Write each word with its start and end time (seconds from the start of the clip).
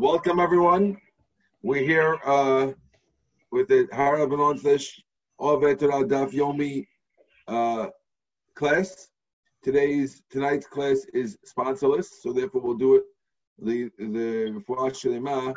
Welcome 0.00 0.38
everyone. 0.38 0.96
We're 1.64 1.82
here 1.82 2.20
uh, 2.24 2.68
with 3.50 3.66
the 3.66 3.88
Harabanon 3.92 4.60
slash 4.60 5.02
Ovetra 5.40 6.04
Daf 6.08 6.30
Yomi 6.30 6.86
uh, 7.48 7.88
class. 8.54 9.08
Today's 9.64 10.22
tonight's 10.30 10.68
class 10.68 11.04
is 11.12 11.36
sponsorless, 11.44 12.06
so 12.22 12.32
therefore 12.32 12.60
we'll 12.60 12.76
do 12.76 12.94
it 12.94 13.02
the 13.58 13.90
the 13.98 14.62
Shalema 14.68 15.52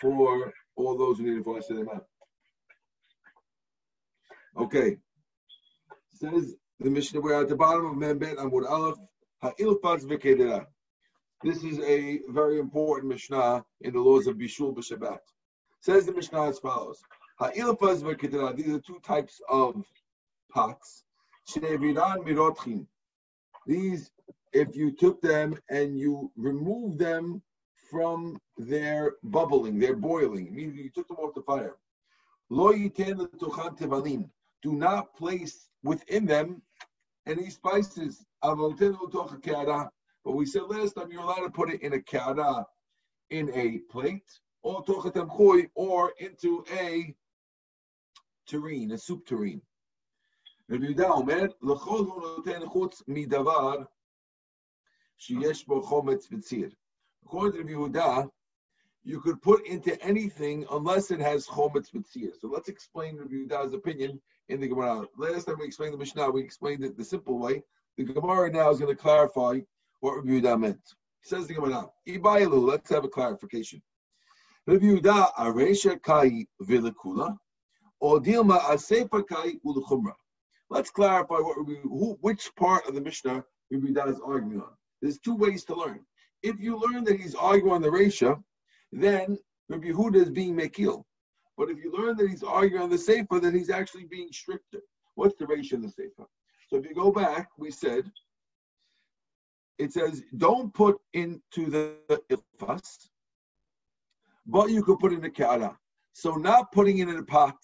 for 0.00 0.52
all 0.76 0.96
those 0.96 1.18
who 1.18 1.24
need 1.24 1.42
Refuah 1.44 1.68
Shalema. 1.68 2.00
Okay. 4.56 4.98
Says 6.12 6.54
the 6.78 6.90
Mishnah, 6.90 7.20
we're 7.20 7.42
at 7.42 7.48
the 7.48 7.56
bottom 7.56 7.86
of 7.86 7.96
Membet 7.96 8.36
Amud 8.36 8.70
Aleph, 8.70 8.98
Ha'ilfaz 9.42 10.04
v'kedera. 10.04 10.64
This 11.44 11.62
is 11.62 11.78
a 11.80 12.20
very 12.30 12.58
important 12.58 13.12
Mishnah 13.12 13.66
in 13.82 13.92
the 13.92 14.00
laws 14.00 14.26
of 14.26 14.38
Bishul 14.38 14.74
b'Shabbat. 14.74 15.18
Says 15.80 16.06
the 16.06 16.12
Mishnah 16.14 16.48
as 16.48 16.58
follows. 16.58 17.02
These 17.38 17.64
are 17.64 18.80
two 18.80 18.98
types 19.04 19.42
of 19.50 19.84
pots. 20.50 21.04
These, 23.66 24.10
if 24.54 24.74
you 24.74 24.90
took 24.92 25.20
them 25.20 25.58
and 25.68 25.98
you 25.98 26.32
removed 26.34 26.98
them 26.98 27.42
from 27.90 28.40
their 28.56 29.16
bubbling, 29.24 29.78
their 29.78 29.96
boiling, 29.96 30.54
meaning 30.54 30.78
you 30.78 30.88
took 30.88 31.08
them 31.08 31.18
off 31.18 31.34
the 31.34 31.42
fire. 31.42 31.76
Lo. 32.48 32.72
Do 34.62 34.72
not 34.72 35.14
place 35.14 35.68
within 35.82 36.24
them 36.24 36.62
any 37.26 37.50
spices. 37.50 38.24
But 40.23 40.33
we 40.33 40.45
said 40.45 40.63
last 40.63 40.93
time 40.93 41.11
you're 41.11 41.21
allowed 41.21 41.41
to 41.41 41.49
put 41.49 41.71
it 41.71 41.81
in 41.81 41.93
a 41.93 42.01
kara, 42.01 42.65
in 43.29 43.51
a 43.53 43.79
plate, 43.89 44.29
or 44.61 44.83
or 45.75 46.13
into 46.19 46.65
a 46.71 47.15
tureen, 48.47 48.91
a 48.91 48.97
soup 48.97 49.25
tureen. 49.25 49.61
רבי 50.71 50.85
יהודה 50.85 51.09
אומר, 51.09 51.45
לכל 51.61 51.99
הוא 51.99 52.21
נותן 52.21 52.65
חוץ 52.65 53.03
מדבר 53.07 53.83
שיש 55.17 55.67
בו 55.67 55.81
חומץ 55.81 56.27
וציר. 56.31 56.69
According 57.25 57.51
to 57.51 57.57
Rabbi 57.57 57.73
Yehuda, 57.73 58.29
you 59.03 59.19
could 59.21 59.41
put 59.41 59.65
into 59.65 59.99
anything 60.01 60.65
unless 60.71 61.11
it 61.11 61.19
has 61.19 61.47
chometz 61.47 61.91
mitzir. 61.91 62.31
So 62.39 62.47
let's 62.47 62.69
explain 62.69 63.17
Rabbi 63.17 63.33
Yehuda's 63.33 63.73
opinion 63.73 64.21
in 64.49 64.59
the 64.59 64.67
Gemara. 64.67 65.07
Last 65.17 65.45
time 65.45 65.57
we 65.59 65.65
explained 65.65 65.93
the 65.93 65.97
Mishnah, 65.97 66.29
we 66.29 66.41
explained 66.41 66.83
it 66.83 66.97
the 66.97 67.03
simple 67.03 67.39
way. 67.39 67.63
The 67.97 68.03
Gemara 68.03 68.51
now 68.51 68.69
is 68.69 68.79
going 68.79 68.95
to 68.95 69.01
clarify 69.01 69.61
what 70.04 70.16
Rabbi 70.16 70.32
Yehuda 70.32 70.60
meant. 70.60 70.82
He 71.22 71.30
says 71.30 71.46
the 71.46 71.54
Gemara, 71.54 71.88
Ibailu, 72.06 72.68
let's 72.68 72.90
have 72.90 73.04
a 73.04 73.08
clarification. 73.08 73.80
Rabbi 74.66 74.84
Yehuda, 74.84 75.32
Aresha 75.38 76.00
Kai 76.02 76.46
Vilakula, 76.62 77.34
or 78.00 78.20
Dilma 78.20 78.60
Kai 79.26 79.52
Ulchumra. 79.64 80.12
Let's 80.68 80.90
clarify 80.90 81.36
what 81.36 81.56
who, 81.56 82.18
which 82.20 82.50
part 82.54 82.86
of 82.86 82.94
the 82.94 83.00
Mishnah 83.00 83.42
Rabbi 83.70 83.86
Yehuda 83.86 84.10
is 84.10 84.20
arguing 84.22 84.60
on. 84.60 84.74
There's 85.00 85.18
two 85.20 85.36
ways 85.36 85.64
to 85.64 85.74
learn. 85.74 86.00
If 86.42 86.60
you 86.60 86.78
learn 86.78 87.04
that 87.04 87.18
he's 87.18 87.34
arguing 87.34 87.72
on 87.72 87.80
the 87.80 87.88
Resha, 87.88 88.38
then 88.92 89.38
Rabbi 89.70 89.86
Yehuda 89.86 90.16
is 90.16 90.30
being 90.30 90.54
Mekil. 90.54 91.02
But 91.56 91.70
if 91.70 91.78
you 91.82 91.90
learn 91.96 92.18
that 92.18 92.28
he's 92.28 92.42
arguing 92.42 92.82
on 92.82 92.90
the 92.90 92.96
Seifa, 92.96 93.40
then 93.40 93.54
he's 93.54 93.70
actually 93.70 94.04
being 94.04 94.28
stricter. 94.32 94.80
What's 95.14 95.36
the 95.38 95.46
ratio 95.46 95.78
in 95.78 95.82
the 95.82 95.88
Seifa? 95.88 96.26
So 96.68 96.76
if 96.76 96.84
you 96.84 96.94
go 96.94 97.10
back, 97.10 97.48
we 97.56 97.70
said 97.70 98.04
it 99.78 99.92
says 99.92 100.22
don't 100.36 100.72
put 100.72 100.96
into 101.12 101.70
the 101.70 101.96
ilfas, 102.30 103.08
but 104.46 104.70
you 104.70 104.82
could 104.82 104.98
put 104.98 105.12
in 105.12 105.20
the 105.20 105.30
kara. 105.30 105.76
So 106.12 106.34
not 106.34 106.70
putting 106.72 106.98
it 106.98 107.08
in 107.08 107.16
a 107.16 107.22
pot 107.22 107.56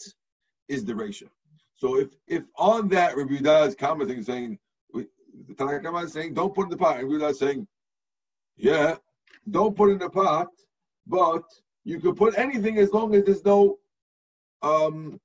is 0.68 0.84
the 0.84 0.94
ratio. 0.94 1.28
So 1.74 1.98
if 1.98 2.08
if 2.26 2.42
on 2.56 2.88
that 2.88 3.16
Rabbi 3.16 3.34
Yehuda 3.34 3.68
is 3.68 3.74
commenting 3.74 4.22
saying 4.22 4.58
the 4.92 5.54
Tanakh 5.54 6.04
is 6.04 6.12
saying 6.12 6.34
don't 6.34 6.54
put 6.54 6.64
in 6.64 6.70
the 6.70 6.76
pot, 6.76 7.00
and 7.00 7.10
Rabbi 7.10 7.26
is 7.26 7.38
saying, 7.38 7.66
yeah, 8.56 8.96
don't 9.50 9.76
put 9.76 9.90
in 9.90 9.98
the 9.98 10.10
pot, 10.10 10.48
but 11.06 11.44
you 11.84 12.00
could 12.00 12.16
put 12.16 12.36
anything 12.36 12.78
as 12.78 12.92
long 12.92 13.14
as 13.14 13.24
there's 13.24 13.44
no 13.44 13.78
um, 14.62 15.18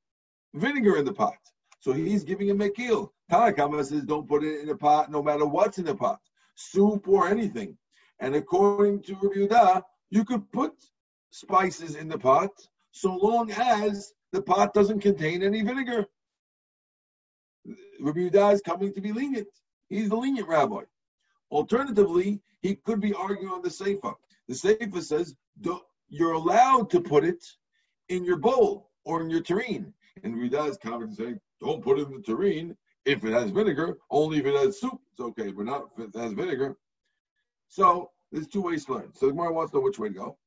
vinegar 0.53 0.97
in 0.97 1.05
the 1.05 1.13
pot. 1.13 1.37
So 1.79 1.91
he's 1.91 2.23
giving 2.23 2.49
a 2.51 2.55
mekil. 2.55 3.09
Tanakh 3.31 3.85
says 3.85 4.03
don't 4.03 4.27
put 4.27 4.43
it 4.43 4.61
in 4.61 4.69
a 4.69 4.75
pot 4.75 5.11
no 5.11 5.21
matter 5.21 5.45
what's 5.45 5.79
in 5.79 5.85
the 5.85 5.95
pot 5.95 6.19
soup 6.55 7.07
or 7.07 7.27
anything. 7.27 7.77
And 8.19 8.35
according 8.35 9.03
to 9.03 9.15
Rabbi 9.21 9.81
you 10.09 10.23
could 10.23 10.49
put 10.51 10.73
spices 11.29 11.95
in 11.95 12.07
the 12.07 12.17
pot 12.17 12.51
so 12.91 13.13
long 13.15 13.51
as 13.51 14.13
the 14.31 14.41
pot 14.41 14.73
doesn't 14.73 15.01
contain 15.01 15.43
any 15.43 15.61
vinegar. 15.61 16.05
Rabbi 17.99 18.51
is 18.51 18.61
coming 18.61 18.93
to 18.93 19.01
be 19.01 19.11
lenient. 19.11 19.47
He's 19.89 20.09
the 20.09 20.15
lenient 20.15 20.47
rabbi. 20.47 20.81
Alternatively, 21.51 22.41
he 22.61 22.75
could 22.75 23.01
be 23.01 23.13
arguing 23.13 23.51
on 23.51 23.61
the 23.61 23.69
Seifa. 23.69 24.13
The 24.47 24.53
Seifa 24.53 25.01
says 25.01 25.35
you're 26.09 26.33
allowed 26.33 26.89
to 26.91 27.01
put 27.01 27.23
it 27.23 27.43
in 28.09 28.23
your 28.23 28.37
bowl 28.37 28.91
or 29.03 29.21
in 29.21 29.29
your 29.29 29.41
tureen. 29.41 29.93
And 30.23 30.39
Rabbi 30.39 30.67
is 30.67 30.77
coming 30.77 31.09
to 31.09 31.15
say, 31.15 31.35
don't 31.61 31.83
put 31.83 31.99
it 31.99 32.07
in 32.07 32.13
the 32.15 32.21
tureen 32.21 32.75
if 33.05 33.23
it 33.23 33.33
has 33.33 33.51
vinegar, 33.51 33.97
only 34.09 34.39
if 34.39 34.45
it 34.45 34.55
has 34.55 34.79
soup, 34.79 34.99
it's 35.11 35.21
okay, 35.21 35.51
but 35.51 35.65
not 35.65 35.91
if 35.97 36.09
it 36.09 36.19
has 36.19 36.33
vinegar. 36.33 36.75
So 37.67 38.11
there's 38.31 38.47
two 38.47 38.61
ways 38.61 38.85
to 38.85 38.93
learn. 38.93 39.13
So 39.13 39.27
the 39.27 39.33
Gemara 39.33 39.53
wants 39.53 39.71
to 39.71 39.77
know 39.77 39.83
which 39.83 39.99
way 39.99 40.09
to 40.09 40.13
go. 40.13 40.37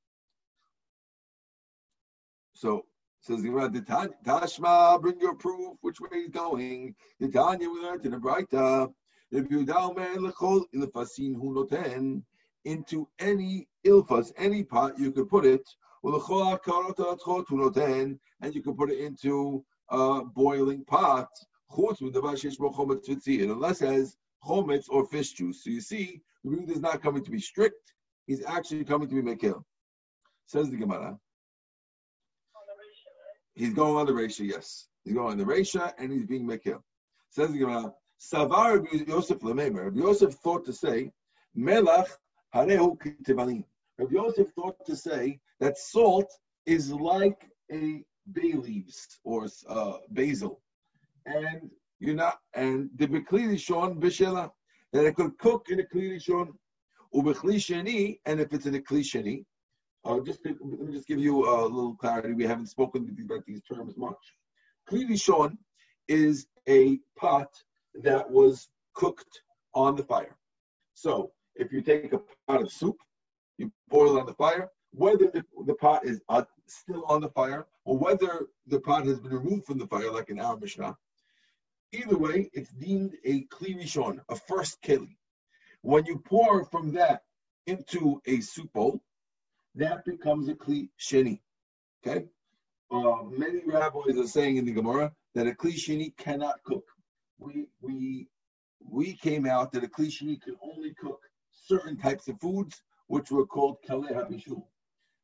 So 2.54 2.84
says 3.20 3.42
the 3.42 3.48
Gemara, 3.48 3.70
Tashma, 3.70 5.00
bring 5.00 5.20
your 5.20 5.34
proof, 5.34 5.76
which 5.80 6.00
way 6.00 6.08
he's 6.12 6.30
going. 6.30 6.94
The 7.20 7.28
Tanya 7.28 7.69
we 7.70 7.80
learned 7.80 8.04
in 8.04 8.12
the 8.12 8.19
noten 11.54 12.22
into 12.64 13.08
any 13.19 13.69
ilfas, 13.86 14.32
any 14.36 14.64
pot, 14.64 14.98
you 14.98 15.12
could 15.12 15.28
put 15.28 15.44
it. 15.44 15.62
And 18.40 18.54
you 18.54 18.62
can 18.62 18.75
put 18.76 18.90
it 18.90 18.98
into 18.98 19.64
a 19.90 20.25
boiling 20.25 20.84
pot 20.84 21.28
unless 23.51 23.83
it 23.83 23.93
has 23.93 24.17
chometz 24.45 24.89
or 24.89 25.06
fish 25.06 25.33
juice. 25.33 25.65
So 25.65 25.71
you 25.71 25.81
see, 25.81 26.21
the 26.45 26.51
Rebbe 26.51 26.73
is 26.73 26.81
not 26.81 27.03
coming 27.03 27.25
to 27.25 27.31
be 27.31 27.41
strict, 27.41 27.93
he's 28.27 28.45
actually 28.45 28.84
coming 28.84 29.09
to 29.09 29.15
be 29.15 29.23
mekil. 29.23 29.62
Says 30.47 30.71
the 30.71 30.77
Gemara. 30.77 31.19
He's 33.55 33.75
going 33.75 33.97
on 33.97 34.06
the 34.06 34.12
Resha, 34.12 34.47
yes. 34.49 34.87
He's 35.05 35.15
going 35.15 35.33
on 35.33 35.39
the 35.39 35.45
Resha 35.45 35.93
and 35.99 36.12
he's 36.12 36.27
being 36.27 36.47
mekil. 36.47 36.81
Says 37.31 37.53
the 37.53 37.59
Gemara, 37.59 37.93
Savar 38.21 38.87
Yosef 39.09 39.41
Lamemer. 39.41 39.95
Yosef 39.95 40.35
thought 40.35 40.65
to 40.67 40.73
say, 40.73 41.11
Melach 41.56 42.09
Harehu 42.55 42.97
Kitivalim. 42.99 43.65
Rabbi 43.99 44.15
Yosef 44.15 44.49
thought 44.55 44.77
to 44.87 44.97
say 44.97 45.41
that 45.61 45.77
salt 45.77 46.31
is 46.67 46.93
like 46.93 47.50
a 47.73 48.05
bay 48.33 48.53
leaves 48.53 49.19
or 49.25 49.49
uh, 49.69 49.95
basil 50.11 50.61
and 51.28 51.71
you're 52.00 52.15
not, 52.15 52.39
and 52.55 52.91
the 52.97 53.06
Bekli 53.06 53.49
Rishon 53.49 54.00
B'Shela, 54.00 54.50
that 54.93 55.05
it 55.05 55.16
could 55.16 55.37
cook 55.39 55.66
in 55.71 55.81
a 55.81 55.83
Kli 55.83 56.16
Rishon, 56.16 56.49
Ubechli 57.15 57.56
Sheni, 57.56 58.19
and 58.27 58.41
if 58.41 58.53
it's 58.53 58.66
in 58.66 58.75
a 58.75 58.81
Kli 58.81 59.00
Sheni, 59.00 59.44
uh, 60.05 60.21
just 60.21 60.41
let 60.44 60.61
me 60.61 60.93
just 60.93 61.09
give 61.09 61.19
you 61.19 61.44
a 61.44 61.56
little 61.65 61.94
clarity. 61.94 62.33
We 62.33 62.44
haven't 62.44 62.69
spoken 62.69 63.15
about 63.25 63.44
these 63.47 63.62
terms 63.62 63.97
much. 63.97 64.17
Kli 64.91 65.59
is 66.09 66.47
a 66.69 66.99
pot 67.19 67.49
that 68.03 68.31
was 68.31 68.69
cooked 68.94 69.43
on 69.75 69.97
the 69.97 70.05
fire. 70.05 70.37
So 70.94 71.33
if 71.56 71.72
you 71.72 71.83
take 71.83 72.12
a 72.12 72.21
pot 72.47 72.62
of 72.62 72.72
soup, 72.72 72.97
you 73.59 73.71
boil 73.88 74.17
it 74.17 74.21
on 74.21 74.27
the 74.27 74.34
fire, 74.34 74.71
whether 74.93 75.27
the, 75.27 75.44
the 75.67 75.75
pot 75.75 76.06
is 76.06 76.23
uh, 76.29 76.44
still 76.67 77.05
on 77.06 77.20
the 77.20 77.29
fire 77.31 77.67
or 77.85 77.99
whether 77.99 78.47
the 78.67 78.81
pot 78.81 79.06
has 79.06 79.20
been 79.20 79.32
removed 79.32 79.67
from 79.67 79.79
the 79.79 79.87
fire, 79.87 80.11
like 80.11 80.31
in 80.31 80.41
our 80.41 80.56
Mishnah, 80.56 80.97
Either 81.93 82.19
way, 82.19 82.50
it's 82.52 82.70
deemed 82.70 83.17
a 83.25 83.44
kli 83.46 83.76
rishon, 83.76 84.20
a 84.29 84.37
first 84.37 84.82
keli. 84.82 85.17
When 85.81 86.05
you 86.05 86.19
pour 86.19 86.64
from 86.67 86.93
that 86.93 87.23
into 87.67 88.20
a 88.26 88.40
soup 88.40 88.73
bowl, 88.73 89.00
that 89.75 90.05
becomes 90.05 90.49
a 90.49 90.55
kli 90.55 90.90
sheni. 91.00 91.40
Okay. 92.05 92.26
Uh, 92.90 93.23
many 93.31 93.61
rabbis 93.67 94.19
are 94.19 94.26
saying 94.26 94.56
in 94.56 94.64
the 94.64 94.73
Gemara 94.73 95.12
that 95.35 95.46
a 95.46 95.52
kli 95.52 95.73
sheni 95.73 96.17
cannot 96.17 96.62
cook. 96.64 96.85
We 97.38 97.67
we 97.81 98.29
we 98.81 99.14
came 99.14 99.46
out 99.46 99.73
that 99.73 99.85
a 99.85 99.88
kli 99.88 100.08
sheni 100.08 100.40
can 100.40 100.56
only 100.62 100.94
cook 100.94 101.20
certain 101.50 101.96
types 101.96 102.29
of 102.29 102.40
foods, 102.40 102.82
which 103.06 103.31
were 103.31 103.46
called 103.46 103.79
kaleh 103.88 104.12
habishul. 104.12 104.64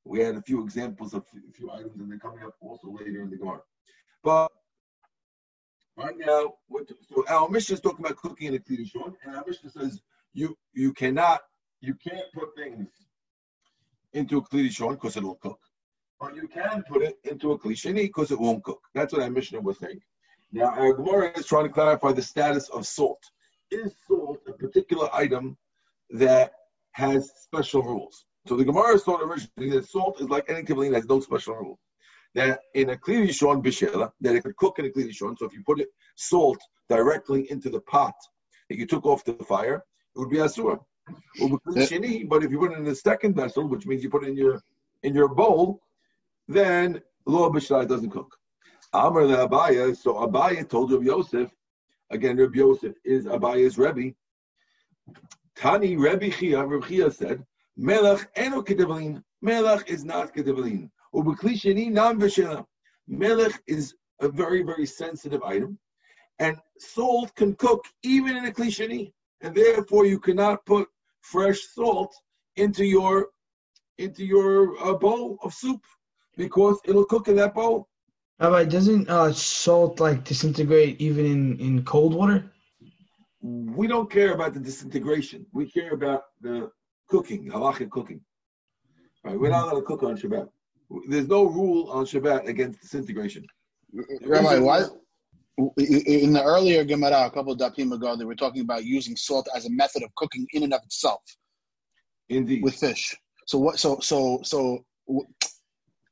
We 0.04 0.20
had 0.20 0.36
a 0.36 0.42
few 0.42 0.62
examples 0.62 1.14
of 1.14 1.24
a 1.34 1.52
few 1.52 1.70
items, 1.70 1.98
and 2.00 2.10
they're 2.10 2.18
coming 2.18 2.44
up 2.44 2.54
also 2.60 2.88
later 2.88 3.22
in 3.22 3.30
the 3.30 3.36
Gemara. 3.36 3.62
But 4.22 4.52
Right 5.96 6.16
now, 6.18 6.54
so 7.08 7.24
our 7.28 7.48
Mishnah 7.48 7.74
is 7.74 7.80
talking 7.80 8.04
about 8.04 8.16
cooking 8.16 8.48
in 8.48 8.54
a 8.54 8.58
Kedishon, 8.58 9.14
and 9.24 9.36
our 9.36 9.44
Mishnah 9.46 9.70
says 9.70 10.00
you 10.32 10.56
you 10.72 10.92
cannot 10.92 11.40
you 11.80 11.94
can't 11.94 12.32
put 12.32 12.48
things 12.56 12.88
into 14.12 14.38
a 14.38 14.42
klirishon 14.42 14.92
because 14.92 15.16
it'll 15.16 15.36
cook, 15.36 15.60
but 16.20 16.34
you 16.34 16.48
can 16.48 16.82
put 16.88 17.02
it 17.02 17.18
into 17.24 17.52
a 17.52 17.58
klishini 17.58 18.02
because 18.02 18.30
it 18.30 18.40
won't 18.40 18.64
cook. 18.64 18.80
That's 18.94 19.12
what 19.12 19.22
our 19.22 19.30
Mishnah 19.30 19.60
was 19.60 19.78
saying. 19.78 20.00
Now, 20.52 20.66
our 20.66 20.94
Gemara 20.94 21.36
is 21.36 21.46
trying 21.46 21.66
to 21.66 21.72
clarify 21.72 22.12
the 22.12 22.22
status 22.22 22.68
of 22.70 22.86
salt. 22.86 23.22
Is 23.70 23.94
salt 24.06 24.38
a 24.46 24.52
particular 24.52 25.08
item 25.12 25.56
that 26.10 26.52
has 26.92 27.32
special 27.40 27.82
rules? 27.82 28.26
So 28.46 28.56
the 28.56 28.64
Gemara 28.64 28.98
thought 28.98 29.22
originally 29.22 29.70
that 29.70 29.88
salt 29.88 30.20
is 30.20 30.28
like 30.28 30.48
any 30.48 30.62
kibbalin 30.62 30.94
has 30.94 31.06
no 31.06 31.18
special 31.20 31.54
rule. 31.56 31.78
That 32.34 32.60
in 32.74 32.90
a 32.90 32.96
kli 32.96 33.28
rishon 33.28 33.62
bishela, 33.62 34.12
that 34.20 34.34
it 34.34 34.42
could 34.42 34.56
cook 34.56 34.78
in 34.78 34.86
a 34.86 34.88
kli 34.88 35.08
rishon. 35.08 35.38
So 35.38 35.46
if 35.46 35.52
you 35.52 35.62
put 35.64 35.80
it 35.80 35.88
salt 36.16 36.58
directly 36.88 37.50
into 37.50 37.70
the 37.70 37.80
pot 37.80 38.14
that 38.68 38.76
you 38.78 38.86
took 38.86 39.06
off 39.06 39.24
the 39.24 39.34
fire, 39.34 39.84
it 40.14 40.18
would 40.18 40.30
be 40.30 40.38
asur. 40.38 40.78
But 41.06 42.42
if 42.44 42.50
you 42.50 42.58
put 42.58 42.72
it 42.72 42.78
in 42.78 42.84
the 42.84 42.94
second 42.94 43.36
vessel, 43.36 43.68
which 43.68 43.86
means 43.86 44.02
you 44.02 44.10
put 44.10 44.24
it 44.24 44.30
in 44.30 44.36
your 44.36 44.60
in 45.02 45.14
your 45.14 45.28
bowl, 45.28 45.82
then 46.48 47.00
lo 47.26 47.50
b'shai 47.50 47.86
doesn't 47.86 48.10
cook. 48.10 48.36
Amr 48.92 49.26
the 49.26 49.48
Abaya, 49.48 49.96
so 49.96 50.14
Abaya 50.14 50.68
told 50.68 50.92
Rabbi 50.92 51.04
Yosef, 51.06 51.50
again, 52.10 52.36
Rabbi 52.36 52.58
Yosef 52.58 52.94
is 53.04 53.26
Abaya's 53.26 53.76
Rebbe. 53.76 54.14
Tani 55.56 55.96
Rebbe 55.96 56.30
Chia, 56.30 56.64
Rabbi 56.64 56.86
Chia 56.86 57.10
said, 57.10 57.44
Melech 57.76 58.28
eno 58.36 58.62
kedevalin. 58.62 59.22
Melech 59.42 59.88
is 59.88 60.04
not 60.04 60.32
kedevalin. 60.34 60.90
Ubeklisheni 61.14 61.90
nam 61.90 62.20
v'shela. 62.20 62.64
Melech 63.06 63.62
is 63.66 63.94
a 64.20 64.28
very, 64.28 64.62
very 64.62 64.86
sensitive 64.86 65.42
item. 65.42 65.78
And 66.38 66.56
salt 66.78 67.34
can 67.36 67.54
cook 67.54 67.84
even 68.02 68.36
in 68.36 68.46
a 68.46 68.52
klisheni. 68.52 69.12
And 69.40 69.54
therefore 69.54 70.06
you 70.06 70.18
cannot 70.18 70.64
put 70.66 70.88
fresh 71.20 71.60
salt 71.74 72.14
into 72.56 72.84
your 72.84 73.28
into 73.98 74.24
your 74.24 74.76
uh, 74.84 74.94
bowl 74.94 75.38
of 75.44 75.54
soup 75.54 75.84
because 76.36 76.78
it'll 76.84 77.04
cook 77.04 77.28
in 77.28 77.36
that 77.36 77.54
bowl. 77.54 77.88
Rabbi, 78.40 78.64
doesn't 78.64 79.08
uh, 79.08 79.32
salt 79.32 80.00
like 80.00 80.24
disintegrate 80.24 81.00
even 81.00 81.24
in, 81.24 81.60
in 81.60 81.84
cold 81.84 82.12
water? 82.14 82.50
We 83.40 83.86
don't 83.86 84.10
care 84.10 84.32
about 84.32 84.54
the 84.54 84.60
disintegration. 84.60 85.46
We 85.52 85.70
care 85.70 85.92
about 85.92 86.24
the 86.40 86.70
cooking, 87.08 87.50
halachic 87.50 87.90
cooking. 87.90 88.20
Right? 89.22 89.38
We're 89.38 89.50
not 89.50 89.64
allowed 89.64 89.80
to 89.80 89.82
cook 89.82 90.02
on 90.02 90.16
Shabbat. 90.16 90.48
There's 91.08 91.28
no 91.28 91.44
rule 91.44 91.90
on 91.90 92.04
Shabbat 92.04 92.46
against 92.46 92.80
disintegration. 92.80 93.46
Rabbi, 94.22 94.58
why? 94.58 94.84
In 95.76 96.32
the 96.32 96.42
earlier 96.42 96.84
Gemara, 96.84 97.26
a 97.26 97.30
couple 97.30 97.52
of 97.52 97.58
dapim 97.58 97.92
ago, 97.92 98.16
they 98.16 98.24
were 98.24 98.34
talking 98.34 98.62
about 98.62 98.84
using 98.84 99.16
salt 99.16 99.48
as 99.54 99.66
a 99.66 99.70
method 99.70 100.02
of 100.02 100.14
cooking 100.16 100.46
in 100.52 100.64
and 100.64 100.74
of 100.74 100.82
itself. 100.82 101.22
Indeed. 102.28 102.62
With 102.62 102.74
fish. 102.74 103.14
So 103.46 103.58
what? 103.58 103.78
So 103.78 104.00
so 104.00 104.40
so 104.42 104.84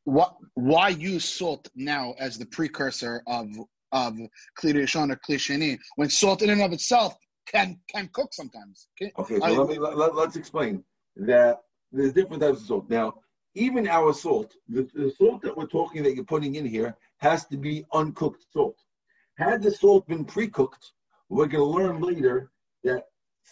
what 0.05 0.35
why 0.55 0.89
use 0.89 1.25
salt 1.25 1.69
now 1.75 2.15
as 2.19 2.39
the 2.39 2.47
precursor 2.47 3.23
of 3.27 3.49
of 3.93 4.15
kli 4.59 4.75
or 4.75 5.17
kli 5.17 5.79
when 5.97 6.11
salt 6.11 6.43
in 6.43 6.51
and 6.51 6.63
of 6.63 6.73
itself 6.73 7.15
can 7.47 7.79
can 7.89 8.09
cook 8.13 8.33
sometimes 8.33 8.89
okay 9.19 9.39
so 9.39 9.45
I, 9.45 9.51
let 9.51 9.69
me, 9.69 9.79
let, 9.79 10.13
us 10.13 10.37
explain 10.37 10.83
that 11.17 11.61
there's 11.93 12.13
different 12.13 12.43
types 12.43 12.61
of 12.61 12.67
salt 12.67 12.91
now 12.91 13.15
even 13.55 13.87
our 13.89 14.13
salt 14.13 14.55
the, 14.69 14.89
the 14.95 15.11
salt 15.19 15.43
that 15.43 15.57
we're 15.57 15.67
talking 15.67 16.03
that 16.03 16.15
you're 16.15 16.25
putting 16.25 16.55
in 16.55 16.67
here 16.67 16.97
has 17.19 17.47
to 17.47 17.57
be 17.57 17.85
uncooked 17.93 18.45
salt 18.53 18.79
had 19.37 19.63
the 19.63 19.71
salt 19.71 20.07
been 20.07 20.25
pre-cooked 20.25 20.93
we're 21.29 21.47
going 21.47 21.65
to 21.65 21.79
learn 21.79 22.01
later 22.01 22.51
that 22.85 23.05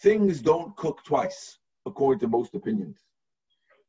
things 0.02 0.40
don't 0.40 0.76
cook 0.76 1.02
twice 1.04 1.58
according 1.86 2.20
to 2.20 2.28
most 2.28 2.54
opinions 2.54 2.98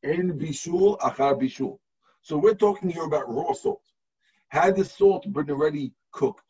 in 0.03 0.37
bishul 0.37 0.97
achar 0.99 1.39
bishul 1.39 1.79
so 2.23 2.37
we're 2.37 2.53
talking 2.53 2.89
here 2.89 3.03
about 3.03 3.33
raw 3.33 3.51
salt. 3.53 3.81
Had 4.49 4.75
the 4.75 4.85
salt 4.85 5.31
been 5.33 5.49
already 5.49 5.91
cooked, 6.11 6.45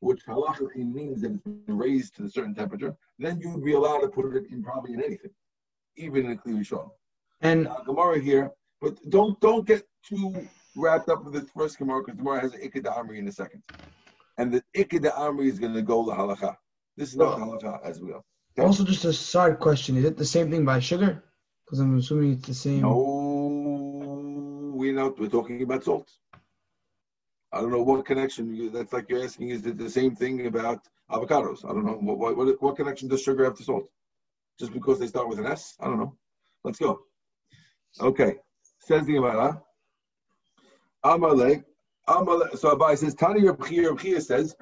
which 0.00 0.24
halachically 0.26 0.92
means 0.92 1.22
that 1.22 1.32
it's 1.32 1.42
been 1.42 1.78
raised 1.78 2.16
to 2.16 2.24
a 2.24 2.28
certain 2.28 2.54
temperature, 2.54 2.94
then 3.18 3.40
you 3.40 3.50
would 3.50 3.64
be 3.64 3.72
allowed 3.72 4.00
to 4.00 4.08
put 4.08 4.34
it 4.34 4.44
in 4.50 4.62
probably 4.62 4.92
in 4.92 5.02
anything, 5.02 5.30
even 5.96 6.26
in 6.26 6.32
a 6.32 6.36
clear 6.36 6.62
shon. 6.62 6.90
And 7.40 7.68
Gemara 7.86 8.20
here, 8.20 8.50
but 8.84 9.10
don't 9.10 9.40
don't 9.40 9.66
get 9.66 9.82
too 10.06 10.46
wrapped 10.76 11.08
up 11.08 11.24
with 11.24 11.32
this 11.32 11.48
first 11.56 11.78
Gemara 11.78 12.02
because 12.02 12.18
Gemara 12.18 12.40
has 12.40 12.52
an 12.52 12.60
Ikeda 12.60 12.96
Amri 12.98 13.18
in 13.18 13.26
a 13.28 13.32
second, 13.32 13.62
and 14.38 14.52
the 14.52 14.62
Ikeda 14.76 15.12
Amri 15.14 15.46
is 15.46 15.58
going 15.58 15.72
to 15.72 15.82
go 15.82 16.04
the 16.04 16.12
halacha. 16.12 16.56
This 16.96 17.08
is 17.10 17.16
not 17.16 17.38
halacha 17.38 17.80
as 17.82 18.00
we 18.00 18.08
go. 18.10 18.22
Okay? 18.52 18.66
Also, 18.66 18.84
just 18.84 19.06
a 19.06 19.12
side 19.12 19.58
question: 19.58 19.96
Is 19.96 20.04
it 20.04 20.18
the 20.18 20.24
same 20.24 20.50
thing 20.50 20.64
by 20.66 20.80
sugar? 20.80 21.24
Because 21.64 21.80
I'm 21.80 21.96
assuming 21.96 22.32
it's 22.32 22.46
the 22.46 22.54
same. 22.54 22.82
No, 22.82 24.72
we're 24.74 24.92
not 24.92 25.18
we're 25.18 25.30
talking 25.30 25.62
about 25.62 25.84
salt. 25.84 26.10
I 27.52 27.60
don't 27.60 27.70
know 27.70 27.82
what 27.82 28.04
connection. 28.04 28.70
That's 28.70 28.92
like 28.92 29.08
you're 29.08 29.24
asking. 29.24 29.48
Is 29.48 29.64
it 29.64 29.78
the 29.78 29.88
same 29.88 30.14
thing 30.14 30.46
about 30.46 30.80
avocados? 31.10 31.64
I 31.64 31.68
don't 31.68 31.86
know. 31.86 31.98
What, 32.00 32.36
what, 32.36 32.62
what 32.62 32.76
connection 32.76 33.08
does 33.08 33.22
sugar 33.22 33.44
have 33.44 33.56
to 33.56 33.64
salt? 33.64 33.88
Just 34.58 34.72
because 34.72 34.98
they 34.98 35.06
start 35.06 35.28
with 35.28 35.38
an 35.38 35.46
S? 35.46 35.74
I 35.80 35.86
don't 35.86 35.98
know. 35.98 36.16
Let's 36.64 36.78
go. 36.78 37.00
Okay. 38.00 38.36
Says 38.86 39.06
the 39.06 39.14
Gemara. 39.14 39.62
Amalek. 41.02 41.64
Amalek. 42.06 42.56
So 42.58 42.76
Abai 42.76 42.98
says, 42.98 43.14
Tani 43.14 43.40
Rabchia. 43.40 43.90
Rabchia 43.90 44.20
says, 44.20 44.54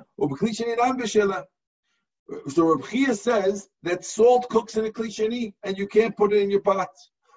So 2.49 2.63
Rabchia 2.77 3.19
says 3.19 3.69
that 3.83 4.05
salt 4.05 4.49
cooks 4.49 4.77
in 4.77 4.87
a 4.87 4.91
klishani 4.91 5.55
and 5.65 5.77
you 5.77 5.89
can't 5.89 6.17
put 6.17 6.33
it 6.33 6.41
in 6.41 6.51
your 6.51 6.61
pot. 6.61 6.91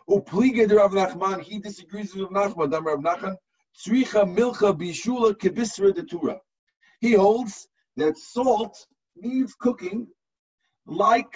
Upliga 0.08 0.72
Rav 0.72 0.92
Nachman, 0.92 1.42
he 1.42 1.58
disagrees 1.58 2.14
with 2.14 2.30
Nachman. 2.30 2.70
Dam 2.70 2.86
Rav 2.86 3.00
Nachman, 3.00 3.36
Tzricha 3.76 4.24
milcha 4.24 4.78
bishula 4.78 5.34
kibisra 5.34 5.94
de 5.94 6.04
Tura. 6.04 6.40
He 7.00 7.14
holds 7.14 7.68
that 7.98 8.16
salt 8.18 8.86
needs 9.16 9.56
cooking 9.56 10.08
like 10.86 11.36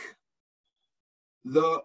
the 1.43 1.81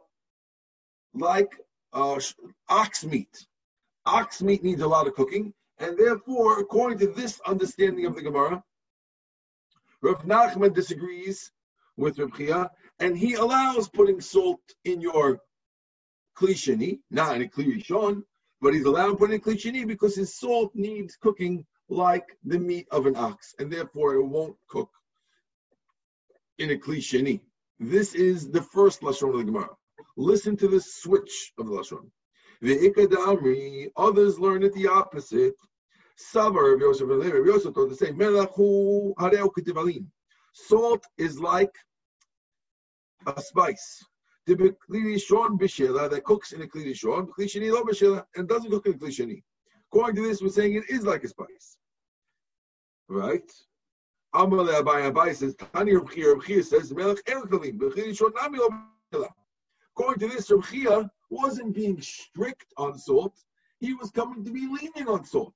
like 1.14 1.52
uh, 1.94 2.20
ox 2.68 3.04
meat. 3.04 3.46
Ox 4.06 4.42
meat 4.42 4.62
needs 4.62 4.82
a 4.82 4.88
lot 4.88 5.06
of 5.06 5.14
cooking, 5.14 5.54
and 5.78 5.96
therefore, 5.96 6.60
according 6.60 6.98
to 6.98 7.06
this 7.08 7.40
understanding 7.46 8.06
of 8.06 8.14
the 8.14 8.22
Gemara, 8.22 8.62
Rav 10.02 10.24
Nachman 10.24 10.74
disagrees 10.74 11.50
with 11.96 12.18
Rav 12.18 12.36
Chia, 12.36 12.70
and 13.00 13.16
he 13.16 13.34
allows 13.34 13.88
putting 13.88 14.20
salt 14.20 14.60
in 14.84 15.00
your 15.00 15.40
klishani, 16.36 17.00
not 17.10 17.36
in 17.36 17.42
a 17.42 17.48
klishon, 17.48 18.24
but 18.60 18.74
he's 18.74 18.84
allowed 18.84 19.18
putting 19.18 19.40
put 19.40 19.50
in 19.52 19.56
klishani 19.56 19.86
because 19.86 20.14
his 20.14 20.34
salt 20.34 20.74
needs 20.74 21.16
cooking 21.16 21.64
like 21.88 22.36
the 22.44 22.58
meat 22.58 22.86
of 22.90 23.06
an 23.06 23.16
ox, 23.16 23.54
and 23.58 23.72
therefore 23.72 24.14
it 24.14 24.22
won't 24.22 24.56
cook 24.68 24.90
in 26.58 26.70
a 26.70 26.76
klishani. 26.76 27.40
This 27.80 28.14
is 28.14 28.50
the 28.50 28.62
first 28.62 29.00
lashon 29.00 29.30
of 29.30 29.38
the 29.38 29.44
Gemara. 29.44 29.70
Listen 30.16 30.56
to 30.58 30.68
the 30.68 30.80
switch 30.80 31.52
of 31.58 31.66
the 31.66 31.72
lashon. 31.72 32.10
The 32.64 32.78
ikadamri, 32.88 33.90
others 33.94 34.38
learn 34.38 34.62
it 34.62 34.72
the 34.72 34.86
opposite. 34.86 35.54
Savar 36.16 36.72
of 36.72 36.80
Yosef 36.80 37.10
and 37.10 37.18
Levi, 37.18 37.36
Yosef 37.44 37.74
told 37.74 37.90
the 37.90 37.94
same. 37.94 38.18
Melachu 38.18 39.14
hareu 39.16 39.50
ketivalin. 39.54 40.06
Salt 40.54 41.04
is 41.18 41.38
like 41.38 41.74
a 43.26 43.38
spice. 43.38 44.02
The 44.46 44.54
Beklirishon 44.54 45.60
Bishela 45.60 46.08
that 46.10 46.24
cooks 46.24 46.52
in 46.52 46.62
a 46.62 46.66
Klirishon, 46.66 47.28
Klishani 47.38 47.70
lo 47.70 47.82
Bishela, 47.84 48.24
and 48.34 48.48
doesn't 48.48 48.70
cook 48.70 48.86
in 48.86 48.94
a 48.94 48.96
Klishani. 48.96 49.42
According 49.92 50.16
to 50.16 50.26
this, 50.26 50.40
we're 50.40 50.48
saying 50.48 50.74
it 50.76 50.88
is 50.88 51.04
like 51.04 51.22
a 51.22 51.28
spice. 51.28 51.76
Right? 53.10 53.52
Amal 54.32 54.64
Abai 54.68 55.12
Abai 55.12 55.34
says, 55.34 55.54
Tani 55.54 55.92
Rabchia, 55.92 56.34
Rabchia 56.34 56.64
says, 56.64 56.94
Melech 56.94 57.18
El 57.26 57.42
Kalim, 57.42 57.78
Nami 57.78 58.58
lo 58.58 58.68
Bishela. 58.70 59.28
According 59.94 60.30
to 60.30 60.34
this, 60.34 60.48
Rabchia 60.48 61.10
wasn't 61.34 61.74
being 61.74 62.00
strict 62.00 62.72
on 62.76 62.98
salt, 62.98 63.36
he 63.80 63.94
was 63.94 64.10
coming 64.10 64.44
to 64.44 64.52
be 64.52 64.66
lenient 64.66 65.08
on 65.08 65.24
salt. 65.24 65.54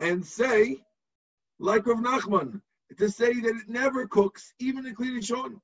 And 0.00 0.24
say, 0.24 0.78
like 1.58 1.86
Rav 1.86 1.98
Nachman, 1.98 2.60
to 2.98 3.10
say 3.10 3.32
that 3.40 3.56
it 3.56 3.68
never 3.68 4.06
cooks, 4.06 4.52
even 4.58 4.86
in 4.86 4.94
Klirishon 4.94 5.60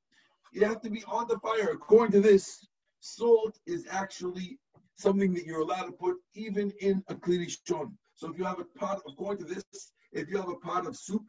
you 0.53 0.67
have 0.67 0.81
to 0.83 0.91
be 0.91 1.03
on 1.05 1.27
the 1.29 1.39
fire. 1.39 1.71
According 1.73 2.13
to 2.13 2.21
this, 2.21 2.67
salt 3.01 3.59
is 3.67 3.87
actually 3.91 4.59
something 4.97 5.33
that 5.35 5.47
you're 5.47 5.61
allowed 5.61 5.87
to 5.87 5.93
put 5.93 6.17
even 6.35 6.73
in 6.81 7.03
a 7.09 7.15
klirishon. 7.15 7.93
So 8.15 8.31
if 8.31 8.39
you 8.39 8.45
have 8.45 8.61
a 8.61 8.79
pot, 8.79 9.03
according 9.09 9.47
to 9.47 9.55
this, 9.55 9.65
if 10.13 10.29
you 10.29 10.37
have 10.37 10.51
a 10.51 10.57
pot 10.57 10.87
of 10.87 10.97
soup 10.97 11.25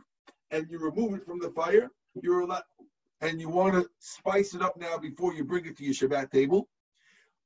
and 0.52 0.68
you 0.70 0.78
remove 0.78 1.14
it 1.16 1.26
from 1.26 1.40
the 1.40 1.50
fire, 1.52 1.90
you're 2.22 2.42
allowed, 2.42 2.64
and 3.22 3.40
you 3.40 3.50
want 3.50 3.74
to 3.74 3.90
spice 4.00 4.54
it 4.54 4.62
up 4.62 4.78
now 4.78 4.98
before 4.98 5.34
you 5.34 5.46
bring 5.46 5.66
it 5.66 5.78
to 5.78 5.84
your 5.84 5.94
Shabbat 5.94 6.30
table. 6.30 6.68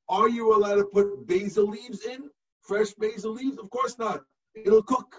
Are 0.09 0.29
you 0.29 0.55
allowed 0.55 0.75
to 0.75 0.85
put 0.85 1.27
basil 1.27 1.67
leaves 1.67 2.05
in? 2.05 2.29
Fresh 2.61 2.93
basil 2.93 3.33
leaves? 3.33 3.57
Of 3.57 3.69
course 3.69 3.97
not. 3.97 4.21
It'll 4.55 4.83
cook. 4.83 5.15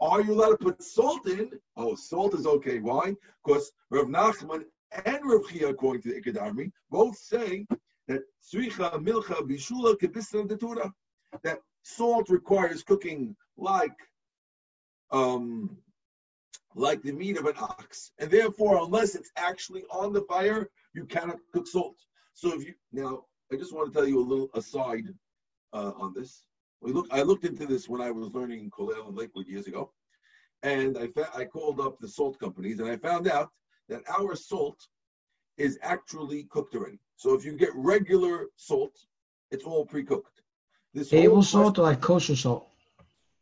Are 0.00 0.20
you 0.20 0.32
allowed 0.32 0.58
to 0.58 0.64
put 0.64 0.82
salt 0.82 1.26
in? 1.26 1.50
Oh, 1.76 1.94
salt 1.94 2.34
is 2.34 2.46
okay. 2.46 2.80
Why? 2.80 3.14
Because 3.44 3.70
Rav 3.90 4.06
Nachman 4.06 4.64
and 5.04 5.20
Rav 5.24 5.48
Chia, 5.48 5.68
according 5.68 6.02
to 6.02 6.08
the 6.08 6.20
Ikad 6.20 6.72
both 6.90 7.16
say 7.16 7.66
that 8.08 8.22
Sricha 8.42 8.92
Milcha 8.94 9.40
Bishula 9.48 9.94
Kebisra 9.96 10.46
Detura, 10.46 10.92
that 11.42 11.60
salt 11.82 12.28
requires 12.30 12.82
cooking 12.82 13.36
like 13.56 13.96
um, 15.12 15.76
like 16.74 17.02
the 17.02 17.12
meat 17.12 17.38
of 17.38 17.46
an 17.46 17.54
ox, 17.60 18.12
and 18.18 18.30
therefore, 18.30 18.82
unless 18.82 19.14
it's 19.14 19.30
actually 19.36 19.84
on 19.90 20.12
the 20.12 20.22
fire, 20.22 20.70
you 20.94 21.04
cannot 21.04 21.36
cook 21.52 21.66
salt. 21.66 21.96
So 22.34 22.54
if 22.54 22.66
you 22.66 22.74
now, 22.92 23.24
I 23.52 23.56
just 23.56 23.74
want 23.74 23.92
to 23.92 23.98
tell 23.98 24.08
you 24.08 24.18
a 24.18 24.24
little 24.24 24.50
aside 24.54 25.04
uh, 25.74 25.92
on 25.96 26.14
this. 26.14 26.44
We 26.80 26.92
look, 26.92 27.06
I 27.10 27.22
looked 27.22 27.44
into 27.44 27.66
this 27.66 27.88
when 27.88 28.00
I 28.00 28.10
was 28.10 28.32
learning 28.32 28.60
in 28.60 28.70
Kollel 28.70 29.08
in 29.08 29.14
Lakewood 29.14 29.46
years 29.46 29.66
ago, 29.66 29.92
and 30.62 30.96
I 30.96 31.08
fa- 31.08 31.30
I 31.34 31.44
called 31.44 31.78
up 31.78 31.98
the 32.00 32.08
salt 32.08 32.38
companies, 32.38 32.80
and 32.80 32.88
I 32.88 32.96
found 32.96 33.28
out 33.28 33.50
that 33.88 34.02
our 34.08 34.34
salt 34.34 34.78
is 35.58 35.78
actually 35.82 36.44
cooked 36.44 36.74
already. 36.74 36.98
So 37.16 37.34
if 37.34 37.44
you 37.44 37.52
get 37.52 37.70
regular 37.74 38.46
salt, 38.56 38.96
it's 39.50 39.64
all 39.64 39.84
pre-cooked. 39.84 40.42
This 40.94 41.10
table 41.10 41.42
salt 41.42 41.78
or 41.78 41.82
like 41.82 42.00
kosher 42.00 42.36
salt? 42.36 42.68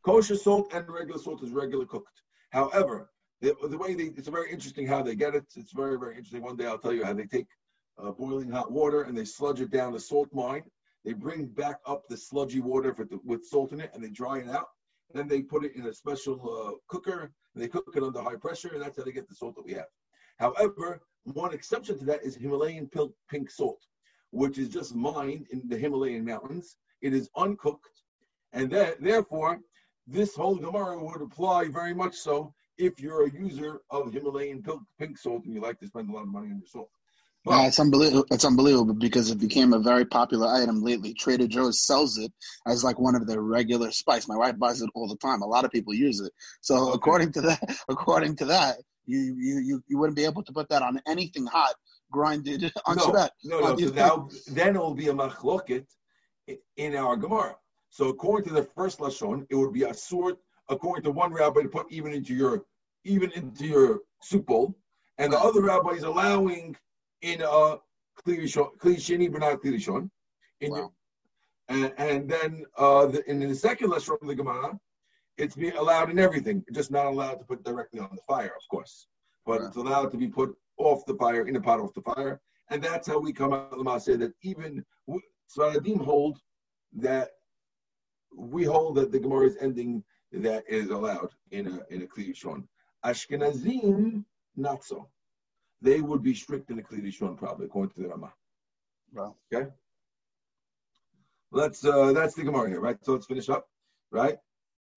Kosher 0.04 0.36
salt 0.36 0.72
and 0.74 0.88
regular 0.88 1.20
salt 1.20 1.42
is 1.44 1.50
regular 1.50 1.86
cooked. 1.86 2.22
However, 2.50 3.10
the, 3.40 3.54
the 3.68 3.78
way 3.78 3.94
they, 3.94 4.04
it's 4.04 4.28
very 4.28 4.50
interesting 4.50 4.86
how 4.86 5.02
they 5.02 5.14
get 5.14 5.34
it. 5.34 5.44
It's 5.56 5.72
very, 5.72 5.98
very 5.98 6.16
interesting. 6.16 6.42
One 6.42 6.56
day 6.56 6.66
I'll 6.66 6.78
tell 6.78 6.92
you 6.92 7.04
how 7.04 7.12
they 7.12 7.26
take 7.26 7.46
uh, 8.02 8.10
boiling 8.12 8.50
hot 8.50 8.70
water 8.70 9.02
and 9.02 9.16
they 9.16 9.24
sludge 9.24 9.60
it 9.60 9.70
down 9.70 9.92
the 9.92 10.00
salt 10.00 10.28
mine. 10.32 10.64
They 11.04 11.12
bring 11.12 11.46
back 11.46 11.76
up 11.86 12.08
the 12.08 12.16
sludgy 12.16 12.60
water 12.60 12.94
the, 12.96 13.18
with 13.24 13.46
salt 13.46 13.72
in 13.72 13.80
it 13.80 13.90
and 13.94 14.02
they 14.02 14.10
dry 14.10 14.38
it 14.38 14.48
out. 14.48 14.68
Then 15.12 15.28
they 15.28 15.42
put 15.42 15.64
it 15.64 15.74
in 15.74 15.86
a 15.86 15.94
special 15.94 16.36
uh, 16.68 16.78
cooker 16.88 17.32
and 17.54 17.62
they 17.62 17.68
cook 17.68 17.92
it 17.94 18.02
under 18.02 18.20
high 18.20 18.36
pressure 18.36 18.70
and 18.72 18.82
that's 18.82 18.96
how 18.96 19.04
they 19.04 19.12
get 19.12 19.28
the 19.28 19.34
salt 19.34 19.56
that 19.56 19.64
we 19.64 19.72
have. 19.72 19.88
However, 20.38 21.00
one 21.24 21.52
exception 21.52 21.98
to 21.98 22.04
that 22.06 22.24
is 22.24 22.34
Himalayan 22.34 22.90
pink 23.30 23.50
salt, 23.50 23.80
which 24.30 24.58
is 24.58 24.68
just 24.68 24.94
mined 24.94 25.46
in 25.50 25.62
the 25.68 25.76
Himalayan 25.76 26.24
mountains. 26.24 26.76
It 27.02 27.12
is 27.12 27.28
uncooked, 27.36 28.02
and 28.52 28.70
that, 28.70 29.02
therefore, 29.02 29.60
this 30.06 30.34
whole 30.34 30.56
Gemara 30.56 31.02
would 31.02 31.22
apply 31.22 31.68
very 31.68 31.94
much 31.94 32.14
so 32.14 32.54
if 32.78 33.00
you're 33.00 33.26
a 33.26 33.30
user 33.30 33.82
of 33.90 34.12
Himalayan 34.12 34.64
pink 34.98 35.18
salt 35.18 35.44
and 35.44 35.54
you 35.54 35.60
like 35.60 35.78
to 35.80 35.86
spend 35.86 36.08
a 36.08 36.12
lot 36.12 36.22
of 36.22 36.28
money 36.28 36.48
on 36.50 36.58
your 36.58 36.66
salt. 36.66 36.90
But, 37.44 37.68
it's 37.68 37.80
unbelievable. 37.80 38.26
It's 38.30 38.44
unbelievable 38.44 38.94
because 38.94 39.30
it 39.30 39.40
became 39.40 39.72
a 39.72 39.78
very 39.78 40.04
popular 40.04 40.46
item 40.46 40.82
lately. 40.82 41.14
Trader 41.14 41.46
Joe's 41.46 41.86
sells 41.86 42.18
it 42.18 42.30
as 42.66 42.84
like 42.84 42.98
one 42.98 43.14
of 43.14 43.26
their 43.26 43.40
regular 43.40 43.90
spice. 43.92 44.28
My 44.28 44.36
wife 44.36 44.58
buys 44.58 44.82
it 44.82 44.90
all 44.94 45.08
the 45.08 45.16
time. 45.16 45.40
A 45.40 45.46
lot 45.46 45.64
of 45.64 45.70
people 45.70 45.94
use 45.94 46.20
it. 46.20 46.32
So 46.60 46.88
okay. 46.88 46.92
according 46.94 47.32
to 47.32 47.40
that, 47.42 47.76
according 47.88 48.36
to 48.36 48.44
that, 48.46 48.76
you, 49.06 49.34
you 49.38 49.58
you 49.58 49.82
you 49.88 49.98
wouldn't 49.98 50.16
be 50.16 50.24
able 50.24 50.42
to 50.44 50.52
put 50.52 50.68
that 50.68 50.82
on 50.82 51.00
anything 51.06 51.46
hot 51.46 51.74
grinded 52.10 52.70
on 52.86 52.96
no, 52.96 53.06
Shabbat. 53.06 53.30
No, 53.44 53.58
uh, 53.58 53.70
no. 53.70 53.76
So 53.76 53.94
now, 53.94 54.28
then 54.48 54.76
it 54.76 54.78
will 54.78 54.94
be 54.94 55.08
a 55.08 55.14
machloket 55.14 55.86
in 56.76 56.94
our 56.94 57.16
Gemara. 57.16 57.56
So 57.88 58.08
according 58.08 58.48
to 58.48 58.54
the 58.54 58.64
first 58.76 58.98
lashon, 58.98 59.46
it 59.48 59.54
would 59.54 59.72
be 59.72 59.84
a 59.84 59.94
sword. 59.94 60.36
According 60.68 61.04
to 61.04 61.10
one 61.10 61.32
rabbi, 61.32 61.62
to 61.62 61.68
put 61.68 61.86
even 61.90 62.12
into 62.12 62.34
your 62.34 62.64
even 63.04 63.32
into 63.32 63.66
your 63.66 64.00
soup 64.22 64.46
bowl, 64.46 64.76
and 65.18 65.32
the 65.32 65.38
other 65.38 65.62
rabbi 65.62 65.90
is 65.90 66.04
allowing 66.04 66.76
in 67.22 67.42
a 67.42 67.76
klishini 68.26 69.30
but 69.32 69.40
not 69.40 69.62
klishon. 69.62 70.10
Wow. 70.62 70.92
And, 71.68 71.92
and 71.98 72.28
then 72.28 72.64
uh, 72.76 73.06
the, 73.06 73.28
in 73.30 73.40
the 73.40 73.54
second 73.54 73.90
lesson 73.90 74.16
of 74.20 74.28
the 74.28 74.34
Gemara, 74.34 74.78
it's 75.38 75.54
being 75.54 75.76
allowed 75.76 76.10
in 76.10 76.18
everything, 76.18 76.64
just 76.72 76.90
not 76.90 77.06
allowed 77.06 77.34
to 77.34 77.44
put 77.44 77.64
directly 77.64 78.00
on 78.00 78.10
the 78.12 78.22
fire, 78.26 78.52
of 78.60 78.68
course. 78.68 79.06
But 79.46 79.62
it's 79.62 79.76
allowed 79.76 80.10
to 80.10 80.18
be 80.18 80.28
put 80.28 80.54
off 80.76 81.06
the 81.06 81.14
fire, 81.14 81.46
in 81.46 81.56
a 81.56 81.60
pot 81.60 81.80
off 81.80 81.94
the 81.94 82.02
fire. 82.02 82.40
And 82.68 82.82
that's 82.82 83.08
how 83.08 83.18
we 83.18 83.32
come 83.32 83.52
out 83.52 83.72
of 83.72 83.84
the 83.84 83.98
say 83.98 84.16
that 84.16 84.32
even 84.42 84.84
Sephardim 85.48 85.98
hold 85.98 86.38
that 86.96 87.30
we 88.36 88.64
hold 88.64 88.96
that 88.96 89.10
the 89.10 89.18
Gemara 89.18 89.46
is 89.46 89.56
ending 89.60 90.04
that 90.32 90.64
is 90.68 90.90
allowed 90.90 91.30
in 91.50 91.66
a 91.66 91.94
in 91.94 92.02
a 92.02 92.06
Kliyishon. 92.06 92.64
Ashkenazim, 93.04 94.24
not 94.56 94.84
so. 94.84 95.08
They 95.82 96.00
would 96.00 96.22
be 96.22 96.34
strict 96.34 96.70
in 96.70 96.78
a 96.78 96.82
Kliyishon, 96.82 97.36
probably, 97.38 97.66
according 97.66 97.94
to 97.94 98.02
the 98.02 98.08
Rama. 98.08 98.32
Wow. 99.12 99.36
Okay? 99.52 99.70
Let's 101.52 101.84
uh 101.84 102.12
that's 102.12 102.34
the 102.34 102.44
Gemara 102.44 102.68
here, 102.68 102.80
right? 102.80 102.96
So 103.02 103.12
let's 103.12 103.26
finish 103.26 103.48
up, 103.48 103.68
right? 104.12 104.38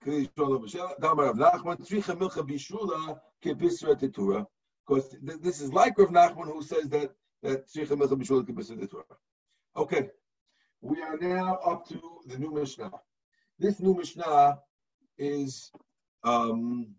Kleedishon, 0.05 0.99
Dhamma 0.99 1.33
Rav 1.33 1.37
Nachman, 1.37 1.79
Tsrikha 1.79 2.15
Melchabishulah, 2.15 3.19
Kibisra 3.43 3.99
Teturah. 3.99 4.45
Because 4.85 5.15
this 5.21 5.61
is 5.61 5.73
like 5.73 5.97
Rav 5.97 6.09
Nachman 6.09 6.45
who 6.45 6.61
says 6.61 6.89
that 6.89 7.11
that 7.43 7.67
tzricha 7.67 7.95
milcha 7.97 8.17
b'shula 8.17 8.43
kibisra 8.43 8.89
Torah. 8.89 9.03
Okay, 9.75 10.09
we 10.81 11.01
are 11.01 11.17
now 11.17 11.55
up 11.65 11.85
to 11.89 11.99
the 12.27 12.37
new 12.37 12.51
Mishnah. 12.51 12.91
This 13.59 13.79
new 13.79 13.93
Mishnah 13.93 14.59
is, 15.17 15.71
um, 16.23 16.95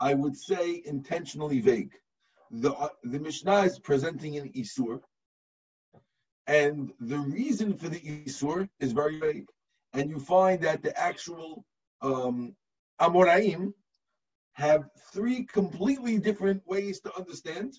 I 0.00 0.14
would 0.14 0.36
say, 0.36 0.82
intentionally 0.84 1.60
vague. 1.60 1.92
The 2.50 2.90
the 3.04 3.18
Mishnah 3.18 3.60
is 3.60 3.78
presenting 3.78 4.36
an 4.36 4.50
isur, 4.52 5.00
and 6.46 6.92
the 7.00 7.18
reason 7.18 7.76
for 7.76 7.88
the 7.88 8.00
isur 8.00 8.68
is 8.80 8.92
very 8.92 9.18
vague. 9.20 9.46
And 9.92 10.10
you 10.10 10.18
find 10.18 10.60
that 10.62 10.82
the 10.82 10.98
actual 10.98 11.64
um, 12.02 12.54
Amoraim 13.00 13.72
have 14.52 14.88
three 15.12 15.44
completely 15.44 16.18
different 16.18 16.66
ways 16.66 17.00
to 17.00 17.16
understand 17.16 17.74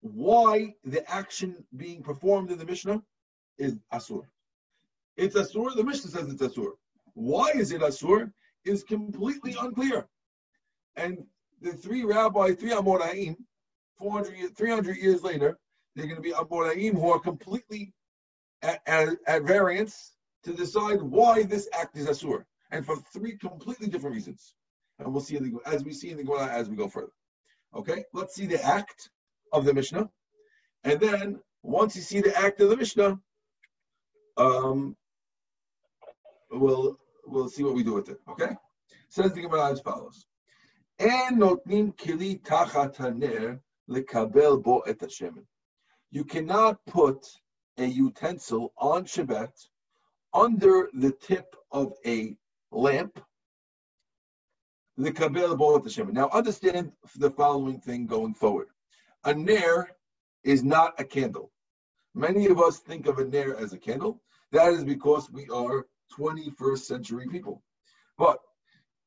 why 0.00 0.74
the 0.84 1.08
action 1.10 1.64
being 1.76 2.02
performed 2.02 2.50
in 2.50 2.58
the 2.58 2.64
Mishnah 2.64 3.02
is 3.58 3.78
Asur. 3.92 4.22
It's 5.16 5.36
Asur, 5.36 5.74
the 5.74 5.84
Mishnah 5.84 6.10
says 6.10 6.28
it's 6.28 6.42
Asur. 6.42 6.72
Why 7.14 7.50
is 7.54 7.72
it 7.72 7.80
Asur 7.80 8.32
is 8.64 8.82
completely 8.82 9.56
unclear. 9.60 10.06
And 10.96 11.18
the 11.60 11.72
three 11.72 12.04
rabbis, 12.04 12.56
three 12.56 12.70
Amoraim, 12.70 13.36
400, 13.98 14.56
300 14.56 14.96
years 14.96 15.22
later, 15.22 15.58
they're 15.94 16.06
going 16.06 16.16
to 16.16 16.22
be 16.22 16.32
Amoraim 16.32 16.94
who 16.94 17.10
are 17.10 17.20
completely 17.20 17.92
at, 18.62 18.80
at, 18.86 19.08
at 19.26 19.42
variance 19.42 20.12
to 20.44 20.52
decide 20.52 21.00
why 21.00 21.42
this 21.42 21.68
act 21.72 21.96
is 21.96 22.06
Asur 22.06 22.44
and 22.70 22.84
for 22.84 22.96
three 23.12 23.36
completely 23.36 23.88
different 23.88 24.16
reasons. 24.16 24.54
And 24.98 25.12
we'll 25.12 25.22
see 25.22 25.38
the, 25.38 25.58
as 25.66 25.84
we 25.84 25.92
see 25.92 26.10
in 26.10 26.16
the 26.16 26.24
Gemara 26.24 26.48
as 26.48 26.68
we 26.68 26.76
go 26.76 26.88
further. 26.88 27.12
Okay, 27.74 28.04
let's 28.12 28.34
see 28.34 28.46
the 28.46 28.64
act 28.64 29.10
of 29.52 29.64
the 29.64 29.74
Mishnah, 29.74 30.08
and 30.84 31.00
then 31.00 31.40
once 31.62 31.96
you 31.96 32.02
see 32.02 32.20
the 32.20 32.36
act 32.38 32.60
of 32.60 32.70
the 32.70 32.76
Mishnah, 32.76 33.18
um, 34.36 34.96
we'll 36.52 36.96
we'll 37.26 37.48
see 37.48 37.64
what 37.64 37.74
we 37.74 37.82
do 37.82 37.94
with 37.94 38.08
it. 38.10 38.18
Okay, 38.28 38.54
says 39.08 39.32
the 39.32 39.40
Gemara 39.40 39.72
as 39.72 39.80
follows: 39.80 40.26
"En 41.00 41.38
notnim 41.38 41.96
kili 41.96 42.40
tachat 42.42 42.94
bo 43.88 44.80
et 44.86 45.02
You 46.10 46.24
cannot 46.24 46.84
put 46.86 47.26
a 47.78 47.84
utensil 47.84 48.72
on 48.78 49.04
Shabbat 49.04 49.52
under 50.32 50.90
the 50.94 51.12
tip 51.12 51.54
of 51.70 51.92
a 52.04 52.36
lamp, 52.70 53.20
the 54.96 55.12
Kabbalah 55.12 55.56
Bo'at 55.56 55.84
Hashem. 55.84 56.12
Now 56.12 56.28
understand 56.32 56.92
the 57.16 57.30
following 57.30 57.80
thing 57.80 58.06
going 58.06 58.34
forward. 58.34 58.68
A 59.24 59.34
nair 59.34 59.88
is 60.42 60.62
not 60.62 60.94
a 60.98 61.04
candle. 61.04 61.50
Many 62.14 62.46
of 62.46 62.60
us 62.60 62.78
think 62.78 63.06
of 63.06 63.18
a 63.18 63.24
nair 63.24 63.56
as 63.56 63.72
a 63.72 63.78
candle. 63.78 64.20
That 64.52 64.72
is 64.72 64.84
because 64.84 65.30
we 65.30 65.48
are 65.48 65.86
21st 66.16 66.78
century 66.78 67.26
people. 67.28 67.62
But 68.18 68.38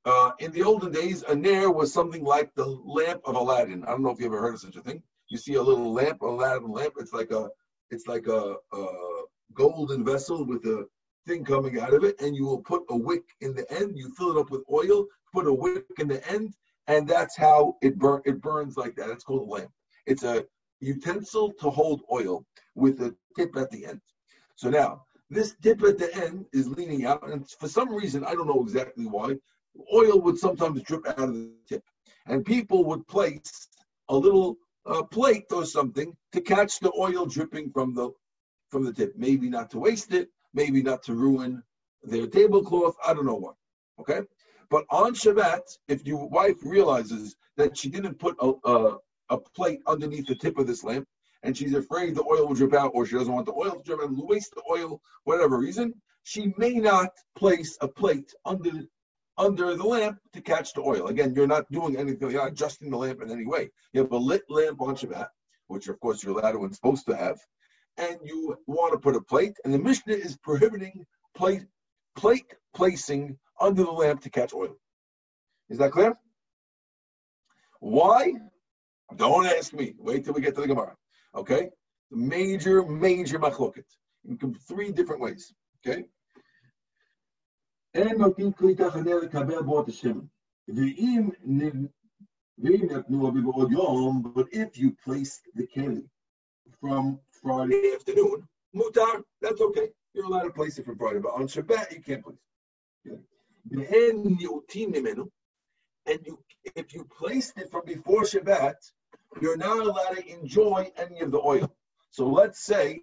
uh, 0.08 0.32
in 0.40 0.52
the 0.54 0.64
olden 0.64 0.92
days, 0.92 1.24
a 1.24 1.36
nair 1.36 1.70
was 1.70 1.94
something 1.94 2.24
like 2.24 2.56
the 2.56 2.66
lamp 2.66 3.22
of 3.26 3.36
Aladdin. 3.36 3.84
I 3.84 3.88
don't 3.88 4.02
know 4.02 4.12
if 4.12 4.20
you 4.20 4.26
ever 4.28 4.40
heard 4.40 4.54
of 4.54 4.62
such 4.62 4.78
a 4.78 4.82
thing. 4.82 5.04
You 5.30 5.38
see 5.38 5.56
a 5.56 5.62
little 5.62 5.92
lamp, 5.92 6.22
Aladdin 6.22 6.72
lamp. 6.72 6.94
It's 6.98 7.12
like 7.12 7.32
a, 7.32 7.50
it's 7.92 8.08
like 8.08 8.28
a, 8.28 8.56
a 8.72 8.88
golden 9.54 10.06
vessel 10.06 10.46
with 10.46 10.64
a 10.66 10.86
thing 11.28 11.44
coming 11.44 11.80
out 11.80 11.94
of 11.94 12.06
it, 12.06 12.22
and 12.22 12.36
you 12.38 12.46
will 12.46 12.62
put 12.62 12.84
a 12.90 12.96
wick 12.98 13.26
in 13.42 13.54
the 13.54 13.70
end. 13.70 13.98
You 13.98 14.10
fill 14.18 14.38
it 14.38 14.40
up 14.40 14.50
with 14.50 14.64
oil, 14.72 15.06
put 15.34 15.46
a 15.46 15.54
wick 15.54 15.86
in 16.00 16.08
the 16.08 16.26
end, 16.32 16.54
and 16.88 17.06
that's 17.06 17.36
how 17.36 17.76
it 17.82 18.00
burn. 18.00 18.22
It 18.26 18.42
burns 18.42 18.78
like 18.78 18.96
that. 18.96 19.10
It's 19.10 19.26
called 19.26 19.48
a 19.50 19.52
lamp. 19.52 19.72
It's 20.06 20.24
a 20.24 20.46
utensil 20.80 21.52
to 21.60 21.70
hold 21.70 22.04
oil 22.10 22.46
with 22.76 23.02
a 23.02 23.14
tip 23.36 23.58
at 23.58 23.70
the 23.72 23.86
end. 23.86 24.00
So 24.56 24.70
now 24.70 25.04
this 25.30 25.56
tip 25.62 25.84
at 25.84 25.98
the 25.98 26.16
end 26.16 26.46
is 26.54 26.70
leaning 26.70 27.06
out, 27.06 27.30
and 27.30 27.46
for 27.60 27.68
some 27.68 27.94
reason 27.94 28.24
I 28.24 28.34
don't 28.34 28.48
know 28.48 28.62
exactly 28.62 29.06
why, 29.06 29.36
oil 29.93 30.19
would 30.22 30.38
sometimes 30.38 30.81
drip 30.84 31.07
out 31.07 31.19
of 31.19 31.34
the 31.34 31.51
tip, 31.67 31.84
and 32.25 32.46
people 32.46 32.84
would 32.86 33.07
place 33.07 33.67
a 34.10 34.15
little 34.15 34.57
uh, 34.86 35.03
plate 35.03 35.46
or 35.51 35.65
something 35.65 36.15
to 36.31 36.41
catch 36.41 36.79
the 36.79 36.91
oil 36.98 37.25
dripping 37.25 37.72
from 37.72 37.93
the 37.93 38.12
from 38.69 38.84
the 38.84 38.93
tip. 38.93 39.13
Maybe 39.17 39.50
not 39.50 39.69
to 39.72 39.79
waste 39.79 40.13
it, 40.13 40.29
maybe 40.53 40.81
not 40.81 41.03
to 41.03 41.13
ruin 41.13 41.63
their 42.03 42.27
tablecloth. 42.27 42.96
I 43.05 43.13
don't 43.13 43.25
know 43.25 43.36
what. 43.36 43.55
Okay, 44.00 44.22
but 44.69 44.86
on 44.89 45.13
Shabbat, 45.13 45.62
if 45.88 46.05
your 46.05 46.27
wife 46.29 46.57
realizes 46.63 47.36
that 47.55 47.77
she 47.77 47.89
didn't 47.89 48.19
put 48.19 48.36
a, 48.39 48.53
a, 48.65 48.98
a 49.29 49.38
plate 49.55 49.81
underneath 49.88 50.27
the 50.27 50.36
tip 50.36 50.57
of 50.57 50.67
this 50.67 50.84
lamp, 50.84 51.07
and 51.43 51.57
she's 51.57 51.74
afraid 51.74 52.15
the 52.15 52.24
oil 52.24 52.48
will 52.48 52.55
drip 52.55 52.74
out, 52.74 52.91
or 52.93 53.05
she 53.05 53.15
doesn't 53.15 53.34
want 53.34 53.46
the 53.46 53.53
oil 53.53 53.72
to 53.72 53.84
drip 53.84 54.01
out, 54.01 54.10
waste 54.12 54.53
the 54.55 54.62
oil, 54.69 55.01
whatever 55.24 55.57
reason, 55.57 55.93
she 56.24 56.53
may 56.57 56.74
not 56.74 57.10
place 57.36 57.77
a 57.81 57.88
plate 57.88 58.34
under 58.46 58.72
under 59.38 59.75
the 59.75 59.84
lamp 59.84 60.20
to 60.34 60.41
catch 60.41 60.74
the 60.74 60.82
oil. 60.82 61.08
Again, 61.08 61.34
you're 61.36 61.48
not 61.48 61.72
doing 61.72 61.98
anything, 61.98 62.32
you're 62.32 62.41
not 62.41 62.51
adjusting 62.51 62.89
the 62.89 62.98
lamp 62.98 63.22
in 63.22 63.32
any 63.32 63.46
way. 63.46 63.70
You 63.94 64.01
have 64.01 64.12
a 64.12 64.17
lit 64.17 64.44
lamp 64.50 64.82
on 64.82 64.96
Shabbat, 64.96 65.27
which 65.67 65.88
of 65.88 66.00
course 66.00 66.24
you're 66.24 66.38
allowed 66.38 66.56
and 66.56 66.75
supposed 66.75 67.06
to 67.08 67.15
have, 67.15 67.39
and 67.98 68.17
you 68.24 68.58
want 68.67 68.94
to 68.94 69.00
put 69.00 69.15
a 69.15 69.22
plate, 69.22 69.56
and 69.63 69.74
the 69.74 69.79
Mishnah 69.79 70.13
is 70.13 70.38
prohibiting 70.38 71.06
plate 71.36 71.65
plate 72.15 72.53
placing 72.75 73.38
under 73.62 73.84
the 73.84 73.91
lamp 73.91 74.22
to 74.22 74.29
catch 74.29 74.53
oil. 74.53 74.75
Is 75.70 75.77
that 75.77 75.91
clear? 75.91 76.17
Why? 77.79 78.34
Don't 79.15 79.46
ask 79.46 79.74
me. 79.74 79.94
Wait 79.98 80.25
till 80.25 80.34
we 80.34 80.41
get 80.41 80.56
to 80.56 80.62
the 80.62 80.67
Gemara. 80.67 80.96
Okay? 81.36 81.70
Major, 82.12 82.84
major 82.84 83.39
machloket. 83.39 83.86
In 84.27 84.38
three 84.67 84.91
different 84.91 85.22
ways. 85.22 85.53
Okay? 85.86 86.06
אין 87.95 88.19
נותנים 88.19 88.52
כלי 88.52 88.75
תחנה 88.75 89.14
לקבל 89.14 89.62
בו 89.62 89.83
את 89.83 89.88
השמן. 89.88 90.26
ואם 90.69 91.31
נתנו 92.91 93.33
מבעוד 93.33 93.73
יום, 93.73 94.23
but 94.35 94.47
if 94.52 94.79
you 94.79 94.91
place 95.05 95.41
the 95.55 95.67
keli 95.67 96.07
from 96.81 97.19
Friday 97.43 97.95
afternoon, 97.97 98.47
mutar, 98.76 99.23
that's 99.41 99.61
okay. 99.61 99.88
You're 100.14 100.26
allowed 100.26 100.45
to 100.45 100.50
place 100.50 100.79
it 100.79 100.85
from 100.85 100.97
Friday, 100.99 101.21
but 101.21 101.35
on 101.35 101.47
Shabbat, 101.49 101.93
you 101.93 102.02
can't 102.02 102.23
place 102.25 102.38
it. 103.05 103.21
ואין 103.71 104.23
מיעוטים 104.38 104.93
ממנו, 104.93 105.25
and 106.07 106.26
you, 106.26 106.38
if 106.76 106.95
you 106.95 107.05
placed 107.05 107.59
it 107.59 107.71
from 107.71 107.85
before 107.85 108.23
Shabbat, 108.23 108.76
you're 109.41 109.57
not 109.57 109.79
allowed 109.79 110.17
to 110.17 110.26
enjoy 110.29 110.91
any 110.97 111.21
of 111.21 111.31
the 111.31 111.41
oil. 111.41 111.69
So 112.11 112.29
let's 112.29 112.61
say 112.64 113.00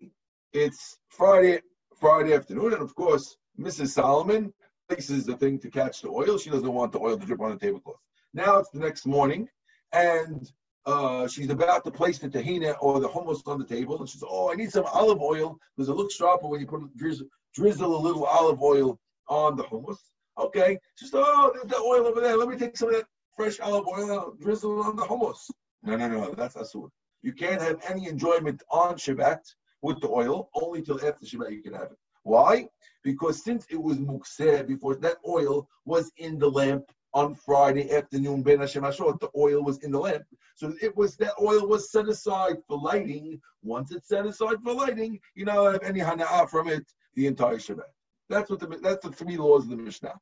it's 0.53 0.97
Friday, 1.09 1.61
Friday 1.99 2.33
afternoon, 2.33 2.73
and 2.73 2.81
of 2.81 2.93
course, 2.95 3.35
Mrs. 3.59 3.89
Solomon 3.89 4.53
places 4.88 5.26
the 5.26 5.36
thing 5.36 5.58
to 5.60 5.70
catch 5.70 6.02
the 6.02 6.08
oil. 6.08 6.38
She 6.38 6.50
doesn't 6.50 6.72
want 6.72 6.92
the 6.92 7.00
oil 7.00 7.18
to 7.18 7.26
drip 7.26 7.40
on 7.40 7.50
the 7.50 7.58
tablecloth. 7.58 8.00
Now 8.32 8.58
it's 8.58 8.70
the 8.70 8.80
next 8.80 9.06
morning, 9.06 9.48
and 9.92 10.50
uh, 10.86 11.26
she's 11.28 11.50
about 11.50 11.84
to 11.84 11.90
place 11.90 12.18
the 12.18 12.28
tahina 12.28 12.76
or 12.80 13.00
the 13.00 13.08
hummus 13.08 13.46
on 13.46 13.58
the 13.58 13.64
table, 13.64 13.98
and 13.98 14.08
she 14.08 14.18
says, 14.18 14.28
"Oh, 14.28 14.52
I 14.52 14.54
need 14.54 14.70
some 14.70 14.86
olive 14.92 15.20
oil 15.22 15.58
because 15.76 15.88
it 15.88 15.94
looks 15.94 16.14
sharper 16.14 16.48
when 16.48 16.60
you 16.60 16.66
put 16.66 16.96
drizzle, 16.96 17.26
drizzle 17.54 17.96
a 17.96 18.02
little 18.02 18.24
olive 18.24 18.62
oil 18.62 18.98
on 19.28 19.56
the 19.56 19.64
hummus." 19.64 19.98
Okay, 20.38 20.78
she 20.96 21.06
says, 21.06 21.14
"Oh, 21.14 21.52
there's 21.54 21.66
the 21.66 21.76
oil 21.76 22.06
over 22.06 22.20
there. 22.20 22.36
Let 22.36 22.48
me 22.48 22.56
take 22.56 22.76
some 22.76 22.88
of 22.88 22.96
that 22.96 23.06
fresh 23.36 23.60
olive 23.60 23.86
oil 23.86 24.30
and 24.30 24.40
drizzle 24.40 24.80
it 24.80 24.86
on 24.86 24.96
the 24.96 25.04
hummus." 25.04 25.50
No, 25.82 25.96
no, 25.96 26.08
no, 26.08 26.34
that's 26.34 26.56
asur. 26.56 26.88
You 27.22 27.32
can't 27.32 27.62
have 27.62 27.80
any 27.88 28.06
enjoyment 28.08 28.62
on 28.70 28.96
Shabbat 28.96 29.40
with 29.80 30.00
the 30.00 30.08
oil. 30.08 30.50
Only 30.54 30.82
till 30.82 30.96
after 30.96 31.24
Shabbat 31.24 31.52
you 31.52 31.62
can 31.62 31.74
have 31.74 31.92
it. 31.92 31.98
Why? 32.24 32.68
Because 33.02 33.44
since 33.44 33.66
it 33.70 33.80
was 33.80 33.98
mukseh 33.98 34.66
before, 34.66 34.96
that 34.96 35.18
oil 35.28 35.68
was 35.84 36.10
in 36.16 36.38
the 36.38 36.50
lamp 36.50 36.84
on 37.12 37.34
Friday 37.34 37.92
afternoon, 37.92 38.42
bein 38.42 38.58
hashmashot, 38.58 39.20
the 39.20 39.30
oil 39.36 39.62
was 39.62 39.78
in 39.84 39.92
the 39.92 39.98
lamp. 39.98 40.24
So 40.56 40.74
it 40.82 40.96
was 40.96 41.16
that 41.16 41.34
oil 41.40 41.66
was 41.68 41.92
set 41.92 42.08
aside 42.08 42.56
for 42.66 42.78
lighting. 42.78 43.40
Once 43.62 43.92
it's 43.92 44.08
set 44.08 44.26
aside 44.26 44.56
for 44.64 44.74
lighting, 44.74 45.20
you 45.34 45.44
don't 45.44 45.72
have 45.72 45.82
any 45.84 46.00
hana'ah 46.00 46.50
from 46.50 46.68
it 46.68 46.84
the 47.14 47.26
entire 47.26 47.56
Shabbat. 47.56 47.92
That's 48.28 48.50
what 48.50 48.58
the 48.58 48.66
that's 48.82 49.04
the 49.06 49.12
three 49.12 49.36
laws 49.36 49.64
of 49.64 49.70
the 49.70 49.76
Mishnah. 49.76 50.14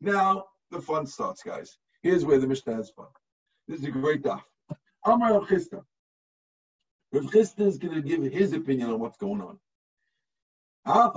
Now 0.00 0.46
the 0.70 0.80
fun 0.80 1.06
starts, 1.06 1.42
guys. 1.42 1.76
Here's 2.02 2.24
where 2.24 2.38
the 2.38 2.46
Mishnah 2.46 2.74
has 2.74 2.90
fun. 2.90 3.08
This 3.68 3.80
is 3.80 3.86
a 3.86 3.90
great 3.90 4.22
daf. 4.22 4.42
Amar 5.04 5.34
Rav 5.34 5.48
Chisda. 5.48 5.82
Rav 7.12 7.24
Chisda 7.24 7.66
is 7.66 7.76
going 7.76 7.94
to 7.94 8.02
give 8.02 8.22
his 8.22 8.52
opinion 8.52 8.90
on 8.90 9.00
what's 9.00 9.18
going 9.18 9.40
on. 9.42 9.58
Even 10.86 11.10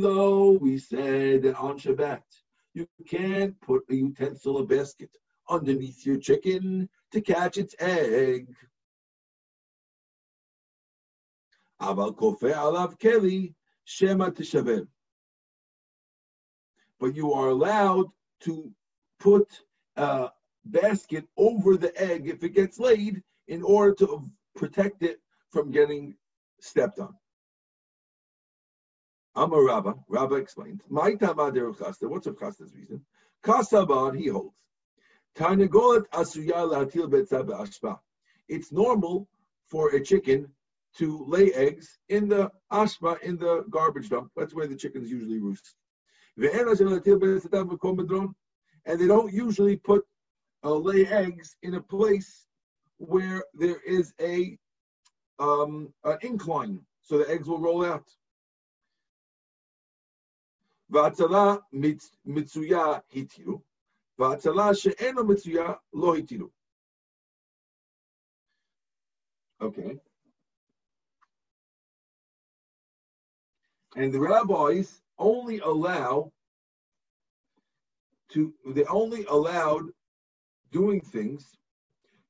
though 0.00 0.52
we 0.52 0.78
said 0.78 1.42
that 1.42 1.56
on 1.58 1.78
Shabbat, 1.78 2.22
you 2.74 2.86
can't 3.06 3.60
put 3.60 3.82
a 3.90 3.94
utensil, 3.94 4.58
a 4.58 4.66
basket, 4.66 5.10
underneath 5.48 6.06
your 6.06 6.18
chicken 6.18 6.88
to 7.10 7.20
catch 7.20 7.56
its 7.56 7.74
egg. 7.80 8.46
Aval 11.80 12.14
kofe 12.14 12.54
alav 12.54 12.96
keli 12.98 13.54
shema 13.84 14.30
tishaver. 14.30 14.86
But 17.00 17.16
you 17.16 17.32
are 17.32 17.48
allowed 17.48 18.06
to 18.40 18.70
put 19.18 19.48
a 19.96 20.30
basket 20.64 21.26
over 21.36 21.76
the 21.76 21.92
egg 22.00 22.28
if 22.28 22.44
it 22.44 22.50
gets 22.50 22.78
laid 22.78 23.22
in 23.48 23.62
order 23.62 23.94
to 23.94 24.30
protect 24.54 25.02
it 25.02 25.20
from 25.50 25.70
getting 25.70 26.16
stepped 26.60 26.98
on. 26.98 27.14
Amar 29.34 29.66
Rabba, 29.66 29.94
Rabba 30.08 30.36
explains, 30.36 30.82
My 30.88 31.12
Tamadir 31.12 31.76
Chisda, 31.76 32.08
what's 32.08 32.26
Rav 32.26 32.36
Chisda's 32.36 32.74
reason? 32.74 33.04
Kasaban, 33.44 34.18
he 34.18 34.28
holds. 34.28 34.56
Asuya 35.38 36.66
latil 36.66 37.98
It's 38.48 38.72
normal 38.72 39.28
for 39.66 39.90
a 39.90 40.02
chicken 40.02 40.48
to 40.96 41.24
lay 41.28 41.52
eggs 41.52 41.98
in 42.08 42.28
the 42.28 42.50
ashba, 42.72 43.20
in 43.20 43.36
the 43.36 43.64
garbage 43.68 44.08
dump. 44.08 44.30
That's 44.34 44.54
where 44.54 44.66
the 44.66 44.76
chickens 44.76 45.10
usually 45.10 45.38
roost. 45.38 45.74
And 46.38 46.46
they 49.00 49.06
don't 49.06 49.32
usually 49.32 49.76
put 49.76 50.04
uh, 50.64 50.74
lay 50.74 51.06
eggs 51.06 51.56
in 51.62 51.74
a 51.74 51.82
place 51.82 52.45
where 52.98 53.44
there 53.54 53.80
is 53.86 54.12
a 54.20 54.58
um, 55.38 55.92
an 56.04 56.18
incline, 56.22 56.80
so 57.02 57.18
the 57.18 57.28
eggs 57.30 57.46
will 57.46 57.58
roll 57.58 57.84
out. 57.84 58.04
V'atzala 60.90 61.60
mitzuya 61.74 63.02
hitiru, 63.14 63.60
v'atzala 64.18 64.78
she'eno 64.80 65.22
mitzuya 65.24 65.78
lo 65.92 66.14
hitiru. 66.14 66.50
Okay. 69.60 69.96
And 73.96 74.12
the 74.12 74.20
rabbis 74.20 75.00
only 75.18 75.60
allow 75.60 76.30
to 78.30 78.52
they 78.66 78.84
only 78.84 79.24
allowed 79.26 79.84
doing 80.70 81.00
things 81.00 81.56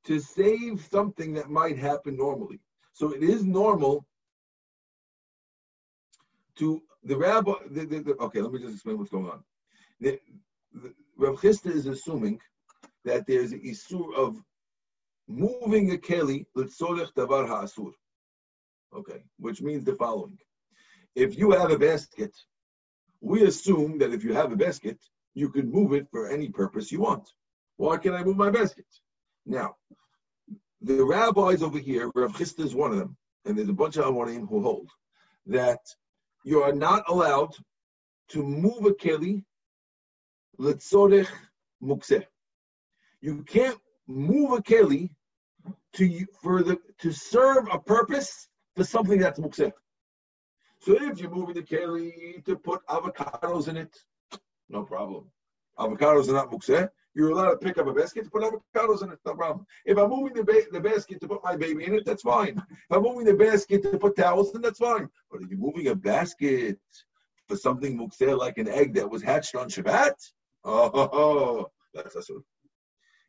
to 0.07 0.21
save 0.21 0.87
something 0.91 1.35
that 1.35 1.51
might 1.51 1.79
happen 1.79 2.17
normally. 2.17 2.61
So 2.93 3.13
it 3.13 3.23
is 3.23 3.45
normal 3.45 4.07
to 6.57 6.83
the 7.05 7.17
rabbi. 7.17 7.53
The, 7.71 7.85
the, 7.85 7.99
the, 8.01 8.13
okay, 8.17 8.41
let 8.41 8.53
me 8.53 8.61
just 8.61 8.75
explain 8.75 8.99
what's 8.99 9.11
going 9.11 9.27
on. 9.27 9.43
The, 10.01 10.19
Rav 11.19 11.41
Chisda 11.41 11.75
is 11.75 11.87
assuming 11.87 12.41
that 13.05 13.27
there's 13.27 13.53
an 13.53 13.61
isur 13.61 14.15
of 14.15 14.43
moving 15.29 15.93
a 15.93 15.97
keli 15.97 16.47
l'tzorech 16.55 17.13
davar 17.15 17.49
ha'asur. 17.49 17.93
Okay, 18.95 19.23
which 19.39 19.61
means 19.61 19.85
the 19.85 19.95
following: 19.97 20.39
If 21.15 21.37
you 21.37 21.51
have 21.51 21.71
a 21.71 21.79
basket, 21.79 22.35
we 23.21 23.45
assume 23.45 23.99
that 23.99 24.13
if 24.13 24.23
you 24.23 24.33
have 24.35 24.53
a 24.53 24.57
basket, 24.57 24.99
you 25.35 25.51
can 25.51 25.71
move 25.71 25.93
it 25.93 26.07
for 26.11 26.29
any 26.29 26.49
purpose 26.49 26.93
you 26.93 27.01
want. 27.01 27.29
Why 27.77 27.99
can 27.99 28.15
I 28.15 28.23
move 28.23 28.37
my 28.37 28.51
basket? 28.51 28.87
Now, 29.47 29.77
the 30.81 31.05
rabbis 31.05 31.63
over 31.63 31.79
here, 31.79 32.11
Rav 32.15 32.33
Chisda 32.33 32.65
is 32.65 32.75
one 32.75 32.91
of 32.91 32.99
them, 32.99 33.17
and 33.45 33.57
there's 33.57 33.69
a 33.69 33.73
bunch 33.73 33.97
of 33.97 34.05
Amorim 34.05 34.49
who 34.49 34.61
hold 34.61 34.91
that 35.47 35.81
you 36.45 36.63
are 36.63 36.73
not 36.73 37.05
allowed 37.09 37.55
to 38.29 38.43
move 38.43 38.85
a 38.85 38.91
keli 38.91 39.45
letzorech 40.59 41.29
mukseh. 41.83 42.25
You 43.21 43.45
can't 43.45 43.79
move 44.09 44.53
a 44.53 44.63
keli 44.63 45.11
to 45.95 46.27
for 46.43 46.63
the 46.63 46.79
to 46.99 47.13
serve 47.13 47.69
a 47.73 47.79
purpose 47.79 48.49
for 48.75 48.85
something 48.85 49.19
that's 49.19 49.39
mukseh. 49.39 49.73
So 50.81 50.93
if 51.01 51.19
you're 51.19 51.31
moving 51.31 51.55
the 51.55 51.63
keli 51.63 52.45
to 52.45 52.57
put 52.57 52.85
avocados 52.87 53.69
in 53.69 53.77
it, 53.77 53.97
no 54.69 54.83
problem. 54.83 55.31
Avocados 55.79 56.29
are 56.29 56.33
not 56.33 56.51
mukseh. 56.51 56.91
You're 57.17 57.31
allowed 57.31 57.53
to 57.53 57.57
pick 57.57 57.79
up 57.79 57.87
a 57.87 57.95
basket 57.95 58.25
to 58.25 58.31
put 58.31 58.43
avocados 58.43 59.03
in 59.03 59.11
it, 59.11 59.19
no 59.25 59.35
problem. 59.35 59.67
If 59.87 59.97
I'm 59.97 60.11
moving 60.11 60.35
the, 60.35 60.45
ba- 60.45 60.71
the 60.71 60.81
basket 60.81 61.19
to 61.23 61.29
put 61.29 61.43
my 61.43 61.57
baby 61.57 61.87
in 61.87 61.95
it, 61.95 62.05
that's 62.05 62.21
fine. 62.21 62.59
If 62.59 62.91
I'm 62.91 63.03
moving 63.03 63.25
the 63.25 63.33
basket 63.33 63.83
to 63.85 63.99
put 63.99 64.17
towels 64.17 64.55
in, 64.55 64.61
that's 64.61 64.79
fine. 64.79 65.09
But 65.31 65.41
if 65.41 65.49
you're 65.49 65.59
moving 65.59 65.89
a 65.89 65.95
basket 65.95 66.79
for 67.49 67.57
something 67.57 67.99
mukseh 67.99 68.39
like 68.39 68.59
an 68.59 68.69
egg 68.69 68.93
that 68.95 69.11
was 69.11 69.23
hatched 69.23 69.55
on 69.55 69.71
Shabbat, 69.71 70.13
oh, 70.65 70.91
oh, 70.93 71.09
oh 71.11 71.71
that's 71.95 72.15
asur. 72.17 72.43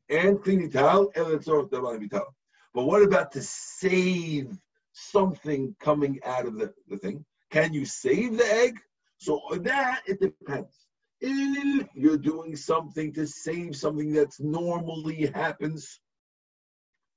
And 0.10 0.44
cleaning 0.44 0.70
towel, 0.70 1.10
but 1.16 2.84
what 2.84 3.04
about 3.04 3.32
to 3.32 3.42
save 3.42 4.50
something 4.92 5.74
coming 5.80 6.20
out 6.26 6.46
of 6.46 6.58
the, 6.58 6.74
the 6.90 6.98
thing? 6.98 7.24
Can 7.52 7.74
you 7.74 7.86
save 7.86 8.38
the 8.38 8.46
egg? 8.46 8.82
So 9.18 9.42
that 9.62 10.02
it 10.06 10.20
depends. 10.20 10.87
If 11.20 11.88
you're 11.96 12.18
doing 12.18 12.56
something 12.56 13.14
to 13.14 13.26
save 13.26 13.76
something 13.76 14.14
that's 14.14 14.40
normally 14.40 15.32
happens, 15.34 16.00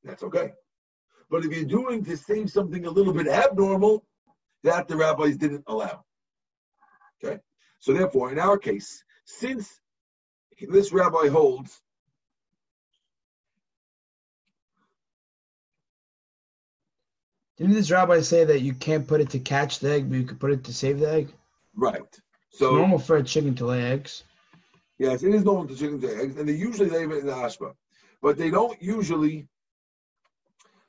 that's 0.02 0.22
okay. 0.22 0.52
But 1.30 1.44
if 1.44 1.52
you're 1.52 1.64
doing 1.64 2.04
to 2.04 2.16
save 2.16 2.50
something 2.50 2.86
a 2.86 2.90
little 2.90 3.12
bit 3.12 3.28
abnormal, 3.28 4.04
that 4.64 4.88
the 4.88 4.96
rabbis 4.96 5.36
didn't 5.36 5.64
allow. 5.66 6.04
Okay? 7.22 7.38
So 7.78 7.92
therefore, 7.92 8.32
in 8.32 8.38
our 8.38 8.58
case, 8.58 9.04
since 9.24 9.80
this 10.60 10.92
rabbi 10.92 11.28
holds 11.28 11.80
Didn't 17.60 17.74
this 17.74 17.90
rabbi 17.90 18.20
say 18.22 18.44
that 18.44 18.62
you 18.62 18.72
can't 18.72 19.06
put 19.06 19.20
it 19.20 19.28
to 19.30 19.38
catch 19.38 19.80
the 19.80 19.92
egg, 19.92 20.08
but 20.08 20.16
you 20.16 20.24
could 20.24 20.40
put 20.40 20.50
it 20.50 20.64
to 20.64 20.72
save 20.72 20.98
the 20.98 21.12
egg? 21.12 21.34
right. 21.74 22.20
It's 22.50 22.58
So 22.58 22.74
normal 22.76 22.98
for 22.98 23.16
a 23.16 23.22
chicken 23.22 23.54
to 23.56 23.66
lay 23.66 23.82
eggs. 23.82 24.24
yes, 24.98 25.22
it 25.22 25.34
is 25.34 25.44
normal 25.44 25.66
to 25.68 25.76
chicken 25.76 26.00
to 26.00 26.08
eggs, 26.22 26.36
and 26.36 26.48
they 26.48 26.54
usually 26.54 26.90
lay 26.90 27.04
it 27.04 27.10
in 27.10 27.26
the 27.26 27.32
ashba, 27.32 27.74
but 28.22 28.36
they 28.36 28.50
don't 28.50 28.80
usually 28.82 29.48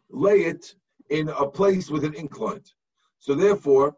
lay 0.10 0.42
it 0.42 0.76
in 1.10 1.30
a 1.30 1.48
place 1.48 1.90
with 1.90 2.04
an 2.04 2.16
incline. 2.16 2.64
So 3.20 3.36
therefore, 3.36 3.96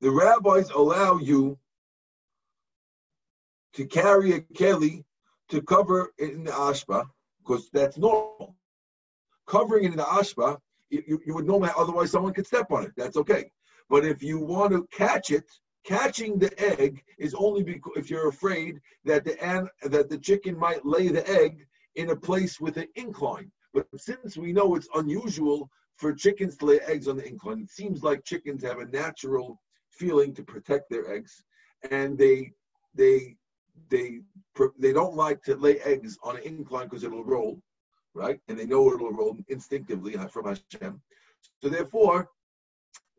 the 0.00 0.10
rabbis 0.10 0.70
allow 0.70 1.18
you 1.18 1.58
to 3.74 3.86
carry 3.86 4.32
a 4.32 4.40
keli 4.40 5.04
to 5.50 5.62
cover 5.62 6.12
it 6.18 6.32
in 6.32 6.44
the 6.44 6.50
ashba 6.50 7.08
because 7.40 7.70
that's 7.70 7.96
normal. 7.98 8.56
Covering 9.46 9.84
it 9.84 9.92
in 9.92 9.96
the 9.96 10.04
ashba, 10.04 10.60
you- 10.90 11.20
you 11.24 11.34
would 11.34 11.46
normally, 11.46 11.70
otherwise 11.76 12.10
someone 12.10 12.34
could 12.34 12.46
step 12.46 12.70
on 12.70 12.84
it. 12.84 12.92
That's 12.96 13.16
okay. 13.16 13.52
But 13.88 14.04
if 14.04 14.22
you 14.22 14.38
want 14.40 14.72
to 14.72 14.86
catch 14.88 15.30
it, 15.30 15.48
catching 15.88 16.38
the 16.38 16.52
egg 16.60 17.02
is 17.16 17.34
only 17.34 17.62
because 17.62 17.94
if 17.96 18.10
you're 18.10 18.28
afraid 18.28 18.78
that 19.06 19.24
the 19.24 19.42
an, 19.42 19.68
that 19.84 20.10
the 20.10 20.18
chicken 20.18 20.56
might 20.58 20.84
lay 20.84 21.08
the 21.08 21.26
egg 21.28 21.66
in 21.94 22.10
a 22.10 22.16
place 22.16 22.60
with 22.60 22.76
an 22.76 22.88
incline. 22.96 23.50
But 23.72 23.86
since 23.96 24.36
we 24.36 24.52
know 24.52 24.74
it's 24.74 24.88
unusual 24.94 25.70
for 25.96 26.12
chickens 26.12 26.58
to 26.58 26.66
lay 26.66 26.80
eggs 26.80 27.08
on 27.08 27.16
the 27.16 27.26
incline, 27.26 27.60
it 27.62 27.70
seems 27.70 28.02
like 28.02 28.22
chickens 28.24 28.62
have 28.62 28.80
a 28.80 28.86
natural 28.86 29.58
feeling 29.90 30.34
to 30.34 30.42
protect 30.42 30.90
their 30.90 31.10
eggs, 31.10 31.42
and 31.90 32.18
they 32.18 32.52
they 32.94 33.36
they 33.88 34.20
they 34.78 34.92
don't 34.92 35.14
like 35.14 35.42
to 35.44 35.56
lay 35.56 35.80
eggs 35.80 36.18
on 36.22 36.36
an 36.36 36.42
incline 36.42 36.84
because 36.84 37.04
it'll 37.04 37.24
roll, 37.24 37.62
right? 38.14 38.38
And 38.48 38.58
they 38.58 38.66
know 38.66 38.92
it'll 38.92 39.12
roll 39.12 39.38
instinctively 39.48 40.16
uh, 40.16 40.28
from 40.28 40.44
Hashem. 40.46 41.00
So 41.62 41.68
therefore, 41.70 42.28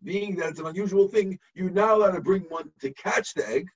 being 0.04 0.36
that 0.38 0.50
it's 0.50 0.60
an 0.60 0.68
unusual 0.68 1.08
thing, 1.08 1.38
you're 1.54 1.70
not 1.70 1.92
allowed 1.92 2.12
to 2.12 2.22
bring 2.22 2.44
one 2.44 2.72
to 2.82 2.92
catch 2.94 3.34
the 3.34 3.48
egg, 3.48 3.68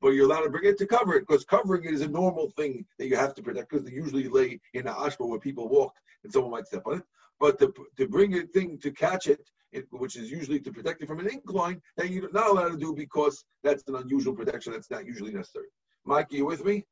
but 0.00 0.10
you're 0.10 0.26
allowed 0.26 0.42
to 0.42 0.50
bring 0.50 0.64
it 0.64 0.78
to 0.78 0.86
cover 0.86 1.14
it 1.14 1.26
because 1.26 1.44
covering 1.44 1.84
it 1.84 1.94
is 1.94 2.00
a 2.02 2.08
normal 2.08 2.50
thing 2.50 2.84
that 2.98 3.06
you 3.06 3.16
have 3.16 3.34
to 3.34 3.42
protect 3.42 3.70
because 3.70 3.84
they 3.84 3.92
usually 3.92 4.28
lay 4.28 4.60
in 4.74 4.84
the 4.84 4.90
ashba 4.90 5.28
where 5.28 5.38
people 5.38 5.68
walk 5.68 5.92
and 6.24 6.32
someone 6.32 6.50
might 6.50 6.66
step 6.66 6.82
on 6.86 6.98
it. 6.98 7.02
But 7.38 7.58
to, 7.58 7.72
to 7.96 8.08
bring 8.08 8.34
a 8.34 8.42
thing 8.42 8.78
to 8.82 8.90
catch 8.90 9.26
it, 9.26 9.40
it, 9.72 9.86
which 9.90 10.16
is 10.16 10.30
usually 10.30 10.60
to 10.60 10.72
protect 10.72 11.02
it 11.02 11.06
from 11.06 11.20
an 11.20 11.28
incline, 11.28 11.80
that 11.96 12.10
you're 12.10 12.30
not 12.32 12.50
allowed 12.50 12.70
to 12.70 12.76
do 12.76 12.94
because 12.94 13.44
that's 13.62 13.86
an 13.88 13.96
unusual 13.96 14.34
protection 14.34 14.72
that's 14.72 14.90
not 14.90 15.06
usually 15.06 15.32
necessary. 15.32 15.66
Mike, 16.04 16.26
you 16.30 16.44
with 16.44 16.64
me? 16.64 16.84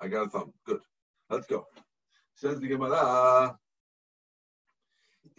I 0.00 0.08
got 0.08 0.26
a 0.26 0.30
thumb. 0.30 0.52
Good. 0.66 0.80
Let's 1.30 1.46
go. 1.46 1.66
Says 2.34 2.60
the 2.60 2.68
Gemara. 2.68 3.56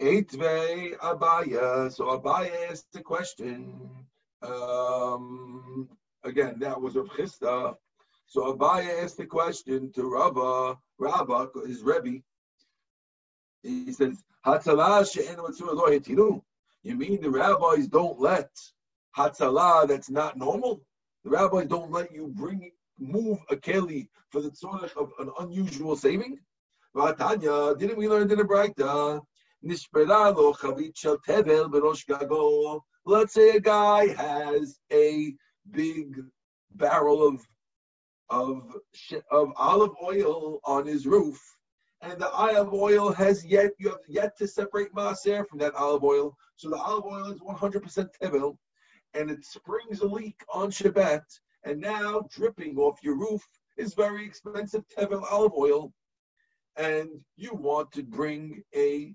Eitve 0.00 0.96
Abaya. 0.98 1.92
So 1.92 2.18
Abaya 2.18 2.70
asked 2.70 2.92
the 2.92 3.00
question. 3.00 3.88
Um, 4.42 5.88
again, 6.24 6.58
that 6.58 6.80
was 6.80 6.96
Rav 6.96 7.08
Chisda. 7.08 7.76
So 8.26 8.54
Abaya 8.54 9.02
asked 9.02 9.16
the 9.16 9.26
question 9.26 9.92
to 9.92 10.04
Rava, 10.04 10.76
Rava, 10.98 11.48
his 11.66 11.82
Rebbe. 11.82 12.22
He 13.62 13.92
says, 13.92 14.22
Hatzalah 14.44 15.10
she'en. 15.10 16.42
You 16.82 16.96
mean 16.96 17.22
the 17.22 17.30
rabbis 17.30 17.88
don't 17.88 18.20
let 18.20 18.50
Hatzalah 19.16 19.88
that's 19.88 20.10
not 20.10 20.36
normal? 20.36 20.82
The 21.24 21.30
rabbis 21.30 21.66
don't 21.66 21.90
let 21.90 22.12
you 22.12 22.28
bring 22.28 22.70
move 22.98 23.38
a 23.50 23.56
keli 23.56 24.08
for 24.30 24.42
the 24.42 24.54
sort 24.54 24.92
of 24.96 25.12
an 25.18 25.30
unusual 25.40 25.96
saving? 25.96 26.38
Vatanya, 26.94 27.76
didn't 27.78 27.96
we 27.96 28.08
learn 28.08 28.30
in 28.30 28.38
the 28.38 28.44
Braita? 28.44 29.22
Let's 29.66 29.86
say 33.32 33.50
a 33.50 33.60
guy 33.60 34.06
has 34.08 34.78
a 34.92 35.34
big 35.70 36.20
barrel 36.74 37.26
of 37.26 37.46
of 38.28 38.76
of 39.30 39.52
olive 39.56 39.92
oil 40.02 40.60
on 40.64 40.86
his 40.86 41.06
roof, 41.06 41.40
and 42.02 42.20
the 42.20 42.30
olive 42.30 42.74
oil 42.74 43.10
has 43.12 43.42
yet 43.44 43.72
you 43.78 43.88
have 43.88 43.98
yet 44.06 44.36
to 44.38 44.46
separate 44.46 44.92
maaser 44.94 45.46
from 45.48 45.58
that 45.60 45.74
olive 45.76 46.04
oil. 46.04 46.36
So 46.56 46.68
the 46.68 46.76
olive 46.76 47.06
oil 47.06 47.32
is 47.32 47.40
100% 47.40 48.08
tevel, 48.22 48.58
and 49.14 49.30
it 49.30 49.46
springs 49.46 50.00
a 50.00 50.06
leak 50.06 50.44
on 50.52 50.70
Shabbat, 50.70 51.22
and 51.64 51.80
now 51.80 52.26
dripping 52.30 52.76
off 52.76 52.98
your 53.02 53.16
roof 53.16 53.42
is 53.78 53.94
very 53.94 54.26
expensive 54.26 54.84
tevel 54.88 55.24
olive 55.30 55.54
oil, 55.56 55.92
and 56.76 57.08
you 57.36 57.54
want 57.54 57.92
to 57.92 58.02
bring 58.02 58.62
a 58.74 59.14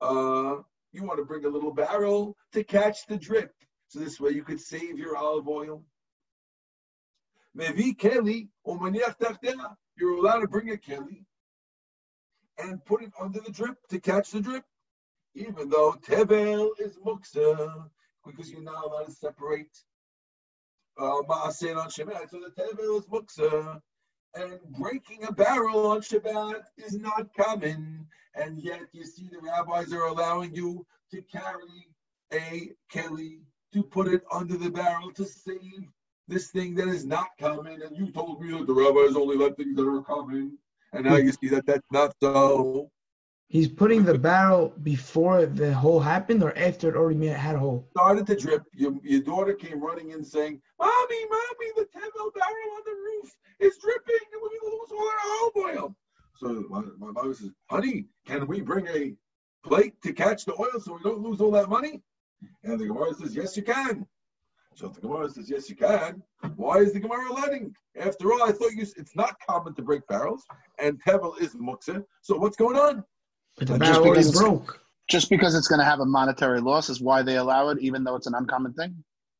uh, 0.00 0.56
you 0.92 1.04
want 1.04 1.18
to 1.18 1.24
bring 1.24 1.44
a 1.44 1.48
little 1.48 1.72
barrel 1.72 2.36
to 2.52 2.64
catch 2.64 3.06
the 3.06 3.16
drip, 3.16 3.52
so 3.88 3.98
this 3.98 4.20
way 4.20 4.30
you 4.30 4.42
could 4.42 4.60
save 4.60 4.98
your 4.98 5.16
olive 5.16 5.48
oil. 5.48 5.84
Mevi 7.56 7.96
keli. 7.96 8.48
You're 9.96 10.16
allowed 10.16 10.40
to 10.40 10.48
bring 10.48 10.70
a 10.70 10.76
keli 10.76 11.24
and 12.58 12.84
put 12.84 13.02
it 13.02 13.12
under 13.20 13.40
the 13.40 13.52
drip 13.52 13.76
to 13.88 14.00
catch 14.00 14.30
the 14.30 14.40
drip, 14.40 14.64
even 15.34 15.68
though 15.68 15.92
tevel 15.92 16.70
is 16.78 16.96
muksa, 16.98 17.88
because 18.24 18.50
you're 18.50 18.62
not 18.62 18.84
allowed 18.84 19.06
to 19.06 19.12
separate 19.12 19.76
uh. 20.98 21.22
So 21.50 21.66
the 21.66 22.52
tevel 22.56 22.98
is 22.98 23.06
muksa, 23.06 23.80
and 24.34 24.60
breaking 24.78 25.24
a 25.24 25.32
barrel 25.32 25.86
on 25.86 26.00
Shabbat 26.00 26.62
is 26.76 26.98
not 26.98 27.34
common. 27.36 28.06
And 28.34 28.58
yet 28.58 28.82
you 28.92 29.04
see 29.04 29.28
the 29.30 29.40
rabbis 29.40 29.92
are 29.92 30.04
allowing 30.04 30.54
you 30.54 30.86
to 31.12 31.22
carry 31.22 31.88
a 32.32 32.70
keli 32.92 33.40
to 33.72 33.82
put 33.82 34.08
it 34.08 34.22
under 34.32 34.56
the 34.56 34.70
barrel 34.70 35.12
to 35.12 35.24
save 35.24 35.88
this 36.28 36.50
thing 36.50 36.74
that 36.76 36.88
is 36.88 37.04
not 37.04 37.28
common. 37.40 37.82
And 37.82 37.96
you 37.96 38.10
told 38.12 38.40
me 38.40 38.52
that 38.52 38.66
the 38.66 38.72
rabbis 38.72 39.16
only 39.16 39.36
let 39.36 39.56
things 39.56 39.76
that 39.76 39.88
are 39.88 40.02
common. 40.02 40.58
And 40.92 41.04
now 41.04 41.16
you 41.16 41.32
see 41.32 41.48
that 41.48 41.66
that's 41.66 41.86
not 41.90 42.14
so. 42.22 42.90
He's 43.50 43.66
putting 43.66 44.04
the 44.04 44.16
barrel 44.16 44.72
before 44.84 45.44
the 45.44 45.74
hole 45.74 45.98
happened 45.98 46.44
or 46.44 46.56
after 46.56 46.88
it 46.88 46.94
already 46.94 47.26
had 47.26 47.56
a 47.56 47.58
hole. 47.58 47.84
Started 47.90 48.24
to 48.28 48.36
drip. 48.36 48.62
Your, 48.74 48.94
your 49.02 49.22
daughter 49.22 49.54
came 49.54 49.82
running 49.82 50.12
in 50.12 50.24
saying, 50.24 50.62
Mommy, 50.78 51.26
Mommy, 51.28 51.72
the 51.74 51.82
Tevel 51.82 52.32
barrel 52.32 52.70
on 52.76 52.82
the 52.86 52.92
roof 52.92 53.36
is 53.58 53.76
dripping 53.78 54.26
and 54.32 54.40
we 54.40 54.70
lose 54.70 54.92
all 54.92 55.08
our 55.08 55.18
olive 55.42 55.76
oil. 55.76 55.96
So 56.36 56.64
my, 56.70 56.82
my 57.04 57.10
mother 57.10 57.34
says, 57.34 57.50
Honey, 57.68 58.06
can 58.24 58.46
we 58.46 58.60
bring 58.60 58.86
a 58.86 59.14
plate 59.66 60.00
to 60.02 60.12
catch 60.12 60.44
the 60.44 60.54
oil 60.54 60.80
so 60.80 60.92
we 60.92 61.02
don't 61.02 61.20
lose 61.20 61.40
all 61.40 61.50
that 61.50 61.68
money? 61.68 62.02
And 62.62 62.78
the 62.78 62.86
Gemara 62.86 63.14
says, 63.14 63.34
Yes, 63.34 63.56
you 63.56 63.64
can. 63.64 64.06
So 64.76 64.86
the 64.86 65.00
Gemara 65.00 65.28
says, 65.28 65.50
Yes, 65.50 65.68
you 65.68 65.74
can. 65.74 66.22
Why 66.54 66.76
is 66.76 66.92
the 66.92 67.00
Gemara 67.00 67.32
letting? 67.32 67.74
After 67.98 68.32
all, 68.32 68.44
I 68.44 68.52
thought 68.52 68.74
you, 68.74 68.86
it's 68.96 69.16
not 69.16 69.34
common 69.44 69.74
to 69.74 69.82
break 69.82 70.06
barrels, 70.06 70.44
and 70.78 71.02
Tevel 71.02 71.36
is 71.40 71.56
muksa. 71.56 72.04
So 72.22 72.36
what's 72.38 72.56
going 72.56 72.76
on? 72.76 73.02
But 73.60 73.68
the 73.68 73.78
just 73.78 73.80
barrel 73.92 73.96
already 74.06 74.10
because 74.22 74.28
it's- 74.28 74.42
broke. 74.42 74.80
Just 75.08 75.28
because 75.28 75.54
it's 75.56 75.66
going 75.66 75.80
to 75.80 75.84
have 75.84 75.98
a 76.00 76.04
monetary 76.06 76.60
loss 76.60 76.88
is 76.88 77.00
why 77.00 77.20
they 77.22 77.36
allow 77.36 77.68
it, 77.70 77.78
even 77.80 78.04
though 78.04 78.14
it's 78.14 78.28
an 78.28 78.34
uncommon 78.34 78.72
thing. 78.74 78.94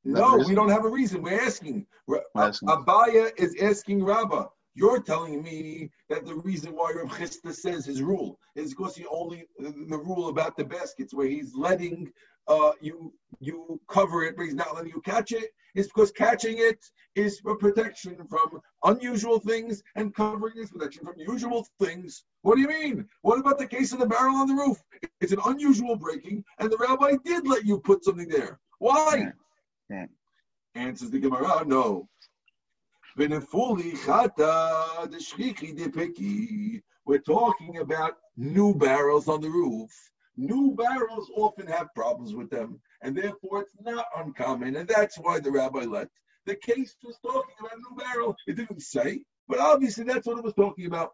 Is 0.05 0.15
No, 0.15 0.35
reason? 0.37 0.49
we 0.49 0.55
don't 0.57 0.69
have 0.69 0.85
a 0.85 0.89
reason. 0.91 1.23
We're 1.23 1.41
asking. 1.41 1.87
Ra- 2.09 2.19
We're 2.35 2.43
asking. 2.49 2.69
Abaya 2.71 3.31
is 3.39 3.55
asking 3.63 4.03
Rabbah. 4.05 4.47
You're 4.75 5.01
telling 5.01 5.43
me 5.43 5.91
that 6.09 6.27
the 6.27 6.35
reason 6.35 6.75
why 6.75 6.93
Rav 6.93 7.11
Chisda 7.17 7.53
says 7.55 7.85
his 7.87 8.03
rule 8.03 8.39
is 8.57 8.71
because 8.71 8.97
he 8.97 9.05
only 9.07 9.47
the 9.59 9.97
rule 9.99 10.29
about 10.29 10.57
the 10.57 10.65
baskets 10.65 11.15
where 11.15 11.27
he's 11.29 11.55
letting 11.55 12.11
uh, 12.49 12.73
you 12.81 13.13
you 13.39 13.81
cover 13.89 14.25
it, 14.25 14.37
but 14.37 14.45
he's 14.45 14.55
not 14.55 14.75
letting 14.75 14.93
you 14.93 15.01
catch 15.03 15.33
it. 15.33 15.45
it. 15.45 15.51
Is 15.75 15.87
because 15.87 16.11
catching 16.11 16.59
it 16.59 16.85
is 17.15 17.39
for 17.41 17.57
protection 17.57 18.17
from 18.29 18.61
unusual 18.85 19.39
things, 19.39 19.83
and 19.95 20.13
covering 20.15 20.55
is 20.57 20.71
protection 20.71 21.05
from 21.05 21.15
usual 21.17 21.67
things. 21.81 22.25
What 22.43 22.57
do 22.57 22.61
you 22.61 22.69
mean? 22.69 23.09
What 23.23 23.39
about 23.39 23.59
the 23.59 23.67
case 23.67 23.93
of 23.93 24.01
the 24.01 24.07
barrel 24.07 24.35
on 24.37 24.49
the 24.49 24.55
roof? 24.55 24.83
It's 25.21 25.33
an 25.33 25.41
unusual 25.47 25.97
breaking, 25.97 26.45
and 26.59 26.71
the 26.71 26.77
rabbi 26.79 27.13
did 27.25 27.47
let 27.47 27.65
you 27.65 27.79
put 27.81 28.05
something 28.05 28.29
there. 28.29 28.59
Why? 28.79 29.33
Yeah. 29.89 30.07
Answers 30.75 31.11
the 31.11 31.21
Gemara, 31.21 31.65
no. 31.65 32.09
V'nefuli 33.19 33.97
chata 33.99 35.09
d'shchichi 35.09 35.77
depiki. 35.77 36.83
We're 37.05 37.19
talking 37.19 37.79
about 37.79 38.15
new 38.37 38.75
barrels 38.75 39.29
on 39.29 39.41
the 39.41 39.51
roof. 39.51 39.91
New 40.37 40.75
barrels 40.75 41.31
often 41.37 41.67
have 41.67 41.89
problems 41.95 42.35
with 42.35 42.51
them, 42.51 42.81
and 43.03 43.17
therefore 43.17 43.63
it's 43.63 43.75
not 43.81 44.07
uncommon, 44.17 44.77
and 44.77 44.89
that's 44.89 45.17
why 45.19 45.39
the 45.41 45.51
rabbi 45.51 45.81
let. 45.81 46.09
The 46.47 46.57
case 46.57 46.97
was 47.05 47.19
talking 47.23 47.55
about 47.59 47.73
a 47.75 47.77
new 47.77 47.97
barrel. 47.97 48.37
It 48.47 48.57
didn't 48.57 48.81
say, 48.81 49.23
but 49.49 49.59
obviously 49.59 50.05
that's 50.05 50.27
what 50.27 50.39
it 50.39 50.45
was 50.45 50.55
talking 50.55 50.87
about. 50.87 51.13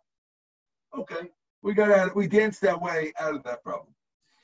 Okay, 0.97 1.31
We 1.63 1.75
got 1.75 1.91
out. 1.91 2.15
We 2.15 2.29
danced 2.29 2.61
that 2.63 2.81
way 2.81 3.13
out 3.19 3.35
of 3.35 3.43
that 3.45 3.63
problem. 3.63 3.93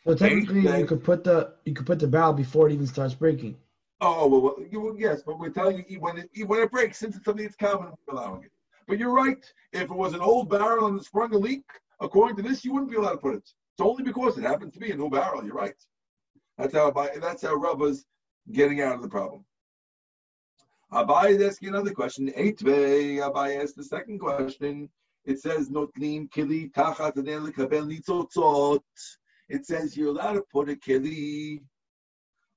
So 0.05 0.15
technically, 0.15 0.61
you 0.61 0.87
could 0.87 1.05
put 1.05 1.23
the 1.23 1.55
you 1.65 1.75
could 1.75 1.87
put 1.87 2.01
the 2.01 2.09
barrel 2.09 2.33
before 2.33 2.69
it 2.69 2.73
even 2.73 2.87
starts 2.87 3.15
breaking. 3.15 3.57
Oh 4.01 4.27
well, 4.27 4.41
well, 4.41 4.57
you, 4.69 4.81
well, 4.81 4.97
yes, 4.99 5.23
but 5.25 5.39
we're 5.39 5.51
telling 5.51 5.85
you 5.89 6.01
when 6.01 6.19
it 6.19 6.29
when 6.47 6.61
it 6.61 6.73
breaks, 6.73 6.99
since 6.99 7.15
it's 7.15 7.25
something 7.25 7.45
that's 7.45 7.55
common, 7.55 7.93
we're 8.07 8.15
allowing 8.15 8.43
it. 8.43 8.51
But 8.89 8.99
you're 8.99 9.13
right. 9.13 9.45
If 9.73 9.83
it 9.83 9.95
was 9.95 10.13
an 10.13 10.21
old 10.21 10.51
barrel 10.51 10.87
and 10.87 10.99
it 10.99 11.05
sprung 11.05 11.33
a 11.35 11.39
leak, 11.39 11.63
according 12.01 12.37
to 12.37 12.43
this, 12.43 12.65
you 12.65 12.73
wouldn't 12.73 12.91
be 12.91 12.97
allowed 12.97 13.13
to 13.13 13.19
put 13.19 13.37
it. 13.37 13.49
It's 13.73 13.87
only 13.87 14.03
because 14.03 14.37
it 14.37 14.45
happens 14.45 14.75
to 14.75 14.81
be 14.81 14.91
a 14.91 14.97
new 14.97 15.09
barrel. 15.09 15.45
You're 15.45 15.55
right. 15.55 15.75
That's 16.59 16.75
how 16.75 16.91
that's 16.91 17.43
how 17.43 17.55
Rava's 17.55 18.05
getting 18.51 18.83
out 18.83 18.97
of 18.97 19.03
the 19.03 19.09
problem. 19.09 19.45
Abai 20.93 21.31
is 21.31 21.43
asking 21.43 21.69
another 21.71 21.93
question. 21.93 22.31
Eitve, 22.37 23.19
Abai 23.19 23.63
asked 23.63 23.77
the 23.77 23.85
second 23.85 24.19
question. 24.19 24.91
It 25.25 25.41
says 25.41 25.71
notlim 25.71 26.29
kili 26.29 26.71
tachat 26.73 27.15
lekabel 27.15 27.89
nitzotzot. 27.91 28.83
It 29.49 29.65
says 29.65 29.97
you're 29.97 30.11
allowed 30.11 30.35
to 30.35 30.43
put 30.53 30.69
a 30.69 30.75
kili 30.75 31.61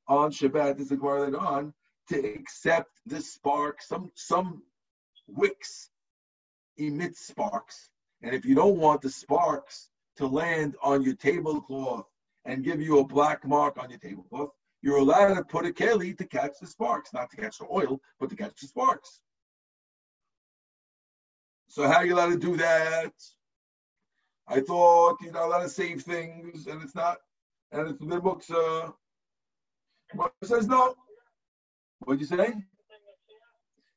on 0.08 0.32
Shabbat. 0.32 0.78
This 0.78 0.92
is 0.92 0.98
Gemara 0.98 1.26
later 1.26 1.40
on 1.40 1.74
to 2.10 2.34
accept 2.34 2.92
the 3.06 3.22
spark. 3.22 3.82
Some 3.82 4.12
some 4.16 4.64
wicks 5.28 5.90
emit 6.78 7.16
sparks, 7.16 7.90
and 8.22 8.36
if 8.36 8.44
you 8.44 8.56
don't 8.56 8.78
want 8.78 9.02
the 9.02 9.10
sparks 9.10 9.90
to 10.18 10.28
land 10.28 10.76
on 10.82 11.04
your 11.04 11.16
tablecloth 11.16 12.08
and 12.46 12.64
give 12.64 12.82
you 12.82 13.00
a 13.00 13.06
black 13.06 13.46
mark 13.46 13.78
on 13.78 13.90
your 13.90 14.00
tablecloth, 14.00 14.52
you're 14.82 14.98
allowed 14.98 15.34
to 15.34 15.44
put 15.44 15.66
a 15.66 15.70
keli 15.72 16.18
to 16.18 16.26
catch 16.26 16.60
the 16.62 16.68
sparks, 16.68 17.14
not 17.14 17.30
to 17.32 17.38
catch 17.38 17.58
the 17.58 17.66
oil, 17.72 18.00
but 18.20 18.30
to 18.30 18.36
catch 18.36 18.60
the 18.62 18.68
sparks. 18.68 19.22
So 21.68 21.88
how 21.88 21.96
are 21.96 22.06
you 22.06 22.14
allowed 22.14 22.30
to 22.30 22.38
do 22.38 22.56
that? 22.58 23.14
I 24.48 24.60
thought 24.62 25.18
you're 25.22 25.34
not 25.34 25.48
allowed 25.48 25.64
to 25.64 25.70
save 25.70 26.04
things, 26.04 26.68
and 26.68 26.82
it's 26.84 26.94
not, 26.94 27.18
and 27.72 27.90
it's 27.90 28.00
the 28.00 28.20
books. 28.20 28.50
Uh, 28.52 28.92
Gemara 30.12 30.30
says 30.44 30.68
no. 30.68 30.94
What'd 32.00 32.22
you 32.22 32.28
say? 32.28 32.54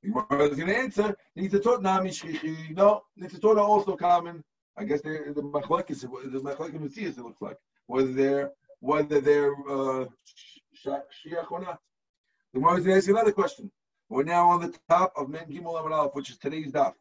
Gemara 0.02 0.48
is 0.48 0.56
going 0.56 0.68
to 0.68 0.76
answer. 0.76 1.16
Nitzatot 1.36 1.82
nami 1.82 2.10
shchichi. 2.10 2.74
No, 2.74 3.02
nitzatot 3.20 3.56
are 3.56 3.60
also 3.60 3.94
common. 3.96 4.42
I 4.78 4.84
guess 4.84 5.00
they're 5.00 5.32
the 5.32 5.42
machlekes. 5.42 6.00
The 6.00 6.40
machlekes 6.40 6.80
messias. 6.80 7.18
It 7.18 7.24
looks 7.24 7.42
like 7.42 7.58
whether 7.86 8.12
they're 8.12 8.52
whether 8.80 9.20
they're 9.20 9.52
uh, 9.68 10.06
shiach 10.86 11.50
or 11.50 11.60
not. 11.60 11.80
The 12.52 12.60
Gemara 12.60 12.78
is 12.78 12.84
going 12.84 12.94
to 12.94 12.98
ask 12.98 13.08
another 13.08 13.32
question. 13.32 13.70
We're 14.08 14.22
now 14.22 14.48
on 14.48 14.60
the 14.60 14.74
top 14.88 15.12
of 15.16 15.28
Mem 15.28 15.46
Gimel 15.50 15.78
Amar 15.78 15.92
Aleph, 15.92 16.14
which 16.14 16.30
is 16.30 16.38
today's 16.38 16.72
daf. 16.72 16.94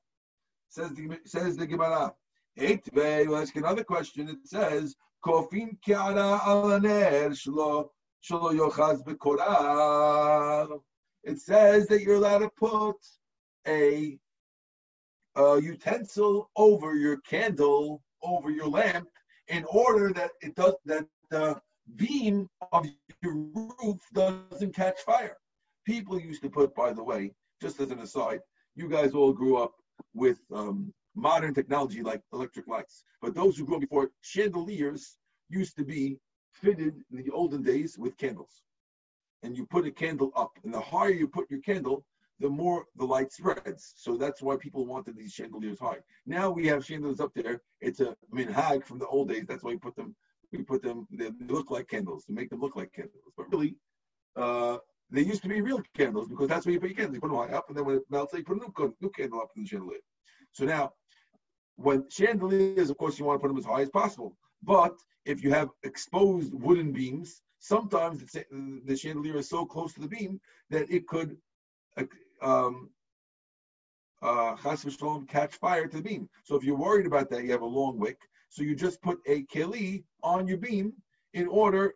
Says 0.69 0.91
the 0.93 1.19
says 1.25 1.55
the 1.55 1.67
Gemara. 1.67 2.13
Eight 2.57 2.89
we'll 2.93 3.37
ask 3.37 3.55
another 3.55 3.83
question. 3.83 4.27
It 4.27 4.45
says, 4.45 4.95
"Kofin 5.23 5.77
kiara 5.85 6.39
alaner 6.39 7.29
shlo 7.29 7.89
shlo 8.23 8.51
yochaz 8.57 9.03
bekorar." 9.05 10.81
It 11.23 11.39
says 11.39 11.87
that 11.87 12.01
you're 12.01 12.15
allowed 12.15 12.39
to 12.39 12.49
put 12.57 12.97
a, 13.67 14.17
a 15.38 15.62
utensil 15.62 16.50
over 16.56 16.95
your 16.95 17.17
candle, 17.17 18.02
over 18.23 18.50
your 18.50 18.67
lamp, 18.67 19.08
in 19.47 19.63
order 19.65 20.12
that 20.13 20.32
it 20.41 20.56
does 20.56 20.73
that 20.86 21.06
the 21.30 21.60
beam 21.95 22.50
of 22.71 22.86
your 23.21 23.36
roof 23.36 24.02
doesn't 24.13 24.76
catch 24.76 25.00
fire. 25.02 25.38
People 25.86 26.19
used 26.19 26.41
to 26.41 26.50
put, 26.50 26.76
by 26.76 26.91
the 26.91 27.04
way, 27.04 27.34
just 27.62 27.80
as 27.80 27.91
an 27.91 28.00
aside, 28.00 28.41
you 28.76 28.89
guys 28.89 29.13
all 29.13 29.32
grew 29.32 29.58
up 29.58 29.73
with 30.13 30.39
um, 30.54 30.93
modern 31.15 31.54
technology 31.54 32.02
like 32.02 32.21
electric 32.34 32.67
lights. 32.67 33.04
But 33.21 33.34
those 33.34 33.58
who 33.58 33.65
grew 33.65 33.76
up 33.76 33.82
before, 33.82 34.10
chandeliers 34.21 35.17
used 35.50 35.78
to 35.78 35.86
be 35.86 36.17
fitted 36.54 36.95
in 37.12 37.23
the 37.23 37.32
olden 37.32 37.63
days 37.63 37.97
with 37.97 38.17
candles. 38.17 38.62
And 39.43 39.56
you 39.56 39.65
put 39.65 39.86
a 39.86 39.91
candle 39.91 40.32
up, 40.36 40.52
and 40.63 40.73
the 40.73 40.82
higher 40.82 41.12
you 41.12 41.28
put 41.28 41.50
your 41.50 41.62
candle, 41.62 42.04
the 42.39 42.50
more 42.50 42.86
the 42.95 43.06
light 43.06 43.32
spreads. 43.32 43.93
So 43.95 44.15
that's 44.17 44.41
why 44.41 44.58
people 44.58 44.86
wanted 44.86 45.17
these 45.17 45.34
chandeliers 45.34 45.80
high. 45.80 45.97
Now 46.26 46.50
we 46.50 46.67
have 46.67 46.86
chandeliers 46.86 47.19
up 47.19 47.32
there. 47.36 47.62
It's 47.82 48.00
a 48.00 48.15
minhag 48.34 48.84
from 48.86 49.00
the 49.00 49.08
old 49.08 49.30
days. 49.30 49.45
That's 49.47 49.63
why 49.63 49.71
we 49.71 49.78
put 49.78 49.95
them. 49.95 50.15
We 50.52 50.63
put 50.63 50.82
them. 50.82 51.08
They 51.12 51.32
look 51.47 51.71
like 51.71 51.88
candles 51.88 52.26
to 52.26 52.34
make 52.34 52.50
them 52.50 52.62
look 52.62 52.76
like 52.76 52.93
candles. 52.93 53.23
But 53.36 53.52
really, 53.52 53.76
uh, 54.36 54.78
they 55.10 55.21
used 55.21 55.41
to 55.43 55.50
be 55.50 55.62
real 55.62 55.82
candles 55.95 56.28
because 56.28 56.47
that's 56.47 56.65
where 56.65 56.73
you 56.73 56.80
put 56.80 56.89
your 56.89 56.97
candles. 56.97 57.15
You 57.15 57.21
put 57.21 57.30
them 57.30 57.38
high 57.38 57.58
up, 57.58 57.65
and 57.69 57.78
then 57.78 57.86
when 57.86 57.97
it 57.97 58.04
melts, 58.10 58.34
you 58.34 58.43
put 58.43 58.58
a 58.58 58.60
new, 58.60 58.95
new 59.02 59.10
candle 59.10 59.41
up 59.41 59.50
in 59.56 59.63
the 59.63 59.67
chandelier. 59.67 60.00
So 60.52 60.65
now, 60.65 60.91
when 61.76 62.06
chandeliers, 62.10 62.89
of 62.89 62.97
course, 62.97 63.17
you 63.17 63.26
want 63.26 63.39
to 63.39 63.41
put 63.41 63.50
them 63.50 63.58
as 63.58 63.65
high 63.65 63.82
as 63.82 63.89
possible. 63.89 64.38
But 64.63 64.95
if 65.26 65.43
you 65.43 65.52
have 65.52 65.69
exposed 65.84 66.54
wooden 66.54 66.91
beams, 66.91 67.41
sometimes 67.60 68.23
the 68.32 68.95
chandelier 68.95 69.38
is 69.38 69.50
so 69.50 69.65
close 69.65 69.93
to 69.93 70.02
the 70.02 70.08
beam 70.08 70.39
that 70.69 70.89
it 70.89 71.08
could 71.08 71.38
um, 72.41 72.89
uh, 74.21 74.56
catch 75.28 75.56
fire 75.56 75.88
to 75.88 75.97
the 75.97 76.04
beam. 76.04 76.30
So 76.43 76.56
if 76.56 76.63
you're 76.63 76.78
worried 76.78 77.06
about 77.06 77.30
that, 77.30 77.43
you 77.43 77.52
have 77.52 77.62
a 77.62 77.65
long 77.65 78.00
wick. 78.00 78.17
So 78.50 78.63
you 78.63 78.76
just 78.76 79.02
put 79.02 79.19
a 79.28 79.43
keli 79.43 80.04
on 80.23 80.47
your 80.47 80.58
beam 80.58 80.93
in 81.34 81.47
order 81.47 81.93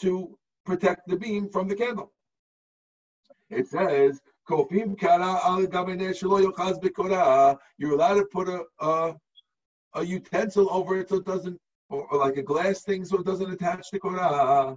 to 0.00 0.36
protect 0.66 1.06
the 1.06 1.16
beam 1.16 1.48
from 1.48 1.68
the 1.68 1.74
candle. 1.74 2.12
It 3.50 3.68
says, 3.68 4.20
"Kofim 4.48 4.98
kara 4.98 5.38
al. 5.44 5.60
You're 7.78 7.92
allowed 7.92 8.14
to 8.14 8.24
put 8.26 8.48
a, 8.48 8.64
a 8.80 9.14
a 9.94 10.04
utensil 10.04 10.68
over 10.70 10.98
it 10.98 11.08
so 11.08 11.16
it 11.16 11.26
doesn't, 11.26 11.60
or, 11.90 12.06
or 12.08 12.18
like 12.18 12.36
a 12.36 12.42
glass 12.42 12.82
thing 12.82 13.04
so 13.04 13.18
it 13.18 13.26
doesn't 13.26 13.50
attach 13.52 13.90
to 13.90 13.98
korah. 13.98 14.76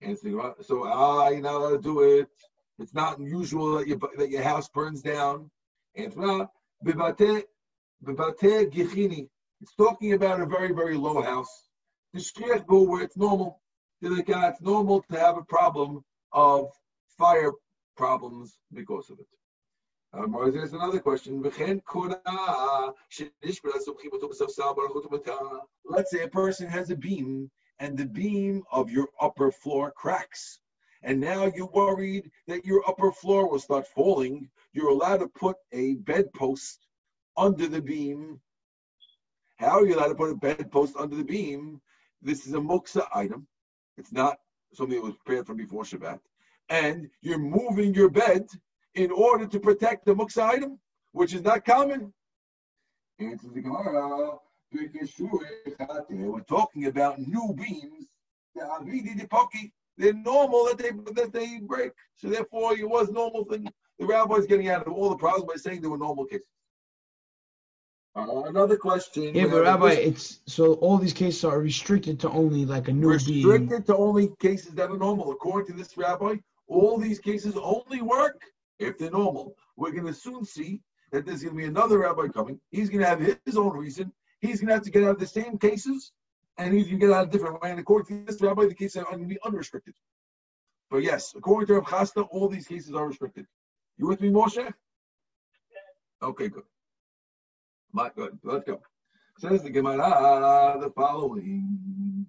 And 0.00 0.18
so, 0.18 0.54
so 0.60 0.84
ah, 0.84 1.28
you're 1.28 1.40
to 1.70 1.78
do 1.80 2.02
it. 2.02 2.28
It's 2.78 2.94
not 2.94 3.18
unusual 3.18 3.78
that, 3.78 3.88
your 3.88 3.98
that 4.16 4.30
your 4.30 4.42
house 4.42 4.68
burns 4.68 5.02
down. 5.02 5.50
It's 5.94 6.14
talking 9.76 10.12
about 10.12 10.40
a 10.40 10.46
very 10.46 10.72
very 10.72 10.96
low 10.96 11.20
house. 11.22 11.68
Where 12.12 13.02
it's 13.02 13.16
normal. 13.16 13.60
It's 14.00 14.60
normal 14.60 15.04
to 15.10 15.18
have 15.18 15.36
a 15.36 15.42
problem 15.42 16.04
of 16.32 16.70
fire 17.18 17.52
problems 17.96 18.56
because 18.72 19.10
of 19.10 19.18
it. 19.18 19.26
Um, 20.14 20.34
there's 20.52 20.72
another 20.72 21.00
question. 21.00 21.42
Let's 21.42 21.56
say 26.10 26.22
a 26.22 26.28
person 26.28 26.66
has 26.68 26.90
a 26.90 26.96
beam 26.96 27.50
and 27.78 27.98
the 27.98 28.06
beam 28.06 28.62
of 28.72 28.90
your 28.90 29.08
upper 29.20 29.52
floor 29.52 29.92
cracks. 29.94 30.60
And 31.02 31.20
now 31.20 31.46
you're 31.54 31.68
worried 31.68 32.30
that 32.46 32.64
your 32.64 32.82
upper 32.88 33.12
floor 33.12 33.48
will 33.48 33.60
start 33.60 33.86
falling. 33.86 34.48
You're 34.72 34.90
allowed 34.90 35.18
to 35.18 35.28
put 35.28 35.56
a 35.72 35.94
bedpost 35.94 36.86
under 37.36 37.68
the 37.68 37.80
beam. 37.80 38.40
How 39.56 39.80
are 39.80 39.86
you 39.86 39.96
allowed 39.96 40.08
to 40.08 40.14
put 40.14 40.30
a 40.30 40.36
bedpost 40.36 40.96
under 40.96 41.16
the 41.16 41.24
beam? 41.24 41.80
This 42.20 42.46
is 42.46 42.54
a 42.54 42.58
muksa 42.58 43.06
item. 43.14 43.46
It's 43.96 44.12
not 44.12 44.38
something 44.72 44.96
that 44.96 45.04
was 45.04 45.14
prepared 45.24 45.46
from 45.46 45.56
before 45.56 45.84
Shabbat. 45.84 46.20
And 46.68 47.08
you're 47.22 47.38
moving 47.38 47.94
your 47.94 48.10
bed 48.10 48.46
in 48.94 49.10
order 49.10 49.46
to 49.46 49.60
protect 49.60 50.04
the 50.04 50.14
muksa 50.14 50.42
item, 50.42 50.78
which 51.12 51.32
is 51.32 51.42
not 51.42 51.64
common. 51.64 52.12
Answers 53.20 53.52
the 53.52 53.62
Gemara. 53.62 54.38
We're 54.70 56.40
talking 56.40 56.86
about 56.86 57.18
new 57.18 57.54
beams. 57.56 58.06
They're 59.98 60.14
normal 60.14 60.64
that 60.66 60.78
they 60.78 60.90
that 61.14 61.32
they 61.32 61.58
break. 61.58 61.92
So 62.16 62.28
therefore, 62.28 62.72
it 62.78 62.88
was 62.88 63.10
normal 63.10 63.44
thing. 63.44 63.68
The 63.98 64.06
rabbi's 64.06 64.46
getting 64.46 64.68
out 64.68 64.86
of 64.86 64.92
all 64.92 65.10
the 65.10 65.16
problems 65.16 65.50
by 65.52 65.56
saying 65.56 65.82
they 65.82 65.88
were 65.88 65.98
normal 65.98 66.24
cases. 66.24 66.46
Uh, 68.14 68.42
another 68.44 68.76
question. 68.76 69.34
Yeah, 69.34 69.46
but 69.46 69.62
Rabbi, 69.62 69.90
it's 69.92 70.40
so 70.46 70.74
all 70.74 70.98
these 70.98 71.12
cases 71.12 71.44
are 71.44 71.60
restricted 71.60 72.18
to 72.20 72.30
only 72.30 72.64
like 72.64 72.88
a 72.88 72.92
new 72.92 73.10
restricted 73.10 73.68
being. 73.68 73.82
to 73.84 73.96
only 73.96 74.30
cases 74.40 74.74
that 74.74 74.90
are 74.90 74.96
normal. 74.96 75.30
According 75.30 75.72
to 75.72 75.82
this 75.82 75.96
rabbi, 75.96 76.36
all 76.66 76.98
these 76.98 77.18
cases 77.18 77.56
only 77.56 78.02
work 78.02 78.40
if 78.78 78.98
they're 78.98 79.10
normal. 79.10 79.54
We're 79.76 79.92
going 79.92 80.06
to 80.06 80.14
soon 80.14 80.44
see 80.44 80.80
that 81.12 81.26
there's 81.26 81.42
going 81.42 81.54
to 81.54 81.58
be 81.58 81.66
another 81.66 81.98
rabbi 81.98 82.28
coming. 82.28 82.60
He's 82.70 82.88
going 82.88 83.00
to 83.00 83.06
have 83.06 83.38
his 83.44 83.56
own 83.56 83.76
reason. 83.76 84.12
He's 84.40 84.60
going 84.60 84.68
to 84.68 84.74
have 84.74 84.84
to 84.84 84.90
get 84.90 85.04
out 85.04 85.10
of 85.10 85.18
the 85.18 85.26
same 85.26 85.58
cases, 85.58 86.12
and 86.58 86.72
going 86.72 86.84
to 86.84 86.96
get 86.96 87.10
out 87.10 87.28
a 87.28 87.30
different 87.30 87.62
way. 87.62 87.70
And 87.70 87.80
according 87.80 88.26
to 88.26 88.32
this 88.32 88.42
rabbi, 88.42 88.66
the 88.66 88.74
cases 88.74 88.96
are 88.96 89.04
going 89.04 89.20
to 89.20 89.26
be 89.26 89.38
unrestricted. 89.44 89.94
But 90.90 90.98
yes, 90.98 91.34
according 91.36 91.68
to 91.68 91.74
Rav 91.74 91.84
Chisda, 91.84 92.26
all 92.30 92.48
these 92.48 92.66
cases 92.66 92.94
are 92.94 93.06
restricted. 93.06 93.46
You 93.96 94.08
with 94.08 94.20
me, 94.20 94.30
Moshe? 94.30 94.72
Okay, 96.22 96.48
good. 96.48 96.64
My, 97.92 98.10
good. 98.14 98.38
Let's 98.42 98.64
go. 98.64 98.80
Says 99.38 99.62
the 99.62 99.70
Gemara 99.70 100.78
the 100.80 100.90
following. 100.90 102.26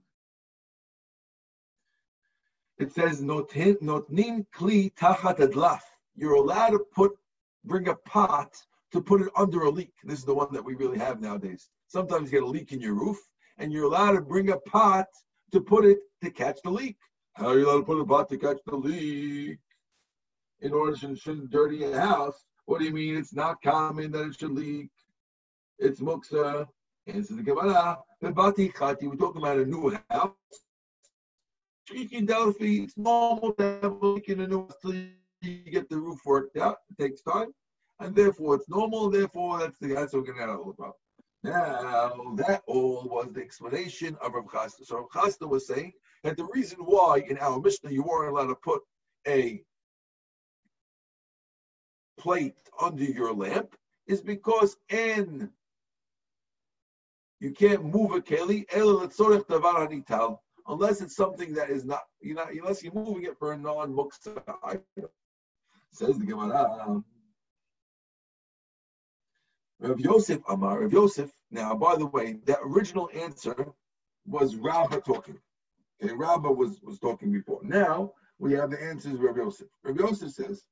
It 2.77 2.93
says, 2.93 3.21
"Notnin 3.21 4.45
kli 4.55 4.93
tachat 4.93 5.39
adlaf." 5.39 5.81
You're 6.15 6.35
allowed 6.35 6.69
to 6.69 6.79
put, 6.79 7.17
bring 7.65 7.87
a 7.87 7.95
pot 7.95 8.55
to 8.91 9.01
put 9.01 9.21
it 9.21 9.29
under 9.35 9.63
a 9.63 9.69
leak. 9.69 9.93
This 10.03 10.19
is 10.19 10.25
the 10.25 10.35
one 10.35 10.53
that 10.53 10.63
we 10.63 10.75
really 10.75 10.99
have 10.99 11.19
nowadays. 11.19 11.69
Sometimes 11.87 12.31
you 12.31 12.39
get 12.39 12.43
a 12.43 12.47
leak 12.47 12.71
in 12.71 12.79
your 12.79 12.93
roof, 12.93 13.17
and 13.59 13.71
you're 13.71 13.85
allowed 13.85 14.13
to 14.13 14.21
bring 14.21 14.49
a 14.49 14.57
pot 14.57 15.05
to 15.51 15.61
put 15.61 15.85
it 15.85 15.99
to 16.23 16.31
catch 16.31 16.59
the 16.63 16.71
leak. 16.71 16.97
How 17.33 17.49
are 17.49 17.59
you 17.59 17.69
allowed 17.69 17.79
to 17.79 17.85
put 17.85 18.01
a 18.01 18.05
pot 18.05 18.29
to 18.29 18.37
catch 18.37 18.57
the 18.65 18.75
leak? 18.75 19.59
In 20.61 20.73
order 20.73 20.95
to 20.95 21.15
shouldn't 21.15 21.51
dirty 21.51 21.83
a 21.83 21.99
house. 21.99 22.43
What 22.65 22.79
do 22.79 22.85
you 22.85 22.91
mean 22.91 23.15
it's 23.15 23.33
not 23.33 23.61
common 23.61 24.11
that 24.11 24.27
it 24.27 24.39
should 24.39 24.51
leak? 24.51 24.89
It's 25.77 26.01
muksa. 26.01 26.67
Answer 27.07 27.35
the 27.35 27.43
Gemara. 27.43 27.97
We're 28.21 28.31
talking 28.33 28.71
about 29.41 29.59
a 29.59 29.65
new 29.65 29.97
house. 30.09 30.31
Delphi. 32.25 32.83
It's 32.83 32.97
normal 32.97 33.53
to 33.53 33.79
have 33.81 33.91
a 33.91 34.05
leak 34.05 34.29
in 34.29 34.41
a 34.41 34.47
new 34.47 34.67
house 34.67 35.05
you 35.41 35.71
get 35.71 35.89
the 35.89 35.97
roof 35.97 36.19
worked 36.25 36.57
out. 36.57 36.77
It 36.89 37.01
takes 37.01 37.21
time, 37.21 37.53
and 37.99 38.15
therefore 38.15 38.55
it's 38.55 38.69
normal. 38.69 39.09
Therefore, 39.09 39.59
that's 39.59 39.77
the 39.79 39.93
what 39.93 40.13
we're 40.13 40.21
getting 40.21 40.41
out 40.41 40.49
of 40.49 40.65
the 40.65 40.73
problem. 40.73 40.98
Now, 41.43 42.33
that 42.35 42.63
all 42.67 43.07
was 43.09 43.31
the 43.31 43.41
explanation 43.41 44.17
of 44.21 44.33
Rav 44.33 44.45
Chisda. 44.45 44.85
So 44.85 44.97
Rav 44.97 45.09
Chisda 45.09 45.47
was 45.47 45.67
saying 45.67 45.93
that 46.23 46.35
the 46.35 46.45
reason 46.53 46.79
why 46.79 47.23
in 47.29 47.37
our 47.37 47.59
Mishnah 47.59 47.91
you 47.91 48.03
weren't 48.03 48.31
allowed 48.31 48.47
to 48.47 48.55
put 48.55 48.81
a 49.27 49.63
plate 52.17 52.57
under 52.81 53.03
your 53.03 53.33
lamp 53.33 53.75
is 54.07 54.21
because 54.21 54.75
in 54.89 55.49
you 57.39 57.51
can't 57.51 57.85
move 57.85 58.11
a 58.11 58.19
keli 58.19 58.65
unless 60.67 61.01
it's 61.01 61.15
something 61.15 61.53
that 61.53 61.69
is 61.69 61.85
not 61.85 62.01
you 62.19 62.33
know 62.33 62.45
unless 62.51 62.83
you're 62.83 62.93
moving 62.93 63.23
it 63.23 63.37
for 63.39 63.53
a 63.53 63.57
non-muksa. 63.57 64.81
Says 65.91 66.19
the 66.19 66.25
Gemara. 66.25 67.01
Rav 69.79 69.99
Yosef 69.99 70.41
Amar, 70.49 70.81
Rav 70.81 70.91
Yosef. 70.91 71.31
Now, 71.51 71.73
by 71.73 71.95
the 71.95 72.05
way, 72.05 72.37
that 72.45 72.59
original 72.63 73.09
answer 73.13 73.67
was 74.25 74.55
Rabba 74.55 75.01
talking. 75.01 75.39
Okay, 76.03 76.13
Rabba 76.13 76.51
was, 76.51 76.81
was 76.81 76.99
talking 76.99 77.31
before. 77.31 77.61
Now 77.63 78.13
we 78.39 78.53
have 78.53 78.71
the 78.71 78.81
answers 78.81 79.19
Rav 79.19 79.37
Yosef. 79.37 79.67
Rav 79.83 79.97
Yosef 79.97 80.31
says? 80.31 80.63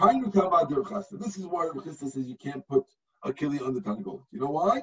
This 0.00 1.36
is 1.36 1.46
why 1.46 1.66
Rav 1.66 1.84
Chisda 1.84 2.08
says 2.10 2.26
you 2.26 2.36
can't 2.36 2.66
put 2.68 2.84
a 3.24 3.32
kili 3.32 3.60
on 3.64 3.74
the 3.74 3.80
tanigol. 3.80 4.22
You 4.30 4.40
know 4.40 4.50
why? 4.50 4.82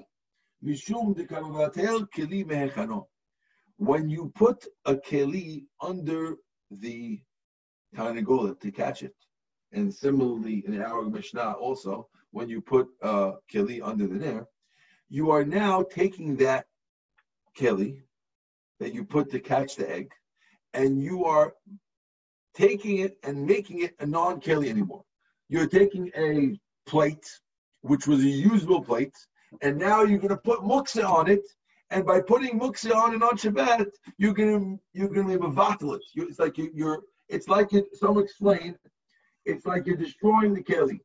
When 3.77 4.09
you 4.09 4.31
put 4.35 4.65
a 4.85 4.95
keli 4.95 5.65
under 5.81 6.35
the 6.71 7.21
tanigol 7.95 8.59
to 8.59 8.71
catch 8.71 9.03
it, 9.03 9.15
and 9.71 9.93
similarly 9.93 10.63
in 10.67 10.81
our 10.81 11.03
Mishnah 11.03 11.53
also, 11.53 12.09
when 12.35 12.49
you 12.49 12.59
put 12.59 12.87
uh, 13.01 13.31
keli 13.51 13.79
under 13.81 14.05
the 14.07 14.15
nair, 14.15 14.45
you 15.09 15.31
are 15.31 15.45
now 15.45 15.81
taking 15.83 16.35
that 16.35 16.65
keli 17.57 18.01
that 18.81 18.93
you 18.93 19.05
put 19.05 19.31
to 19.31 19.39
catch 19.39 19.77
the 19.77 19.89
egg, 19.89 20.11
and 20.73 21.01
you 21.01 21.23
are 21.23 21.53
taking 22.53 22.97
it 22.97 23.17
and 23.23 23.45
making 23.45 23.83
it 23.83 23.93
a 24.01 24.05
non-keli 24.05 24.67
anymore. 24.67 25.05
You're 25.47 25.73
taking 25.79 26.11
a 26.17 26.59
plate, 26.85 27.25
which 27.81 28.05
was 28.05 28.19
a 28.19 28.33
usable 28.51 28.83
plate, 28.83 29.17
and 29.61 29.77
now 29.77 30.03
you're 30.03 30.19
going 30.25 30.37
to 30.39 30.49
put 30.51 30.59
muksa 30.59 31.09
on 31.09 31.29
it, 31.29 31.45
and 31.91 32.05
by 32.05 32.19
putting 32.19 32.59
muksa 32.59 32.93
on 32.93 33.15
it 33.15 33.23
on 33.23 33.37
Shabbat, 33.37 33.89
you're 34.17 34.33
going 34.33 34.59
to 34.59 34.79
you're 34.91 35.13
going 35.15 35.27
to 35.27 35.31
leave 35.31 35.49
a 35.51 35.55
vatalit. 35.63 36.01
It's 36.15 36.39
like 36.39 36.57
you, 36.57 36.87
are 36.89 37.01
it's 37.29 37.47
like 37.47 37.71
it, 37.71 37.85
some 37.93 38.17
explain, 38.17 38.75
it's 39.45 39.65
like 39.65 39.87
you're 39.87 40.03
destroying 40.05 40.53
the 40.53 40.63
keli. 40.71 40.99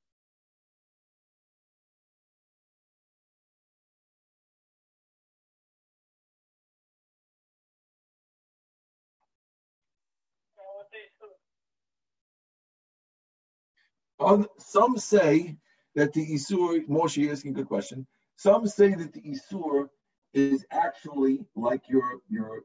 On, 14.21 14.47
some 14.59 14.99
say 14.99 15.57
that 15.95 16.13
the 16.13 16.27
Isur, 16.35 16.87
Moshe 16.87 17.31
asking 17.31 17.53
a 17.53 17.55
good 17.55 17.69
question. 17.69 18.07
Some 18.37 18.67
say 18.67 18.95
that 18.95 19.13
the 19.13 19.23
Isur 19.23 19.89
is 20.33 20.65
actually 20.71 21.41
like 21.57 21.83
you're 21.89 22.21
you're 22.29 22.63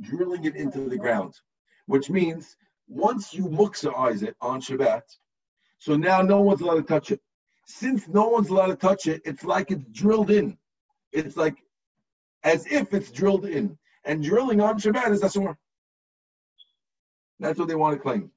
drilling 0.00 0.44
it 0.44 0.54
into 0.54 0.88
the 0.88 0.96
ground, 0.96 1.34
which 1.86 2.08
means 2.10 2.56
once 2.86 3.34
you 3.34 3.44
muksaize 3.46 4.22
it 4.22 4.36
on 4.40 4.60
Shabbat, 4.60 5.02
so 5.78 5.96
now 5.96 6.22
no 6.22 6.40
one's 6.40 6.60
allowed 6.60 6.76
to 6.76 6.82
touch 6.82 7.10
it. 7.10 7.20
Since 7.66 8.06
no 8.08 8.28
one's 8.28 8.50
allowed 8.50 8.66
to 8.66 8.76
touch 8.76 9.06
it, 9.06 9.22
it's 9.24 9.44
like 9.44 9.70
it's 9.70 9.84
drilled 9.90 10.30
in. 10.30 10.58
It's 11.10 11.36
like 11.36 11.56
as 12.44 12.66
if 12.66 12.92
it's 12.94 13.10
drilled 13.10 13.46
in. 13.46 13.78
And 14.04 14.22
drilling 14.22 14.60
on 14.60 14.78
Shabbat 14.78 15.12
is 15.12 15.22
asur. 15.22 15.56
That's 17.40 17.58
what 17.58 17.68
they 17.68 17.74
want 17.74 17.96
to 17.96 18.02
claim. 18.02 18.30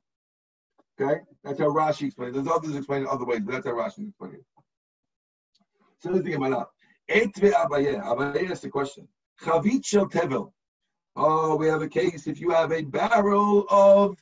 Okay? 0.99 1.21
That's 1.43 1.59
how 1.59 1.67
Rashi 1.67 2.07
explains. 2.07 2.33
There's 2.33 2.47
others 2.47 2.75
explain 2.75 3.03
it 3.03 3.09
other 3.09 3.25
ways, 3.25 3.41
but 3.45 3.53
that's 3.53 3.65
how 3.65 3.73
Rashi 3.73 4.07
explains 4.07 4.35
it. 4.35 4.45
So 5.99 6.11
let's 6.11 6.23
think 6.23 6.37
about 6.37 6.71
that. 7.09 7.15
Etve 7.15 7.53
Abaye. 7.53 8.03
Abaye 8.03 8.49
asked 8.49 8.63
the 8.63 8.69
question. 8.69 9.07
Chavit 9.41 9.85
shel 9.85 10.07
tevel. 10.07 10.51
Oh, 11.15 11.55
we 11.55 11.67
have 11.67 11.81
a 11.81 11.87
case. 11.87 12.27
If 12.27 12.39
you 12.39 12.51
have 12.51 12.71
a 12.71 12.81
barrel 12.81 13.65
of, 13.69 14.17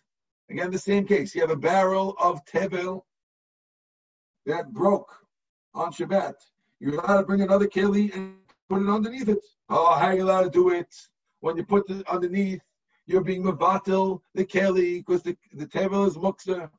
again, 0.50 0.72
the 0.72 0.80
same 0.80 1.06
case. 1.06 1.34
You 1.34 1.42
have 1.42 1.50
a 1.50 1.56
barrel 1.56 2.16
of 2.22 2.44
tevel 2.46 3.02
that 4.46 4.72
broke 4.74 5.12
on 5.74 5.92
Shabbat. 5.92 6.36
You're 6.80 7.00
allowed 7.00 7.22
to 7.22 7.26
bring 7.26 7.42
another 7.42 7.68
keli 7.68 8.14
and 8.16 8.36
put 8.70 8.82
it 8.82 8.90
underneath 8.90 9.30
it. 9.30 9.44
Oh, 9.70 9.96
how 9.96 10.08
are 10.08 10.16
you 10.16 10.24
allowed 10.24 10.44
to 10.44 10.50
do 10.50 10.70
it? 10.70 10.94
When 11.40 11.58
you 11.58 11.64
put 11.64 11.90
it 11.90 12.08
underneath, 12.08 12.62
you're 13.06 13.24
being 13.24 13.44
mavatil 13.44 14.22
the 14.34 14.46
keli 14.46 15.00
because 15.00 15.24
the, 15.24 15.36
the 15.54 15.66
tevel 15.66 16.08
is 16.08 16.16
muksa, 16.16 16.70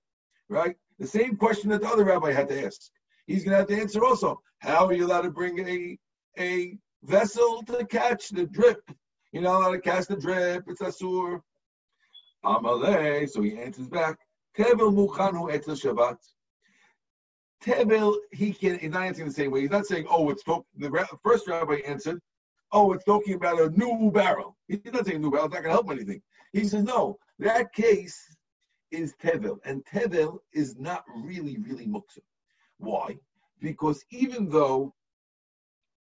right? 0.48 0.76
The 0.98 1.06
same 1.06 1.36
question 1.36 1.70
that 1.70 1.82
the 1.82 1.88
other 1.88 2.04
rabbi 2.04 2.32
had 2.32 2.48
to 2.48 2.66
ask. 2.66 2.90
He's 3.26 3.44
going 3.44 3.52
to 3.52 3.58
have 3.58 3.68
to 3.68 3.80
answer 3.80 4.04
also. 4.04 4.40
How 4.58 4.86
are 4.86 4.92
you 4.92 5.06
allowed 5.06 5.22
to 5.22 5.30
bring 5.30 5.58
a 5.66 5.98
a 6.38 6.78
vessel 7.02 7.62
to 7.66 7.84
catch 7.86 8.30
the 8.30 8.46
drip? 8.46 8.82
You're 9.32 9.42
not 9.42 9.60
allowed 9.60 9.72
to 9.72 9.80
catch 9.80 10.06
the 10.06 10.16
drip. 10.16 10.64
It's 10.68 10.82
asur. 10.82 11.40
Amalei. 12.44 13.28
So 13.28 13.42
he 13.42 13.58
answers 13.58 13.88
back. 13.88 14.18
Tevel 14.56 14.92
muchanu 14.92 15.52
etzel 15.52 15.74
Shabbat. 15.74 16.16
Tevel, 17.62 18.16
he 18.32 18.52
can. 18.52 18.78
He's 18.78 18.90
not 18.90 19.04
answering 19.04 19.28
the 19.28 19.34
same 19.34 19.50
way. 19.50 19.62
He's 19.62 19.70
not 19.70 19.86
saying, 19.86 20.06
"Oh, 20.08 20.30
it's 20.30 20.44
talk." 20.44 20.66
The 20.76 21.06
first 21.22 21.48
rabbi 21.48 21.80
answered, 21.86 22.20
oh, 22.74 22.92
it's 22.92 23.04
talking 23.04 23.34
about 23.34 23.60
a 23.60 23.70
new 23.70 24.10
barrel. 24.12 24.53
He's 24.68 24.80
not 24.86 25.06
saying 25.06 25.20
new 25.20 25.28
it's 25.28 25.36
not 25.36 25.50
going 25.50 25.64
to 25.64 25.70
help 25.70 25.90
anything. 25.90 26.22
He 26.52 26.64
says, 26.64 26.84
no, 26.84 27.18
that 27.38 27.72
case 27.72 28.18
is 28.90 29.14
Tevel, 29.22 29.58
and 29.64 29.84
Tevel 29.84 30.38
is 30.52 30.76
not 30.78 31.04
really, 31.16 31.58
really 31.58 31.86
muksa. 31.86 32.20
Why? 32.78 33.18
Because 33.60 34.04
even 34.10 34.48
though, 34.48 34.94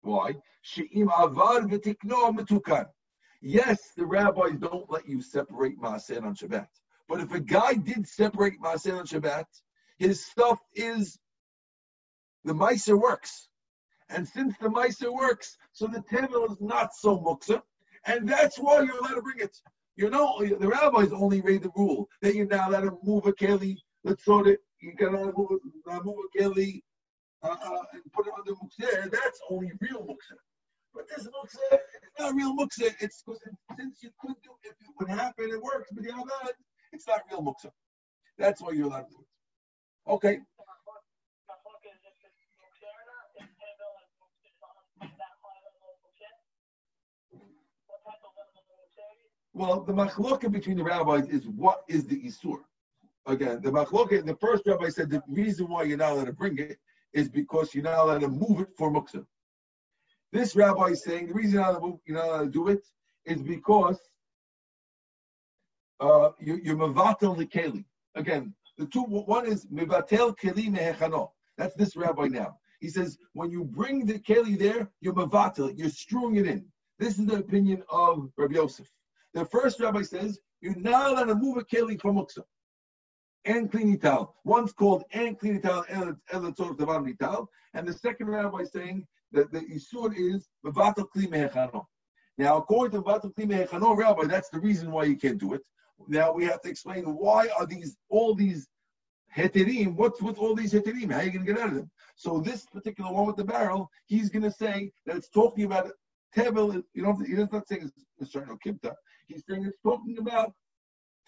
why? 0.02 0.36
She'im 0.62 1.10
avar 1.10 1.62
v'tikno 1.62 2.36
metukan. 2.36 2.88
Yes, 3.42 3.80
the 3.98 4.06
rabbis 4.06 4.58
don't 4.60 4.89
let 4.89 5.08
you 5.08 5.22
separate 5.22 5.80
Maaser 5.80 6.24
on 6.24 6.36
Shabbat. 6.36 6.68
But 7.10 7.20
if 7.20 7.34
a 7.34 7.39
guy 7.39 7.74
did 7.74 8.08
separate 8.08 8.62
Maaser 8.62 8.98
on 9.00 9.06
Shabbat, 9.06 9.46
his 9.98 10.26
stuff 10.26 10.60
is, 10.74 11.18
the 12.46 12.54
Meiser 12.54 13.00
works. 13.00 13.50
And 14.10 14.28
since 14.28 14.56
the 14.62 14.70
Meiser 14.70 15.13
works, 15.13 15.58
so 15.74 15.88
the 15.88 16.00
Tevel 16.00 16.52
is 16.52 16.62
not 16.62 16.94
so 16.94 17.18
muksa, 17.18 17.62
and 18.06 18.28
that's 18.28 18.58
why 18.58 18.82
you're 18.82 18.98
allowed 18.98 19.16
to 19.16 19.22
bring 19.22 19.39
it. 19.39 19.56
You 19.96 20.10
know, 20.10 20.39
the 20.39 20.68
rabbis 20.68 21.12
only 21.12 21.42
made 21.42 21.63
the 21.63 21.72
rule 21.76 22.08
that 22.22 22.36
you're 22.36 22.48
not 22.48 22.70
allowed 22.70 22.82
to 22.82 22.98
move 23.04 23.26
a 23.28 23.34
keli. 23.34 23.78
Let's 24.04 24.26
sort 24.26 24.48
it. 24.48 24.60
You 24.82 24.96
can 24.98 25.13
move, 25.13 25.34
move 25.36 25.60
a 25.86 26.38
keli 26.38 26.82
uh, 27.44 27.50
uh, 27.50 27.84
and 27.94 28.02
put 28.12 28.28
it 28.28 28.34
on 28.34 28.44
the 28.46 28.52
under 28.52 28.96
muksa. 29.06 29.12
That's 29.12 29.39
only 29.50 29.72
real 29.80 30.01
muksa. 30.01 30.36
But 30.93 31.08
this 31.10 31.28
muksa, 31.28 31.74
it's 31.74 32.20
not 32.20 32.36
real 32.36 32.56
muksa. 32.56 32.93
It's 32.99 33.24
because 33.26 33.41
since 33.78 34.01
you 34.01 34.10
could 34.20 34.36
do 34.43 34.51
it, 34.64 34.76
it 34.80 34.88
would 34.99 35.10
happen, 35.10 35.49
it 35.49 35.62
works. 35.62 35.89
But 35.93 36.04
the 36.04 36.14
it's 36.91 37.08
not 37.08 37.22
real 37.30 37.41
muksa. 37.41 37.72
That's 38.38 38.62
why 38.62 38.72
you're 38.72 38.88
allowed 38.88 39.08
to 39.10 39.12
do 39.12 39.20
it. 39.20 40.12
Okay. 40.12 40.39
Well, 49.54 49.82
the 49.82 49.93
machloka 49.93 50.51
between 50.51 50.78
the 50.78 50.84
rabbis 50.84 51.28
is 51.28 51.47
what 51.47 51.84
is 51.88 52.06
the 52.06 52.20
isur. 52.24 52.60
Again, 53.28 53.62
the 53.62 53.72
machloka, 53.72 54.26
the 54.26 54.36
first 54.36 54.64
rabbi 54.66 54.89
said 54.89 55.10
the 55.10 55.22
reason 55.28 55.70
why 55.70 55.84
you're 55.84 55.97
not 55.97 56.14
allowed 56.14 56.26
to 56.26 56.34
bring 56.34 56.58
it 56.58 56.78
is 57.14 57.30
because 57.30 57.74
you're 57.74 57.84
not 57.84 57.99
allowed 57.99 58.22
to 58.22 58.28
move 58.28 58.62
it 58.62 58.70
for 58.76 58.91
muksa. 58.91 59.26
This 60.32 60.56
rabbi 60.56 60.88
is 60.88 61.04
saying 61.04 61.28
the 61.28 61.34
reason 61.34 61.54
you're 61.54 62.18
not 62.18 62.30
allowed 62.30 62.45
to, 62.45 62.49
do 62.49 62.68
it 62.70 62.84
is 63.26 63.43
because 63.43 63.99
uh, 65.99 66.30
you, 66.39 66.60
you're 66.64 66.76
mevatel 66.76 67.38
keli. 67.51 67.86
Again, 68.16 68.54
the 68.80 68.88
two 68.88 69.04
one 69.04 69.45
is 69.45 69.68
mevatel 69.68 70.36
keli 70.36 70.76
mehechano. 70.76 71.30
That's 71.58 71.76
this 71.76 71.95
rabbi 71.95 72.28
now. 72.28 72.58
He 72.80 72.89
says 72.89 73.20
when 73.34 73.51
you 73.51 73.64
bring 73.64 74.08
the 74.08 74.18
keli 74.18 74.58
there, 74.58 74.89
you're 74.99 75.14
mevatel, 75.14 75.78
you're 75.78 75.89
strewing 75.89 76.38
it 76.38 76.47
in. 76.47 76.66
This 76.97 77.20
is 77.20 77.28
the 77.28 77.38
opinion 77.38 77.84
of 77.89 78.30
Rabbi 78.36 78.56
Yosef. 78.56 78.88
The 79.34 79.46
first 79.46 79.80
rabbi 79.80 80.04
says 80.04 80.40
you're 80.62 80.76
not 80.76 81.12
allowed 81.12 81.26
to 81.26 81.36
move 81.36 81.58
a 81.58 81.64
keli 81.64 82.00
from 82.00 82.16
muksa 82.18 82.44
and 83.46 83.72
clean 83.72 83.94
ital. 83.94 84.36
One's 84.46 84.74
called 84.74 85.04
and 85.12 85.38
clean 85.40 85.58
ital 85.58 85.86
and 85.90 86.16
tavan 86.32 87.08
ital, 87.10 87.50
and 87.74 87.88
the 87.88 87.94
second 87.94 88.28
rabbi 88.28 88.64
saying 88.64 89.08
that 89.32 89.52
the 89.52 89.62
isur 89.62 90.14
is 90.16 90.48
mevatel 90.66 91.08
kli 91.16 91.28
mehechano. 91.28 91.86
Now, 92.38 92.58
according 92.58 92.92
to 92.92 93.04
mevatel 93.04 93.34
kli 93.34 93.48
mehechano 93.48 93.98
rabbi, 93.98 94.26
that's 94.26 94.50
the 94.50 94.60
reason 94.60 94.92
why 94.92 95.06
you 95.06 95.16
can't 95.16 95.40
do 95.40 95.54
it. 95.54 95.64
Now 96.08 96.32
we 96.32 96.46
have 96.46 96.62
to 96.62 96.70
explain 96.70 97.04
why 97.06 97.50
are 97.58 97.66
these 97.66 97.98
all 98.10 98.36
these 98.36 98.68
heterim? 99.36 99.96
What's 99.96 100.22
with 100.22 100.38
all 100.38 100.54
these 100.56 100.74
heterim? 100.74 101.12
How 101.12 101.20
are 101.20 101.24
you 101.24 101.32
going 101.32 101.46
to 101.46 101.54
get 101.54 101.62
out 101.62 101.70
of 101.70 101.76
them? 101.76 101.92
So 102.16 102.40
this 102.40 102.66
particular 102.66 103.12
one 103.12 103.26
with 103.26 103.38
the 103.38 103.44
barrel, 103.44 103.90
he's 104.06 104.30
going 104.30 104.44
to 104.44 104.52
say 104.52 104.92
that 105.06 105.16
it's 105.16 105.30
talking 105.30 105.66
about 105.66 105.92
tevel. 106.36 106.84
You 106.94 107.04
know, 107.04 107.16
he 107.26 107.36
does 107.36 107.52
not 107.52 107.68
say 107.68 107.82
it's 108.20 108.34
Shano 108.34 108.58
Kipta. 108.66 108.94
He's 109.28 109.43
saying 109.47 109.65
it's 109.65 109.78
talking 109.84 110.17
about 110.17 110.53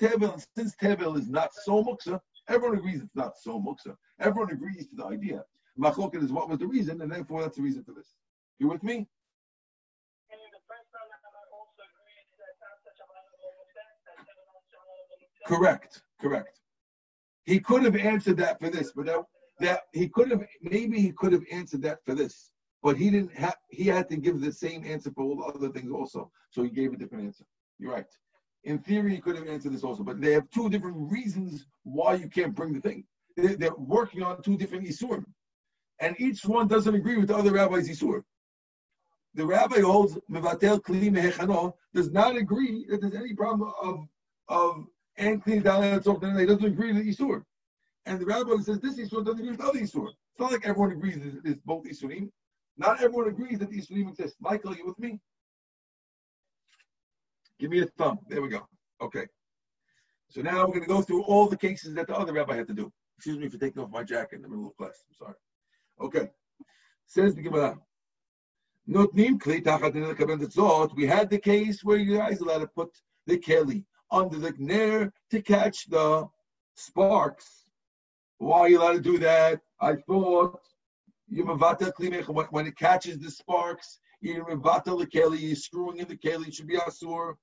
tevel. 0.02 0.44
Since 0.56 0.76
tevel 0.76 1.18
is 1.18 1.30
not 1.30 1.54
so 1.54 1.84
muksa, 1.84 2.20
everyone 2.48 2.78
agrees 2.78 3.02
it's 3.02 3.16
not 3.16 3.38
so 3.38 3.60
muksa. 3.60 3.96
Everyone 4.20 4.52
agrees 4.52 4.88
to 4.88 4.96
the 4.96 5.06
idea. 5.06 5.44
Machloket 5.80 6.24
is 6.24 6.32
what 6.32 6.50
was 6.50 6.60
the 6.60 6.68
reason, 6.68 7.02
and 7.02 7.12
therefore 7.12 7.42
that's 7.42 7.58
the 7.58 7.64
reason 7.64 7.84
for 7.84 7.92
this. 7.92 8.16
You 8.60 8.70
with 8.70 8.84
me? 8.84 9.08
Correct, 15.46 16.02
correct. 16.20 16.60
He 17.46 17.60
could 17.60 17.84
have 17.84 17.96
answered 17.96 18.38
that 18.38 18.60
for 18.60 18.70
this, 18.70 18.92
but 18.96 19.06
that, 19.06 19.24
that 19.60 19.82
he 19.94 20.08
could 20.10 20.32
have 20.32 20.46
maybe 20.62 21.00
he 21.00 21.12
could 21.12 21.34
have 21.34 21.44
answered 21.52 21.84
that 21.84 22.04
for 22.04 22.16
this, 22.16 22.52
but 22.82 22.98
he 22.98 23.12
didn't 23.12 23.34
have. 23.34 23.56
He 23.70 23.84
had 23.86 24.10
to 24.10 24.18
give 24.18 24.42
the 24.42 24.52
same 24.52 24.84
answer 24.86 25.12
for 25.12 25.24
all 25.24 25.36
the 25.36 25.44
other 25.44 25.70
things 25.70 25.92
also, 25.92 26.32
so 26.50 26.64
he 26.64 26.70
gave 26.70 26.94
a 26.94 26.98
different 26.98 27.26
answer. 27.26 27.46
You're 27.80 27.94
right. 27.94 28.06
In 28.64 28.80
theory, 28.80 29.16
you 29.16 29.22
could 29.22 29.36
have 29.36 29.48
answered 29.48 29.74
this 29.74 29.84
also, 29.84 30.04
but 30.04 30.22
they 30.22 30.32
have 30.34 30.50
two 30.50 30.70
different 30.70 31.12
reasons 31.12 31.66
why 31.84 32.16
you 32.16 32.28
can't 32.28 32.56
bring 32.56 32.74
the 32.74 32.82
thing. 32.82 33.06
They're, 33.38 33.76
working 33.78 34.24
on 34.24 34.42
two 34.42 34.58
different 34.58 34.86
isurim, 34.86 35.26
and 36.00 36.16
each 36.20 36.46
one 36.46 36.68
doesn't 36.68 36.96
agree 36.96 37.18
with 37.18 37.28
the 37.28 37.36
other 37.36 37.52
rabbi's 37.52 37.90
isur. 37.90 38.24
The 39.34 39.46
rabbi 39.46 39.82
holds 39.82 40.18
mevatel 40.32 40.82
kli 40.82 41.12
mehechano 41.12 41.74
does 41.94 42.12
not 42.12 42.38
agree 42.38 42.86
that 42.90 43.02
there's 43.02 43.16
any 43.16 43.34
problem 43.34 43.74
of 43.82 44.08
of 44.48 44.86
and 45.18 45.44
clean 45.44 45.62
down 45.62 45.84
and 45.84 46.04
something. 46.04 46.38
He 46.38 46.46
doesn't 46.46 46.66
agree 46.66 46.94
with 46.94 47.04
the 47.04 47.14
Isur. 47.14 47.44
And 48.06 48.20
the 48.20 48.26
rabbi 48.26 48.56
says 48.62 48.80
this 48.80 48.98
Isur 48.98 49.26
doesn't 49.26 49.40
agree 49.40 49.52
with 49.52 49.60
the 49.60 49.66
other 49.66 49.80
Isur. 49.80 50.08
It's 50.08 50.40
not 50.40 50.52
like 50.52 50.66
everyone 50.66 50.92
agrees 50.92 51.20
that 51.20 51.50
it's 51.50 51.62
both 51.66 51.86
Isurim. 51.86 52.30
Not 52.78 53.02
everyone 53.02 53.30
agrees 53.30 53.60
that 53.60 53.70
the 53.70 53.82
Isurim 53.82 54.10
exist. 54.10 54.36
Michael, 54.40 54.76
you 54.76 54.86
with 54.86 55.00
me? 55.00 55.20
Give 57.60 57.70
me 57.72 57.80
a 57.82 57.86
thumb. 57.86 58.20
There 58.28 58.42
we 58.42 58.50
go. 58.50 58.68
Okay. 59.02 59.26
So 60.30 60.42
now 60.42 60.66
we're 60.66 60.74
going 60.74 60.82
to 60.82 60.88
go 60.88 61.02
through 61.02 61.24
all 61.24 61.48
the 61.48 61.58
cases 61.58 61.94
that 61.96 62.08
the 62.08 62.16
other 62.16 62.34
rabbi 62.34 62.56
had 62.56 62.68
to 62.68 62.74
do. 62.74 62.92
Excuse 63.18 63.38
me 63.38 63.48
for 63.48 63.58
taking 63.58 63.82
off 63.82 63.90
my 63.92 64.04
jacket 64.04 64.36
in 64.36 64.42
the 64.42 64.50
middle 64.50 64.68
of 64.68 64.76
class. 64.76 65.04
I'm 65.08 65.16
sorry. 65.16 65.36
Okay. 66.02 66.30
Says 67.06 67.36
the 67.36 67.42
Gemara. 67.42 67.78
We 68.88 68.94
had 71.08 71.30
the 71.30 71.40
case 71.42 71.84
where 71.84 71.98
you 71.98 72.18
guys 72.18 72.40
allowed 72.40 72.60
to 72.60 72.68
put 72.68 72.90
the 73.26 73.38
keli 73.38 73.84
under 74.12 74.38
the 74.38 74.52
gner 74.54 75.12
to 75.32 75.42
catch 75.42 75.90
the 75.90 76.28
sparks. 76.76 77.64
Why 78.38 78.60
are 78.60 78.70
you 78.70 78.80
allowed 78.82 78.94
to 78.94 79.02
do 79.02 79.18
that? 79.20 79.62
I 79.80 79.96
thought 79.96 80.60
when 81.30 82.68
it 82.68 82.78
catches 82.78 83.18
the 83.18 83.32
sparks, 83.32 84.00
you're 84.22 84.44
screwing 85.56 85.98
in 85.98 86.08
the 86.08 86.18
keli, 86.18 86.48
it 86.48 86.54
should 86.54 86.68
be 86.68 86.78
asur. 86.78 87.36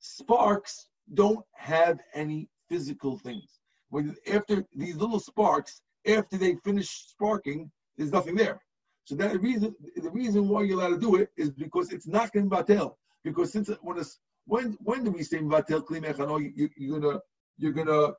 Sparks 0.00 0.88
don't 1.14 1.44
have 1.54 1.98
any 2.14 2.48
physical 2.68 3.18
things. 3.18 3.60
When 3.90 4.14
after 4.32 4.64
these 4.74 4.96
little 4.96 5.20
sparks, 5.20 5.80
after 6.06 6.36
they 6.36 6.56
finish 6.56 6.88
sparking, 6.88 7.70
there's 7.96 8.12
nothing 8.12 8.34
there. 8.36 8.60
So 9.04 9.14
that 9.16 9.40
reason 9.40 9.74
the 9.96 10.10
reason 10.10 10.48
why 10.48 10.62
you're 10.62 10.78
allowed 10.78 10.90
to 10.90 10.98
do 10.98 11.16
it 11.16 11.30
is 11.36 11.50
because 11.50 11.92
it's 11.92 12.06
not 12.06 12.32
going 12.32 12.50
batel. 12.50 12.94
Because 13.24 13.52
since 13.52 13.70
when 13.80 13.98
it's, 13.98 14.18
when 14.46 14.76
when 14.80 15.04
do 15.04 15.10
we 15.10 15.22
say 15.22 15.38
batel 15.38 15.82
kli 15.82 16.04
mechano? 16.04 16.38
You, 16.54 16.68
you're 16.76 17.00
gonna 17.00 17.20
you're 17.56 17.72
gonna 17.72 18.12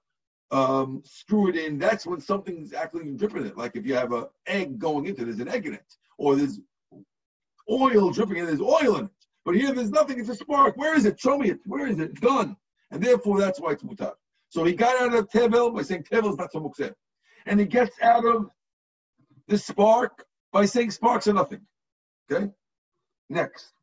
um, 0.51 1.03
screw 1.05 1.49
it 1.49 1.55
in. 1.55 1.77
That's 1.77 2.07
when 2.07 2.19
something's 2.19 2.73
actually 2.73 3.11
dripping 3.11 3.45
it. 3.45 3.55
Like 3.57 3.75
if 3.75 3.85
you 3.85 3.93
have 3.93 4.11
an 4.13 4.25
egg 4.47 4.79
going 4.79 5.05
into, 5.05 5.25
there's 5.25 5.39
an 5.39 5.47
egg 5.47 5.67
in 5.67 5.75
it, 5.75 5.93
or 6.17 6.35
there's 6.35 6.59
oil 7.69 8.11
dripping 8.11 8.37
in. 8.37 8.45
There's 8.45 8.61
oil 8.61 8.97
in 8.97 9.05
it. 9.05 9.11
But 9.45 9.55
here 9.55 9.73
there's 9.73 9.91
nothing. 9.91 10.19
It's 10.19 10.29
a 10.29 10.35
spark. 10.35 10.77
Where 10.77 10.95
is 10.95 11.05
it? 11.05 11.19
Show 11.19 11.37
me 11.37 11.51
it. 11.51 11.59
Where 11.65 11.87
is 11.87 11.99
it? 11.99 12.11
It's 12.11 12.19
gone. 12.19 12.57
And 12.91 13.01
therefore 13.01 13.39
that's 13.39 13.59
why 13.59 13.71
it's 13.71 13.83
mutar. 13.83 14.13
So 14.49 14.63
he 14.63 14.73
got 14.73 15.01
out 15.01 15.13
of 15.13 15.29
tevel 15.29 15.73
by 15.75 15.83
saying 15.83 16.03
tevel 16.03 16.31
is 16.31 16.37
not 16.37 16.51
so 16.51 16.59
mukseh. 16.59 16.93
And 17.45 17.59
he 17.59 17.65
gets 17.65 17.95
out 18.01 18.25
of 18.25 18.49
the 19.47 19.57
spark 19.57 20.25
by 20.51 20.65
saying 20.65 20.91
sparks 20.91 21.27
are 21.27 21.33
nothing. 21.33 21.61
Okay? 22.31 22.49
Next. 23.29 23.73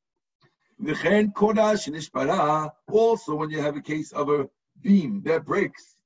Also, 2.92 3.34
when 3.34 3.50
you 3.50 3.62
have 3.62 3.76
a 3.76 3.80
case 3.80 4.12
of 4.12 4.28
a 4.28 4.48
beam 4.82 5.22
that 5.24 5.46
breaks, 5.46 5.96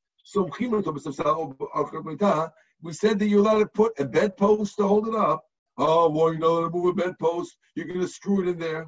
we 2.82 2.92
said 2.92 3.18
that 3.18 3.26
you're 3.26 3.40
allowed 3.40 3.58
to 3.58 3.66
put 3.66 3.98
a 3.98 4.04
bedpost 4.04 4.76
to 4.76 4.86
hold 4.86 5.08
it 5.08 5.14
up. 5.14 5.44
Oh, 5.82 6.10
well, 6.10 6.30
you 6.34 6.38
know, 6.38 6.62
to 6.62 6.68
move 6.68 6.86
a 6.86 6.92
bedpost. 6.92 7.56
You're 7.74 7.86
going 7.86 8.00
to 8.00 8.08
screw 8.08 8.42
it 8.42 8.48
in 8.48 8.58
there. 8.58 8.86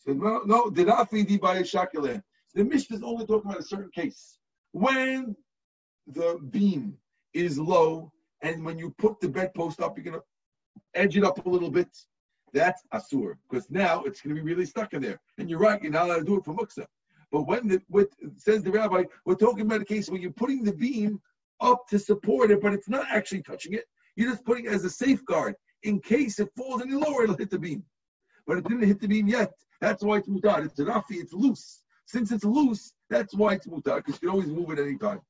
Said, 0.00 0.16
no, 0.16 0.42
no, 0.44 0.70
did 0.70 0.88
not 0.88 1.08
feed 1.08 1.40
by 1.40 1.58
a. 1.58 1.62
The 1.62 2.64
Mishnah 2.64 2.96
is 2.96 3.02
only 3.04 3.24
talking 3.24 3.48
about 3.48 3.60
a 3.60 3.64
certain 3.64 3.90
case. 3.94 4.38
When 4.72 5.36
the 6.08 6.40
beam 6.50 6.96
is 7.32 7.60
low, 7.60 8.10
and 8.42 8.64
when 8.64 8.76
you 8.76 8.92
put 8.98 9.20
the 9.20 9.28
bedpost 9.28 9.80
up, 9.80 9.96
you're 9.96 10.04
going 10.04 10.20
to 10.20 11.00
edge 11.00 11.16
it 11.16 11.22
up 11.22 11.46
a 11.46 11.48
little 11.48 11.70
bit, 11.70 11.88
that's 12.52 12.82
asur, 12.92 13.34
because 13.48 13.70
now 13.70 14.02
it's 14.02 14.20
going 14.20 14.34
to 14.34 14.42
be 14.42 14.44
really 14.44 14.66
stuck 14.66 14.94
in 14.94 15.02
there. 15.02 15.20
And 15.38 15.48
you're 15.48 15.60
right, 15.60 15.80
you're 15.80 15.92
not 15.92 16.06
allowed 16.06 16.18
to 16.18 16.24
do 16.24 16.38
it 16.38 16.44
for 16.44 16.56
muksa. 16.56 16.86
But 17.30 17.42
when 17.42 17.68
the, 17.68 17.80
with, 17.88 18.08
says 18.36 18.64
the 18.64 18.72
rabbi, 18.72 19.04
we're 19.24 19.36
talking 19.36 19.60
about 19.60 19.82
a 19.82 19.84
case 19.84 20.08
where 20.08 20.20
you're 20.20 20.32
putting 20.32 20.64
the 20.64 20.72
beam 20.72 21.20
up 21.60 21.86
to 21.90 22.00
support 22.00 22.50
it, 22.50 22.60
but 22.60 22.72
it's 22.72 22.88
not 22.88 23.06
actually 23.08 23.42
touching 23.42 23.74
it. 23.74 23.84
You're 24.16 24.30
just 24.32 24.44
putting 24.44 24.64
it 24.64 24.72
as 24.72 24.84
a 24.84 24.90
safeguard 24.90 25.54
in 25.82 26.00
case 26.00 26.38
it 26.38 26.50
falls 26.56 26.82
any 26.82 26.94
lower, 26.94 27.24
it'll 27.24 27.36
hit 27.36 27.50
the 27.50 27.58
beam. 27.58 27.84
But 28.46 28.58
it 28.58 28.68
didn't 28.68 28.86
hit 28.86 29.00
the 29.00 29.08
beam 29.08 29.28
yet. 29.28 29.52
That's 29.80 30.02
why 30.02 30.18
it's 30.18 30.28
mutar. 30.28 30.64
It's 30.64 30.80
rafi. 30.80 31.20
It's 31.20 31.32
loose. 31.32 31.82
Since 32.06 32.32
it's 32.32 32.44
loose, 32.44 32.94
that's 33.10 33.34
why 33.34 33.54
it's 33.54 33.66
mutar 33.66 33.96
because 33.96 34.14
you 34.14 34.20
can 34.20 34.30
always 34.30 34.48
move 34.48 34.70
it 34.70 34.78
any 34.78 34.96
time. 34.96 35.20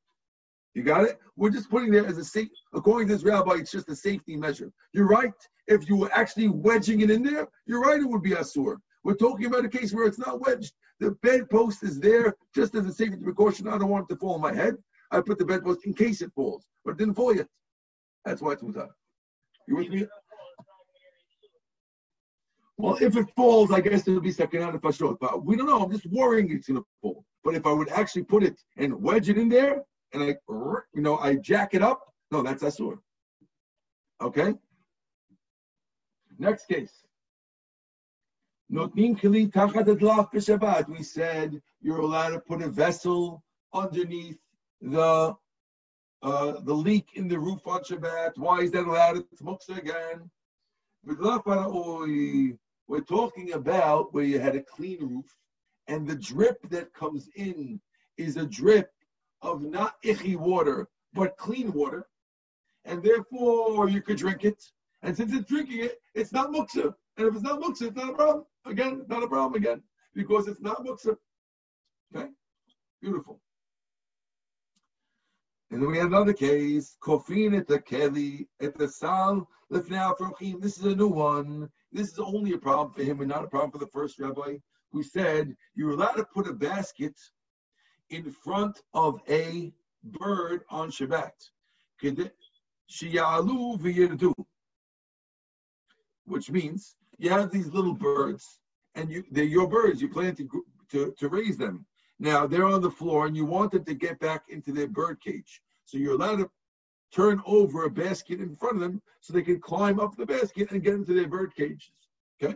You 0.75 0.85
got 0.85 1.05
it? 1.05 1.19
We're 1.37 1.51
just 1.51 1.71
putting 1.71 1.91
there 1.91 2.07
as 2.07 2.19
a 2.19 2.25
safe, 2.25 2.49
according 2.73 3.09
to 3.09 3.15
this 3.15 3.25
rabbi, 3.25 3.55
it's 3.55 3.73
just 3.73 3.89
a 3.89 3.97
safety 3.97 4.37
measure. 4.37 4.71
You're 4.93 5.09
right. 5.09 5.33
If 5.67 5.89
you 5.89 5.97
were 5.97 6.11
actually 6.15 6.49
wedging 6.49 7.01
it 7.01 7.11
in 7.11 7.23
there, 7.23 7.49
you're 7.67 7.81
right, 7.81 8.01
it 8.01 8.09
would 8.09 8.23
be 8.23 8.31
asur. 8.31 8.77
We're 9.03 9.15
talking 9.15 9.47
about 9.47 9.65
a 9.65 9.69
case 9.69 9.93
where 9.93 10.07
it's 10.07 10.19
not 10.19 10.41
wedged. 10.41 10.73
The 11.01 11.13
bedpost 11.23 11.83
is 11.83 11.99
there 12.01 12.35
just 12.55 12.75
as 12.75 12.87
a 12.87 12.93
safety 12.93 13.19
precaution. 13.23 13.69
I 13.69 13.79
don't 13.79 13.89
want 13.89 14.09
it 14.09 14.15
to 14.15 14.21
fall 14.21 14.35
on 14.35 14.41
my 14.41 14.53
head. 14.53 14.77
I 15.11 15.21
put 15.21 15.39
the 15.39 15.45
bedpost 15.45 15.85
in 15.85 15.95
case 15.95 16.23
it 16.23 16.33
falls, 16.35 16.67
but 16.85 16.93
it 16.93 16.99
didn't 16.99 17.15
fall 17.15 17.35
yet. 17.35 17.47
That's 18.25 18.43
why 18.43 18.53
it's 18.53 18.63
mutar. 18.63 18.89
You 19.67 19.77
with 19.77 19.89
me? 19.89 20.07
Well, 22.79 22.97
if 23.01 23.17
it 23.17 23.29
falls, 23.35 23.73
I 23.73 23.81
guess 23.81 24.07
it'll 24.07 24.21
be 24.21 24.31
second 24.31 24.63
out 24.63 24.75
of 24.75 24.81
fashot. 24.81 25.19
But 25.21 25.45
we 25.45 25.57
don't 25.57 25.67
know. 25.67 25.83
I'm 25.83 25.91
just 25.91 26.07
worrying 26.07 26.51
it's 26.53 26.69
to 26.69 26.87
fall. 27.03 27.25
But 27.43 27.57
if 27.57 27.67
I 27.67 27.73
would 27.73 27.89
actually 27.89 28.23
put 28.23 28.45
it 28.45 28.61
and 28.77 29.03
wedge 29.03 29.29
it 29.29 29.37
in 29.37 29.49
there, 29.49 29.83
and 30.15 30.23
I, 30.23 30.37
you 30.95 31.03
know, 31.03 31.19
I 31.19 31.35
jack 31.37 31.75
it 31.75 31.83
up. 31.83 32.01
No, 32.31 32.43
that's 32.43 32.63
asur. 32.63 32.99
Okay. 34.23 34.55
Next 36.39 36.67
case. 36.67 37.03
Not 38.71 38.95
ninkhili 38.95 39.51
tahadlafish 39.51 40.47
Shabbat. 40.47 40.89
We 40.89 41.03
said 41.03 41.61
you're 41.81 42.01
allowed 42.01 42.31
to 42.31 42.41
put 42.41 42.63
a 42.63 42.69
vessel 42.69 43.43
underneath 43.75 44.39
the 44.81 45.35
uh, 46.23 46.53
the 46.61 46.75
leak 46.75 47.07
in 47.15 47.29
the 47.29 47.39
roof 47.39 47.67
on 47.67 47.83
Shabbat. 47.83 48.33
Why 48.37 48.61
is 48.61 48.71
that 48.73 48.85
allowed? 48.85 49.25
It's 49.33 49.43
muksa 49.43 49.79
again. 49.79 50.31
We're 52.89 53.01
talking 53.01 53.53
about 53.53 54.15
where 54.15 54.25
you 54.25 54.41
had 54.41 54.57
a 54.57 54.63
clean 54.63 55.07
roof 55.07 55.27
and 55.89 56.07
the 56.07 56.17
drip 56.17 56.69
that 56.71 56.93
comes 56.95 57.29
in 57.37 57.81
is 58.17 58.37
a 58.37 58.47
drip 58.47 58.91
of 59.43 59.63
not 59.63 59.95
ichi 60.03 60.37
water, 60.37 60.89
but 61.13 61.37
clean 61.37 61.73
water, 61.73 62.07
and 62.85 63.03
therefore 63.03 63.89
you 63.89 64.03
could 64.03 64.17
drink 64.17 64.45
it. 64.45 64.63
And 65.03 65.17
since 65.17 65.33
it's 65.33 65.49
drinking 65.49 65.85
it, 65.85 66.01
it's 66.15 66.33
not 66.33 66.51
muksa. 66.51 66.95
And 67.17 67.27
if 67.27 67.35
it's 67.35 67.43
not 67.43 67.61
muksa, 67.61 67.89
it's 67.89 67.97
not 67.97 68.11
a 68.11 68.15
problem. 68.15 68.45
Again, 68.67 69.05
not 69.09 69.23
a 69.23 69.29
problem 69.29 69.63
again, 69.63 69.83
because 70.15 70.49
it's 70.49 70.61
not 70.61 70.85
muksa. 70.85 71.17
Okay? 72.15 72.29
Beautiful. 73.01 73.41
And 75.71 75.83
then 75.83 75.91
we 75.91 75.99
have 75.99 76.09
another 76.09 76.33
case, 76.33 76.97
Kofin 77.03 77.65
Kelly 77.85 78.49
at 78.61 78.77
the 78.77 78.89
Sal 78.89 79.49
Lifnei 79.71 80.17
Afrochim. 80.17 80.61
This 80.61 80.79
is 80.79 80.85
a 80.85 80.97
new 80.97 81.09
one. 81.09 81.71
This 81.93 82.13
is 82.13 82.19
only 82.19 82.53
a 82.53 82.59
problem 82.59 82.93
for 82.93 83.03
him 83.03 83.21
and 83.21 83.29
not 83.29 83.45
a 83.45 83.49
problem 83.49 83.71
for 83.71 83.79
the 83.79 83.87
first 83.87 84.19
rabbi 84.19 84.57
who 84.93 85.03
said 85.03 85.55
you're 85.75 85.91
allowed 85.91 86.15
to 86.15 86.25
put 86.25 86.49
a 86.49 86.53
basket 86.53 87.15
in 88.11 88.31
front 88.31 88.81
of 88.95 89.21
a 89.29 89.73
bird 90.05 90.63
on 90.71 90.91
Shabbat. 90.91 91.33
Which 96.25 96.51
means 96.51 96.97
you 97.19 97.31
have 97.31 97.51
these 97.51 97.73
little 97.73 97.95
birds 97.95 98.61
and 98.95 99.11
you 99.11 99.25
they're 99.31 99.45
your 99.45 99.69
birds. 99.69 100.01
You 100.01 100.09
plan 100.09 100.35
to, 100.37 100.65
to, 100.91 101.15
to 101.19 101.29
raise 101.29 101.57
them. 101.57 101.87
Now 102.19 102.47
they're 102.47 102.67
on 102.67 102.83
the 102.83 102.91
floor 102.91 103.27
and 103.27 103.37
you 103.37 103.45
want 103.45 103.73
them 103.73 103.85
to 103.85 103.95
get 103.95 104.19
back 104.21 104.45
into 104.49 104.73
their 104.73 104.89
bird 104.89 105.21
cage. 105.21 105.61
So 105.85 105.99
you're 105.99 106.15
allowed 106.15 106.37
to 106.37 106.51
turn 107.15 107.43
over 107.47 107.85
a 107.85 107.91
basket 107.91 108.41
in 108.41 108.55
front 108.57 108.77
of 108.77 108.81
them 108.83 109.01
so 109.21 109.33
they 109.33 109.43
can 109.43 109.61
climb 109.61 109.99
up 109.99 110.17
the 110.17 110.27
basket 110.27 110.71
and 110.71 110.83
get 110.83 110.95
into 110.95 111.15
their 111.15 111.29
bird 111.29 111.55
cages. 111.55 111.91
Okay? 112.43 112.55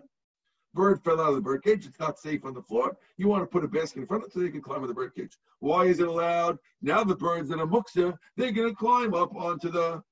Bird 0.74 1.02
fell 1.04 1.20
out 1.20 1.30
of 1.30 1.34
the 1.34 1.40
bird 1.40 1.62
cage. 1.62 1.86
It's 1.86 1.98
not 1.98 2.18
safe 2.18 2.44
on 2.44 2.54
the 2.54 2.62
floor. 2.62 2.96
You 3.16 3.28
want 3.28 3.42
to 3.42 3.46
put 3.46 3.64
a 3.64 3.68
basket 3.68 4.00
in 4.00 4.06
front 4.06 4.22
of 4.22 4.28
it 4.28 4.32
so 4.32 4.40
they 4.40 4.50
can 4.50 4.62
climb 4.62 4.82
on 4.82 4.88
the 4.88 4.94
bird 4.94 5.14
cage. 5.14 5.36
Why 5.60 5.84
is 5.84 6.00
it 6.00 6.08
allowed? 6.08 6.58
Now 6.80 7.04
the 7.04 7.16
birds 7.16 7.48
that 7.50 7.60
are 7.60 7.66
muksa, 7.66 8.16
they're 8.36 8.52
going 8.52 8.70
to 8.70 8.74
climb 8.74 9.14
up 9.14 9.34
onto 9.34 9.70
the 9.70 10.02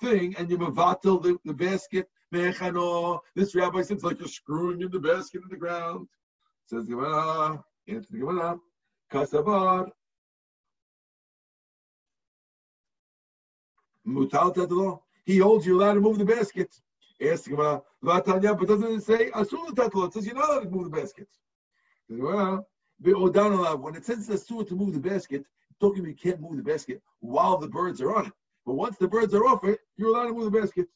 thing 0.00 0.34
and 0.38 0.50
you 0.50 0.58
mavatil 0.58 1.22
the, 1.22 1.36
the 1.44 1.54
basket. 1.54 2.08
This 2.32 3.54
rabbi 3.54 3.82
says 3.82 4.02
like 4.02 4.18
you're 4.18 4.28
screwing 4.28 4.82
in 4.82 4.90
the 4.90 4.98
basket 4.98 5.42
in 5.42 5.48
the 5.48 5.56
ground. 5.56 6.08
Says 6.66 6.86
Gemara, 6.86 7.62
answer 7.86 8.08
the 8.10 8.18
Gemara. 8.18 8.58
Kasabar. 9.12 9.88
Mutal 14.06 15.00
He 15.24 15.38
holds 15.38 15.66
you 15.66 15.78
allowed 15.78 15.94
to 15.94 16.00
move 16.00 16.18
the 16.18 16.24
basket. 16.24 16.68
Ask 17.22 17.48
Gemara, 17.48 17.82
but 18.02 18.26
doesn't 18.26 18.92
it 18.92 19.02
say 19.02 19.30
asur 19.30 19.68
tatlo? 19.68 20.08
It 20.08 20.12
says 20.12 20.26
you're 20.26 20.34
not 20.34 20.50
allowed 20.50 20.64
to 20.64 20.70
move 20.70 20.90
the 20.90 20.96
basket. 21.00 21.28
Well, 22.08 22.66
when 23.00 23.94
it 23.94 24.04
says 24.04 24.28
asur 24.28 24.66
to 24.68 24.74
move 24.74 24.94
the 24.94 25.00
basket, 25.00 25.44
talking 25.80 26.00
about 26.00 26.08
you 26.08 26.14
can't 26.14 26.40
move 26.40 26.56
the 26.56 26.62
basket 26.62 27.00
while 27.20 27.56
the 27.58 27.68
birds 27.68 28.00
are 28.00 28.14
on 28.14 28.26
it. 28.26 28.32
But 28.66 28.74
once 28.74 28.96
the 28.98 29.08
birds 29.08 29.34
are 29.34 29.44
off 29.46 29.64
it, 29.64 29.78
you're 29.96 30.08
allowed 30.08 30.26
to 30.26 30.32
move 30.32 30.52
the 30.52 30.60
basket. 30.60 30.86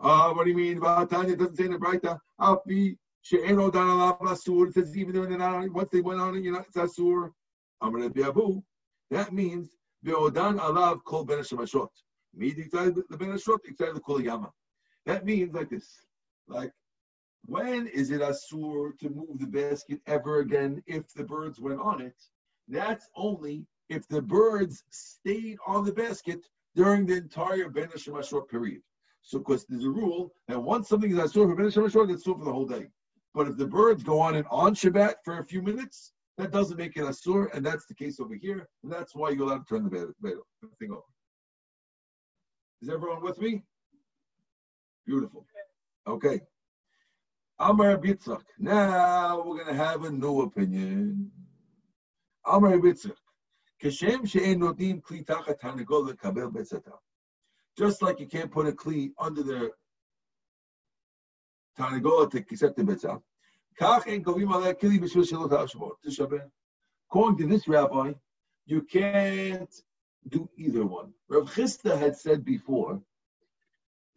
Uh, 0.00 0.32
what 0.32 0.44
do 0.44 0.50
you 0.50 0.56
mean? 0.56 0.80
Vatanya 0.80 1.38
doesn't 1.38 1.56
say 1.56 1.64
in 1.64 1.72
the 1.72 1.78
Braita. 1.78 2.18
Afi 2.40 2.96
she'eno 3.22 3.70
dan 3.70 3.86
alav 3.88 4.20
asur. 4.20 4.68
It 4.68 4.74
says 4.74 4.96
even 4.96 5.14
though 5.14 5.26
they're 5.26 5.38
not 5.38 5.54
on 5.54 5.64
it, 5.64 5.72
once 5.72 5.90
they 5.90 6.00
went 6.00 6.20
on 6.20 6.36
it, 6.36 6.44
you 6.44 6.52
know, 6.52 6.60
it's 6.60 6.76
asur. 6.76 7.30
Amar 7.80 8.04
Abu. 8.04 8.62
That 9.10 9.32
means 9.32 9.70
ve'odan 10.04 10.58
alav 10.58 11.02
kol 11.04 11.24
ben 11.24 11.38
shemashot. 11.38 11.88
Me 12.34 12.52
the 12.52 12.64
ben 13.18 13.28
shemashot, 13.32 13.94
the 13.94 14.00
kol 14.00 14.20
yama. 14.20 14.50
That 15.06 15.24
means 15.24 15.54
like 15.54 15.70
this, 15.70 15.88
like 16.48 16.72
when 17.46 17.86
is 17.86 18.10
it 18.10 18.20
asur 18.20 18.98
to 18.98 19.08
move 19.08 19.38
the 19.38 19.46
basket 19.46 20.00
ever 20.06 20.40
again 20.40 20.82
if 20.86 21.12
the 21.14 21.24
birds 21.24 21.58
went 21.58 21.80
on 21.80 22.02
it? 22.02 22.16
That's 22.68 23.08
only 23.16 23.66
if 23.88 24.06
the 24.08 24.20
birds 24.20 24.84
stayed 24.90 25.56
on 25.66 25.84
the 25.84 25.92
basket 25.92 26.46
during 26.74 27.06
the 27.06 27.16
entire 27.16 27.70
Ben 27.70 27.88
short 27.96 28.50
period. 28.50 28.82
So, 29.22 29.38
because 29.38 29.64
there's 29.66 29.84
a 29.84 29.90
rule 29.90 30.34
that 30.46 30.62
once 30.62 30.88
something 30.88 31.10
is 31.10 31.16
asur 31.16 31.48
for 31.48 31.54
Ben 31.54 31.70
short, 31.70 32.10
it's 32.10 32.26
asur 32.26 32.38
for 32.38 32.44
the 32.44 32.52
whole 32.52 32.66
day. 32.66 32.88
But 33.34 33.48
if 33.48 33.56
the 33.56 33.66
birds 33.66 34.02
go 34.02 34.20
on 34.20 34.34
and 34.34 34.46
on 34.50 34.74
Shabbat 34.74 35.14
for 35.24 35.38
a 35.38 35.44
few 35.44 35.62
minutes, 35.62 36.12
that 36.38 36.52
doesn't 36.52 36.78
make 36.78 36.96
it 36.96 37.02
asur, 37.02 37.52
and 37.52 37.66
that's 37.66 37.86
the 37.86 37.94
case 37.94 38.20
over 38.20 38.34
here. 38.34 38.68
And 38.82 38.92
that's 38.92 39.14
why 39.14 39.30
you're 39.30 39.42
allowed 39.42 39.66
to 39.66 39.74
turn 39.74 39.84
the 39.84 40.14
thing 40.78 40.92
over. 40.92 41.02
Is 42.80 42.88
everyone 42.88 43.22
with 43.22 43.40
me? 43.40 43.64
Beautiful. 45.04 45.44
Okay. 46.06 46.40
Amar 47.58 47.98
Bitzak. 47.98 48.42
Now 48.58 49.42
we're 49.44 49.64
going 49.64 49.76
to 49.76 49.84
have 49.84 50.04
a 50.04 50.10
new 50.10 50.42
opinion. 50.42 51.32
Amar 52.46 52.78
Bitzak. 52.78 53.16
Kashem 53.82 54.28
she'en 54.28 54.60
notim 54.60 55.02
kli 55.02 55.24
tachat 55.24 55.58
hanegol 55.60 56.08
lekabel. 56.08 56.52
Just 57.76 58.00
like 58.00 58.20
you 58.20 58.26
can't 58.26 58.50
put 58.50 58.68
a 58.68 58.72
kli 58.72 59.10
under 59.18 59.42
the 59.42 59.70
tarnagola 61.76 62.30
to 62.30 62.38
accept 62.38 62.76
the 62.76 62.82
betzah. 62.82 63.20
According 63.80 64.24
to 67.38 67.46
this 67.46 67.68
rabbi, 67.68 68.12
you 68.66 68.82
can't 68.82 69.74
do 70.28 70.48
either 70.56 70.84
one. 70.84 71.12
Rav 71.28 71.48
Chisda 71.50 71.98
had 71.98 72.16
said 72.16 72.44
before 72.44 73.00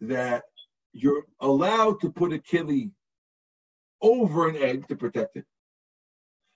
that 0.01 0.43
you're 0.93 1.26
allowed 1.39 2.01
to 2.01 2.12
put 2.12 2.34
a 2.34 2.39
kili 2.39 2.91
over 4.01 4.49
an 4.49 4.55
egg 4.57 4.88
to 4.88 4.95
protect 4.95 5.38
it, 5.38 5.45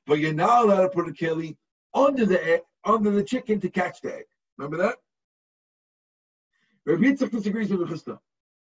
but 0.08 0.20
you're 0.20 0.34
not 0.34 0.66
allowed 0.66 0.82
to 0.82 0.90
put 0.90 1.08
a 1.08 1.12
kili 1.12 1.56
under 1.94 2.26
the 2.26 2.44
egg, 2.44 2.62
under 2.84 3.12
the 3.12 3.24
chicken 3.24 3.60
to 3.62 3.70
catch 3.70 4.02
the 4.02 4.16
egg. 4.16 4.26
Remember 4.58 4.78
that? 4.78 4.96
Rav 6.86 7.00
Yitzchak 7.00 7.32
disagrees 7.32 7.70
with 7.70 7.88
Chisda. 7.88 8.20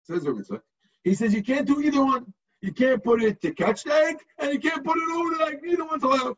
Says 0.04 0.26
Rav 0.26 0.38
Yitzchak. 0.38 0.62
He 1.04 1.16
says 1.16 1.34
you 1.34 1.44
can't 1.44 1.68
do 1.68 1.82
either 1.82 2.04
one. 2.04 2.34
You 2.62 2.72
can't 2.72 3.04
put 3.04 3.24
it 3.24 3.42
to 3.42 3.54
catch 3.54 3.84
the 3.84 3.94
egg, 3.94 4.18
and 4.38 4.54
you 4.54 4.60
can't 4.60 4.84
put 4.84 4.98
it 4.98 5.10
over 5.16 5.36
the 5.36 5.46
egg. 5.46 5.60
Neither 5.64 5.86
one's 5.86 6.04
allowed. 6.04 6.38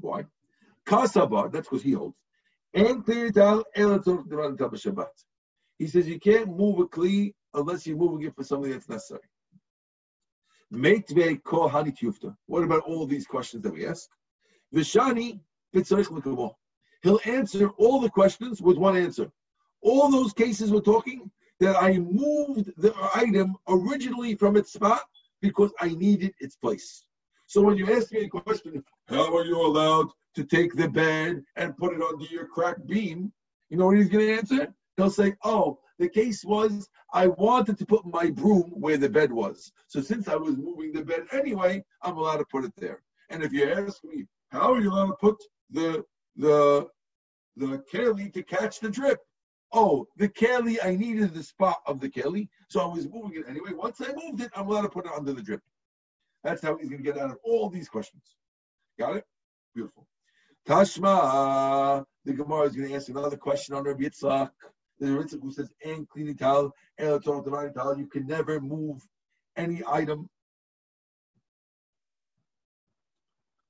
Why? 0.00 0.26
Kasabar, 0.86 1.50
that's 1.50 1.68
because 1.68 1.82
he 1.82 1.92
holds. 1.92 2.16
And 2.74 3.04
Shabbat. 4.76 5.06
He 5.78 5.86
says 5.86 6.06
you 6.06 6.20
can't 6.20 6.48
move 6.48 6.78
a 6.78 6.84
kli 6.86 7.34
unless 7.54 7.86
you're 7.86 7.96
moving 7.96 8.26
it 8.26 8.34
for 8.34 8.44
something 8.44 8.70
that's 8.70 8.88
necessary. 8.88 9.22
What 12.46 12.64
about 12.64 12.82
all 12.82 13.06
these 13.06 13.26
questions 13.26 13.62
that 13.62 13.72
we 13.72 13.86
ask? 13.86 14.08
Vishani 14.74 15.40
He'll 17.02 17.20
answer 17.24 17.68
all 17.70 18.00
the 18.00 18.10
questions 18.10 18.60
with 18.60 18.78
one 18.78 18.96
answer. 18.96 19.30
All 19.82 20.10
those 20.10 20.32
cases 20.32 20.70
we're 20.70 20.80
talking 20.80 21.30
that 21.60 21.76
I 21.76 21.98
moved 21.98 22.70
the 22.76 22.94
item 23.14 23.56
originally 23.68 24.34
from 24.34 24.56
its 24.56 24.72
spot 24.72 25.02
because 25.40 25.72
I 25.80 25.88
needed 25.88 26.34
its 26.40 26.56
place. 26.56 27.04
So 27.46 27.62
when 27.62 27.76
you 27.76 27.94
ask 27.94 28.12
me 28.12 28.24
a 28.24 28.28
question, 28.28 28.82
how 29.08 29.36
are 29.36 29.44
you 29.44 29.60
allowed 29.60 30.08
to 30.34 30.44
take 30.44 30.74
the 30.74 30.88
bed 30.88 31.42
and 31.56 31.76
put 31.76 31.94
it 31.94 32.02
under 32.02 32.24
your 32.24 32.46
cracked 32.46 32.86
beam? 32.86 33.32
You 33.70 33.76
know 33.76 33.86
what 33.86 33.96
he's 33.96 34.08
going 34.08 34.26
to 34.26 34.34
answer? 34.36 34.74
He'll 34.96 35.10
say, 35.10 35.34
oh, 35.44 35.78
the 35.98 36.08
case 36.08 36.44
was 36.44 36.88
I 37.12 37.28
wanted 37.28 37.78
to 37.78 37.86
put 37.86 38.04
my 38.04 38.30
broom 38.30 38.72
where 38.74 38.96
the 38.96 39.08
bed 39.08 39.32
was. 39.32 39.72
So 39.86 40.00
since 40.00 40.28
I 40.28 40.36
was 40.36 40.56
moving 40.56 40.92
the 40.92 41.04
bed 41.04 41.26
anyway, 41.32 41.84
I'm 42.02 42.16
allowed 42.16 42.38
to 42.38 42.44
put 42.50 42.64
it 42.64 42.72
there. 42.76 43.02
And 43.30 43.42
if 43.42 43.52
you 43.52 43.70
ask 43.70 44.02
me, 44.04 44.26
how 44.50 44.72
are 44.74 44.80
you 44.80 44.90
allowed 44.90 45.08
to 45.08 45.16
put 45.16 45.36
the 45.70 46.04
the 46.36 46.88
the 47.56 47.82
keli 47.92 48.32
to 48.34 48.42
catch 48.42 48.80
the 48.80 48.90
drip? 48.90 49.18
Oh, 49.78 50.08
the 50.16 50.30
keli, 50.30 50.78
I 50.82 50.96
needed 50.96 51.34
the 51.34 51.42
spot 51.42 51.82
of 51.84 52.00
the 52.00 52.08
keli, 52.08 52.48
so 52.70 52.80
I 52.80 52.86
was 52.86 53.06
moving 53.06 53.40
it 53.40 53.44
anyway. 53.46 53.72
Once 53.74 54.00
I 54.00 54.10
moved 54.14 54.40
it, 54.40 54.50
I'm 54.56 54.66
allowed 54.66 54.82
to 54.82 54.88
put 54.88 55.04
it 55.04 55.12
under 55.14 55.34
the 55.34 55.42
drip. 55.42 55.60
That's 56.42 56.62
how 56.62 56.78
he's 56.78 56.88
going 56.88 57.04
to 57.04 57.12
get 57.12 57.18
out 57.18 57.30
of 57.30 57.36
all 57.44 57.68
these 57.68 57.86
questions. 57.86 58.22
Got 58.98 59.16
it? 59.16 59.24
Beautiful. 59.74 60.06
Tashma, 60.66 62.06
the 62.24 62.32
Gemara 62.32 62.62
is 62.62 62.74
going 62.74 62.88
to 62.88 62.94
ask 62.94 63.10
another 63.10 63.36
question 63.36 63.74
on 63.74 63.84
Rabbi 63.84 64.04
Yitzchak. 64.04 64.50
There's 64.98 65.12
a 65.12 65.36
Ritzak 65.36 65.42
who 65.42 65.52
says, 65.52 65.70
"And 65.84 66.08
cleaning 66.08 66.38
towel, 66.38 66.72
and 66.96 67.22
towel, 67.22 67.98
you 67.98 68.06
can 68.06 68.26
never 68.26 68.62
move 68.62 69.06
any 69.56 69.82
item. 69.86 70.30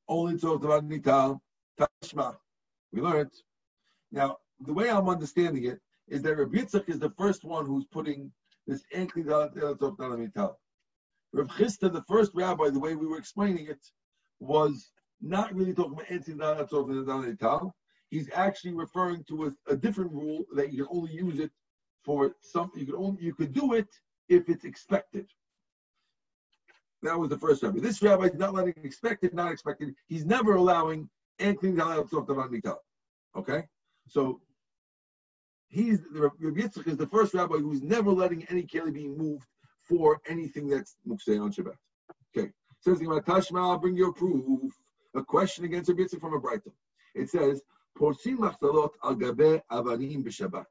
Only 0.06 0.34
nital. 0.34 1.40
Tashma. 1.80 2.36
We 2.92 3.00
learned. 3.00 3.32
Now, 4.12 4.36
the 4.60 4.72
way 4.72 4.88
I'm 4.88 5.08
understanding 5.08 5.64
it 5.64 5.80
is 6.08 6.22
that 6.22 6.36
Rabbi 6.36 6.58
Yitzchak 6.58 6.88
is 6.88 6.98
the 6.98 7.10
first 7.10 7.44
one 7.44 7.66
who's 7.66 7.86
putting 7.86 8.32
this 8.66 8.82
ankli 8.94 9.24
nital. 9.24 10.54
Rav 11.32 11.48
Chisda, 11.48 11.92
the 11.92 12.04
first 12.08 12.32
rabbi, 12.34 12.70
the 12.70 12.78
way 12.78 12.94
we 12.94 13.06
were 13.06 13.18
explaining 13.18 13.66
it, 13.66 13.84
was 14.40 14.92
not 15.20 15.54
really 15.54 15.74
talking 15.74 15.94
about 15.94 16.06
ankli 16.08 17.72
he's 18.10 18.30
actually 18.32 18.72
referring 18.72 19.24
to 19.24 19.46
a, 19.46 19.72
a, 19.72 19.76
different 19.76 20.12
rule 20.12 20.44
that 20.54 20.72
you 20.72 20.84
can 20.84 20.96
only 20.96 21.12
use 21.12 21.40
it 21.40 21.50
for 22.04 22.34
something. 22.40 22.80
You 22.80 22.86
could 22.86 22.94
only 22.94 23.22
you 23.22 23.34
could 23.34 23.52
do 23.52 23.74
it 23.74 23.88
if 24.28 24.48
it's 24.48 24.64
expected. 24.64 25.26
That 27.02 27.18
was 27.18 27.28
the 27.28 27.38
first 27.38 27.62
rabbi. 27.62 27.80
This 27.80 28.02
rabbi 28.02 28.24
is 28.24 28.34
not 28.34 28.54
letting 28.54 28.74
expected, 28.82 29.34
not 29.34 29.52
expected. 29.52 29.94
He's 30.06 30.24
never 30.24 30.54
allowing 30.54 31.08
anything 31.38 31.76
to 31.76 31.84
Okay, 33.36 33.64
so 34.08 34.40
he's 35.68 36.00
the 36.12 36.22
Rabbi 36.38 36.60
Yitzchak 36.60 36.86
is 36.86 36.96
the 36.96 37.06
first 37.06 37.34
rabbi 37.34 37.56
who's 37.56 37.82
never 37.82 38.10
letting 38.10 38.44
any 38.50 38.62
keli 38.62 38.92
be 38.92 39.08
moved 39.08 39.46
for 39.82 40.20
anything 40.28 40.68
that's 40.68 40.96
mukseh 41.06 41.40
on 41.40 41.52
Shabbat. 41.52 41.76
Okay, 42.36 42.50
says 42.80 42.98
Tashma, 43.00 43.80
bring 43.80 43.96
your 43.96 44.12
proof. 44.12 44.72
A 45.14 45.22
question 45.22 45.64
against 45.64 45.88
Rabbi 45.88 46.02
Yitzchak 46.02 46.20
from 46.20 46.34
a 46.34 46.40
Braita. 46.40 46.72
It 47.14 47.30
says 47.30 47.62
Porsim 47.98 48.38
machzalot 48.38 48.90
al 49.02 49.14
gabe 49.14 49.62
avanim 49.70 50.24
b'Shabbat. 50.24 50.66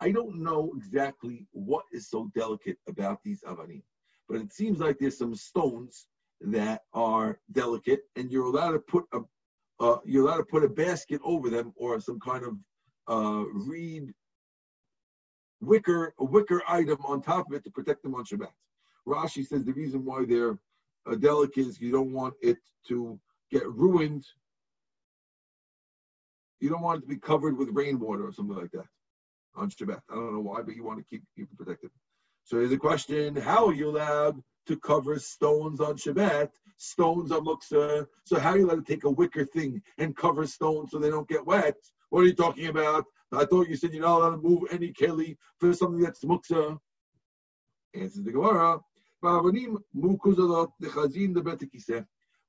I 0.00 0.10
don't 0.10 0.42
know 0.42 0.72
exactly 0.76 1.46
what 1.52 1.84
is 1.92 2.10
so 2.10 2.30
delicate 2.34 2.78
about 2.88 3.20
these 3.24 3.42
avanim, 3.42 3.82
but 4.28 4.40
it 4.40 4.52
seems 4.52 4.78
like 4.80 4.98
there's 4.98 5.16
some 5.16 5.34
stones 5.34 6.06
that 6.40 6.82
are 6.92 7.38
delicate, 7.52 8.00
and 8.16 8.30
you're 8.30 8.46
allowed 8.46 8.72
to 8.72 8.80
put 8.80 9.04
a 9.12 9.20
uh, 9.80 9.98
you're 10.04 10.24
allowed 10.24 10.36
to 10.36 10.44
put 10.44 10.62
a 10.62 10.68
basket 10.68 11.20
over 11.24 11.50
them 11.50 11.72
or 11.76 11.98
some 11.98 12.20
kind 12.20 12.44
of 12.44 12.56
uh, 13.08 13.44
reed 13.52 14.12
wicker 15.60 16.12
a 16.18 16.24
wicker 16.24 16.62
item 16.68 16.98
on 17.06 17.22
top 17.22 17.48
of 17.48 17.54
it 17.54 17.64
to 17.64 17.70
protect 17.70 18.02
them 18.02 18.14
on 18.14 18.24
Shabbat. 18.24 18.52
Rashi 19.06 19.46
says 19.46 19.64
the 19.64 19.72
reason 19.72 20.04
why 20.04 20.24
they're 20.26 20.58
uh, 21.10 21.14
delicate 21.16 21.66
is 21.66 21.80
you 21.80 21.92
don't 21.92 22.12
want 22.12 22.34
it 22.42 22.58
to 22.88 23.18
get 23.50 23.68
ruined. 23.68 24.24
You 26.60 26.70
don't 26.70 26.82
want 26.82 26.98
it 26.98 27.02
to 27.02 27.08
be 27.08 27.16
covered 27.16 27.56
with 27.56 27.70
rainwater 27.70 28.26
or 28.26 28.32
something 28.32 28.56
like 28.56 28.70
that 28.72 28.86
on 29.54 29.70
Shabbat. 29.70 30.00
I 30.10 30.14
don't 30.14 30.34
know 30.34 30.40
why, 30.40 30.62
but 30.62 30.74
you 30.74 30.84
want 30.84 30.98
to 30.98 31.04
keep 31.04 31.22
keep 31.36 31.48
it 31.50 31.56
protected. 31.56 31.90
So 32.44 32.56
there's 32.56 32.72
a 32.72 32.78
question: 32.78 33.36
How 33.36 33.66
are 33.66 33.74
you 33.74 33.90
allowed 33.90 34.42
to 34.66 34.76
cover 34.76 35.18
stones 35.18 35.80
on 35.80 35.96
Shabbat? 35.96 36.50
Stones 36.76 37.30
are 37.32 37.40
muksa. 37.40 38.06
So 38.24 38.38
how 38.38 38.50
are 38.50 38.58
you 38.58 38.66
allowed 38.66 38.86
to 38.86 38.92
take 38.92 39.04
a 39.04 39.10
wicker 39.10 39.44
thing 39.44 39.82
and 39.98 40.16
cover 40.16 40.46
stones 40.46 40.90
so 40.90 40.98
they 40.98 41.10
don't 41.10 41.28
get 41.28 41.46
wet? 41.46 41.76
What 42.12 42.24
are 42.24 42.26
you 42.26 42.34
talking 42.34 42.66
about? 42.66 43.06
I 43.32 43.46
thought 43.46 43.70
you 43.70 43.76
said 43.76 43.94
you're 43.94 44.02
not 44.02 44.18
allowed 44.18 44.30
to 44.32 44.36
move 44.46 44.64
any 44.70 44.92
keli 44.92 45.38
for 45.58 45.72
something 45.72 46.02
that's 46.02 46.22
muksa. 46.22 46.78
Answers 47.94 48.22
the 48.22 48.32
Gemara. 48.32 48.80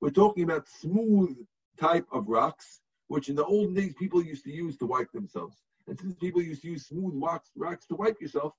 We're 0.02 0.10
talking 0.10 0.44
about 0.44 0.68
smooth 0.68 1.38
type 1.80 2.06
of 2.12 2.28
rocks, 2.28 2.82
which 3.08 3.30
in 3.30 3.38
the 3.38 3.46
olden 3.46 3.74
days 3.74 3.94
people 3.98 4.22
used 4.22 4.44
to 4.44 4.52
use 4.52 4.76
to 4.80 4.86
wipe 4.86 5.14
themselves. 5.14 5.64
And 5.88 5.98
since 5.98 6.16
people 6.16 6.42
used 6.42 6.64
to 6.64 6.68
use 6.72 6.88
smooth 6.88 7.14
rocks, 7.16 7.50
rocks 7.56 7.88
to 7.88 7.96
wipe 7.96 8.20
yourself, 8.20 8.52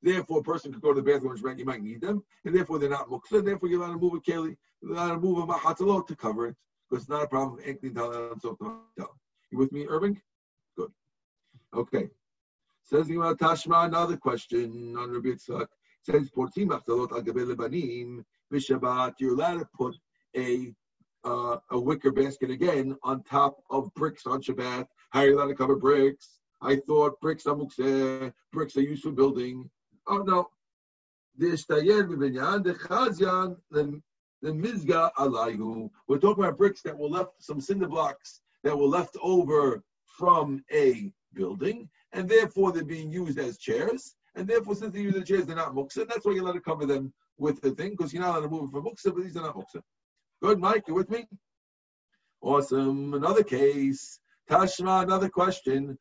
therefore 0.00 0.38
a 0.38 0.44
person 0.44 0.72
could 0.72 0.80
go 0.80 0.94
to 0.94 1.00
the 1.00 1.12
bathroom 1.12 1.36
and 1.44 1.58
you 1.58 1.64
might 1.64 1.82
need 1.82 2.00
them, 2.02 2.22
and 2.44 2.54
therefore 2.54 2.78
they're 2.78 2.88
not 2.88 3.08
muksa, 3.08 3.44
therefore 3.44 3.68
you're 3.68 3.82
allowed 3.82 3.94
to 3.94 3.98
move 3.98 4.14
a 4.14 4.20
keli, 4.20 4.56
you're 4.80 4.92
allowed 4.92 5.14
to 5.14 5.18
move 5.18 5.38
a 5.38 5.46
mahatalot 5.52 6.06
to 6.06 6.14
cover 6.14 6.46
it, 6.46 6.56
because 6.88 7.02
it's 7.02 7.10
not 7.10 7.24
a 7.24 7.26
problem. 7.26 7.58
You 9.50 9.58
with 9.58 9.72
me, 9.72 9.86
Irving? 9.88 10.20
Good. 10.76 10.90
Okay. 11.74 12.08
Says 12.82 13.06
Gemara 13.06 13.36
Tashma, 13.36 13.86
another 13.86 14.16
question 14.16 14.96
on 14.98 15.12
Rabbi 15.12 15.28
Yitzchak. 15.28 15.66
Says, 16.02 16.30
Portim 16.30 16.68
Achtalot 16.68 17.12
al 17.12 17.22
Lebanim, 17.22 18.24
B'Shabbat, 18.52 19.14
you're 19.18 19.34
allowed 19.34 19.58
to 19.58 19.68
put 19.76 19.96
a 20.36 20.72
uh, 21.24 21.58
a 21.70 21.80
wicker 21.80 22.12
basket 22.12 22.50
again 22.50 22.96
on 23.02 23.22
top 23.24 23.56
of 23.70 23.92
bricks 23.94 24.26
on 24.26 24.40
Shabbat. 24.40 24.86
How 25.10 25.20
are 25.20 25.26
you 25.26 25.36
allowed 25.36 25.48
to 25.48 25.54
cover 25.56 25.74
bricks? 25.74 26.38
I 26.62 26.76
thought 26.76 27.20
bricks 27.20 27.46
are 27.46 27.56
mukseh, 27.56 28.32
bricks 28.52 28.76
are 28.76 28.82
used 28.82 29.02
for 29.02 29.10
building. 29.10 29.68
Oh 30.06 30.18
no. 30.18 30.48
We're 31.38 31.56
talking 36.18 36.44
about 36.44 36.58
bricks 36.58 36.82
that 36.82 36.96
were 36.96 37.08
left, 37.08 37.30
some 37.40 37.60
cinder 37.60 37.88
blocks 37.88 38.42
that 38.66 38.76
were 38.76 38.88
left 38.98 39.16
over 39.22 39.84
from 40.18 40.64
a 40.72 41.12
building, 41.34 41.88
and 42.12 42.28
therefore 42.28 42.72
they're 42.72 42.84
being 42.84 43.12
used 43.12 43.38
as 43.38 43.58
chairs. 43.58 44.16
And 44.34 44.48
therefore, 44.48 44.74
since 44.74 44.92
they 44.92 45.02
use 45.02 45.14
the 45.14 45.22
chairs, 45.22 45.46
they're 45.46 45.54
not 45.54 45.72
muksa. 45.72 46.06
That's 46.08 46.26
why 46.26 46.32
you're 46.32 46.42
allowed 46.42 46.54
to 46.54 46.60
cover 46.60 46.84
them 46.84 47.12
with 47.38 47.60
the 47.60 47.70
thing, 47.70 47.90
because 47.92 48.12
you're 48.12 48.22
not 48.22 48.30
allowed 48.32 48.40
to 48.40 48.48
move 48.48 48.62
them 48.62 48.70
for 48.72 48.82
muksa, 48.82 49.14
but 49.14 49.22
these 49.22 49.36
are 49.36 49.42
not 49.42 49.54
muksa. 49.54 49.80
Good, 50.42 50.58
Mike, 50.58 50.82
you 50.88 50.94
with 50.94 51.10
me? 51.10 51.28
Awesome. 52.40 53.14
Another 53.14 53.44
case. 53.44 54.18
Tashma, 54.50 55.04
another 55.04 55.28
question. 55.28 55.96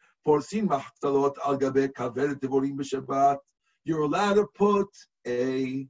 You're 3.87 4.01
allowed 4.01 4.33
to 4.33 4.47
put 4.57 4.87
a 5.27 5.87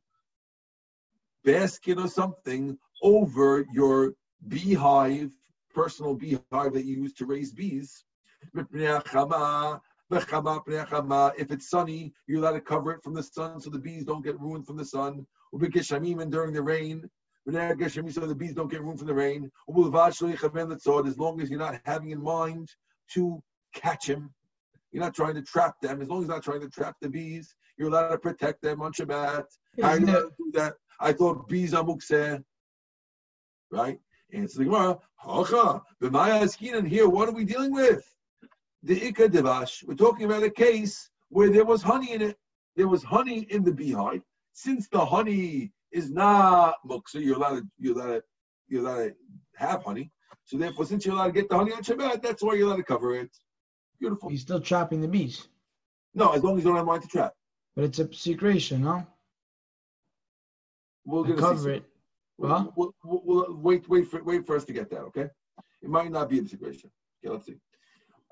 basket 1.46 2.00
or 2.00 2.10
something 2.10 2.78
over 3.02 3.66
your 3.72 4.14
beehive, 4.50 5.32
personal 5.76 6.16
beehive 6.16 6.74
that 6.74 6.86
you 6.86 6.96
use 7.04 7.14
to 7.14 7.26
raise 7.26 7.52
bees. 7.52 8.06
If 8.56 8.66
it's 11.52 11.70
sunny, 11.70 12.14
you're 12.28 12.40
allowed 12.40 12.52
to 12.54 12.62
cover 12.62 12.92
it 12.92 13.04
from 13.04 13.14
the 13.14 13.24
sun 13.24 13.60
so 13.60 13.70
the 13.70 13.80
bees 13.80 14.06
don't 14.06 14.24
get 14.24 14.40
ruined 14.40 14.66
from 14.66 14.78
the 14.78 14.86
sun. 14.86 15.28
And 15.52 16.32
during 16.32 16.54
the 16.54 16.62
rain, 16.64 17.10
so 17.48 17.52
the 17.52 18.36
bees 18.36 18.54
don't 18.54 18.72
get 18.72 18.82
room 18.82 18.98
from 18.98 19.08
the 19.08 19.14
rain. 19.14 19.52
As 19.70 21.18
long 21.20 21.42
as 21.42 21.50
you're 21.50 21.60
not 21.60 21.82
having 21.86 22.10
in 22.12 22.24
mind 22.24 22.70
to 23.14 23.44
catch 23.74 24.08
him, 24.10 24.34
you're 24.92 25.04
not 25.04 25.14
trying 25.14 25.36
to 25.36 25.42
trap 25.42 25.80
them. 25.82 26.02
As 26.02 26.08
long 26.08 26.22
as 26.22 26.28
you're 26.28 26.36
not 26.36 26.44
trying 26.44 26.62
to 26.62 26.70
trap 26.70 26.96
the 27.02 27.10
bees, 27.10 27.54
you're 27.78 27.90
allowed 27.90 28.10
to 28.10 28.18
protect 28.18 28.62
them 28.62 28.82
on 28.82 28.94
Shabbat. 28.94 29.46
How 29.82 29.90
are 29.90 30.00
you 30.00 30.06
allowed 30.06 30.22
to 30.22 30.32
do 30.38 30.52
that? 30.54 30.76
I 31.00 31.12
thought 31.14 31.50
bees 31.50 31.74
are 31.74 31.84
mukseh. 31.84 32.44
Right? 33.72 34.00
Answer 34.34 34.60
the 34.60 34.66
Gemara. 34.66 34.98
Hacha. 35.26 35.82
Here, 36.88 37.10
what 37.10 37.28
are 37.28 37.34
we 37.34 37.46
dealing 37.46 37.74
with? 37.74 38.04
The 38.84 39.00
Ikka 39.00 39.30
Devash. 39.30 39.84
We're 39.84 39.96
talking 39.96 40.26
about 40.26 40.44
a 40.44 40.50
case 40.50 41.10
where 41.30 41.50
there 41.50 41.66
was 41.66 41.82
honey 41.82 42.14
in 42.14 42.22
it. 42.22 42.38
There 42.76 42.88
was 42.88 43.04
honey 43.04 43.48
in 43.50 43.64
the 43.64 43.72
beehive. 43.72 44.22
Since 44.54 44.88
the 44.90 45.04
honey 45.04 45.72
is 45.92 46.12
not 46.12 46.76
muksa. 46.88 47.16
You're 47.16 47.38
allowed 47.38 47.56
to, 47.56 47.64
you're 47.80 47.96
allowed 47.96 48.14
to, 48.14 48.24
you're 48.68 48.82
allowed 48.82 49.06
to 49.06 49.14
have 49.56 49.84
honey. 49.84 50.12
So 50.44 50.58
therefore, 50.58 50.86
since 50.86 51.06
you're 51.06 51.16
allowed 51.16 51.28
to 51.28 51.32
get 51.34 51.50
the 51.50 51.58
honey 51.58 51.72
on 51.72 51.82
Shabbat, 51.82 52.22
that's 52.22 52.44
why 52.44 52.54
you're 52.54 52.68
allowed 52.68 52.78
to 52.78 52.84
cover 52.84 53.16
it. 53.16 53.32
Beautiful. 54.00 54.30
He's 54.30 54.42
still 54.42 54.60
trapping 54.60 55.02
the 55.02 55.08
bees. 55.08 55.48
No, 56.14 56.32
as 56.34 56.44
long 56.44 56.58
as 56.58 56.64
you 56.64 56.70
don't 56.70 56.78
have 56.78 56.86
mind 56.86 57.02
to 57.02 57.08
trap. 57.08 57.34
But 57.76 57.86
it's 57.86 58.00
a 58.00 58.14
secretion, 58.14 58.84
no? 58.84 59.08
We'll 61.06 61.34
cover 61.36 61.72
it. 61.72 61.86
We'll, 62.38 62.74
we'll, 62.76 62.94
we'll, 63.04 63.56
wait, 63.56 63.88
wait 63.88 64.10
for, 64.10 64.24
wait 64.24 64.46
for 64.46 64.56
us 64.56 64.66
to 64.66 64.74
get 64.74 64.90
that. 64.90 65.00
Okay, 65.00 65.30
it 65.82 65.90
might 65.90 66.12
not 66.12 66.30
be 66.30 66.40
a 66.40 66.46
secretion. 66.46 66.92
Okay, 67.24 67.34
let's 67.34 67.46
see. 67.46 67.56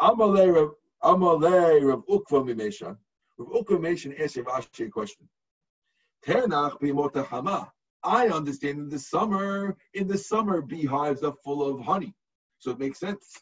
Amalei 0.01 0.53
Rav 0.53 0.71
Amalei 1.03 1.81
Rav 1.83 2.03
Ukva 2.07 2.43
Mimeshan. 2.43 2.97
Rav 3.37 3.63
Ukva 3.63 3.79
Mimeshan 3.79 4.19
asked 4.19 4.37
Rav 4.37 4.47
Ashi 4.47 4.87
a 4.87 4.89
question. 4.89 5.29
I 8.05 8.27
understand 8.27 8.79
in 8.79 8.89
the 8.89 8.99
summer, 8.99 9.77
in 9.93 10.07
the 10.07 10.17
summer, 10.17 10.61
beehives 10.61 11.23
are 11.23 11.33
full 11.43 11.63
of 11.65 11.79
honey. 11.85 12.13
So 12.59 12.71
it 12.71 12.79
makes 12.79 12.99
sense. 12.99 13.39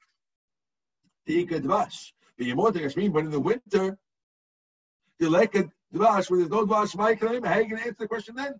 But 1.28 1.36
in 1.38 2.58
the 3.30 3.40
winter, 3.40 3.98
the 5.20 5.30
like 5.30 5.56
a 5.56 5.70
dvash, 5.94 6.30
where 6.30 6.40
there's 6.40 6.50
no 6.50 6.66
dvash, 6.66 6.96
my 6.96 7.16
claim, 7.16 7.44
how 7.44 7.54
are 7.54 7.62
you 7.62 7.70
going 7.70 7.82
to 7.82 7.88
answer 7.88 7.98
the 8.00 8.08
question 8.08 8.36
then? 8.36 8.60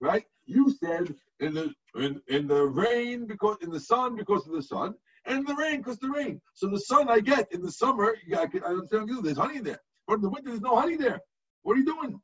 Right? 0.00 0.24
You 0.48 0.74
said 0.82 1.14
in 1.40 1.52
the 1.52 1.74
in, 1.94 2.22
in 2.28 2.48
the 2.48 2.64
rain 2.64 3.26
because 3.26 3.58
in 3.60 3.70
the 3.70 3.80
sun 3.80 4.16
because 4.16 4.46
of 4.46 4.54
the 4.54 4.62
sun, 4.62 4.94
and 5.26 5.46
the 5.46 5.54
rain 5.54 5.78
because 5.78 5.98
the 5.98 6.08
rain. 6.08 6.40
So 6.54 6.68
the 6.68 6.80
sun 6.80 7.10
I 7.10 7.20
get 7.20 7.52
in 7.52 7.60
the 7.60 7.70
summer, 7.70 8.16
I, 8.36 8.46
can, 8.46 8.64
I 8.64 8.68
understand 8.68 9.10
you. 9.10 9.20
There's 9.20 9.36
honey 9.36 9.60
there, 9.60 9.80
but 10.06 10.14
in 10.14 10.22
the 10.22 10.30
winter 10.30 10.48
there's 10.48 10.62
no 10.62 10.74
honey 10.80 10.96
there. 10.96 11.20
What 11.62 11.76
are 11.76 11.80
you 11.80 11.84
doing? 11.84 12.18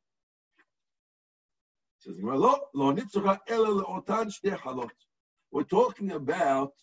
We're 5.51 5.63
talking 5.63 6.11
about 6.11 6.73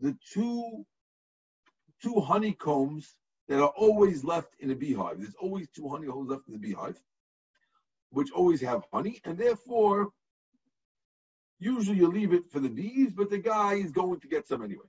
the 0.00 0.16
two 0.34 0.84
two 2.02 2.20
honeycombs 2.20 3.14
that 3.48 3.60
are 3.60 3.72
always 3.76 4.22
left 4.22 4.54
in 4.60 4.70
a 4.70 4.74
beehive. 4.74 5.18
There's 5.18 5.34
always 5.40 5.68
two 5.70 5.88
honeycombs 5.88 6.30
left 6.30 6.46
in 6.46 6.52
the 6.52 6.58
beehive, 6.58 6.98
which 8.10 8.30
always 8.32 8.60
have 8.60 8.84
honey, 8.92 9.20
and 9.24 9.36
therefore, 9.36 10.10
usually 11.60 11.98
you 11.98 12.08
leave 12.08 12.32
it 12.32 12.50
for 12.50 12.58
the 12.58 12.68
bees, 12.68 13.12
but 13.12 13.30
the 13.30 13.38
guy 13.38 13.74
is 13.74 13.92
going 13.92 14.18
to 14.18 14.26
get 14.26 14.48
some 14.48 14.64
anyway. 14.64 14.86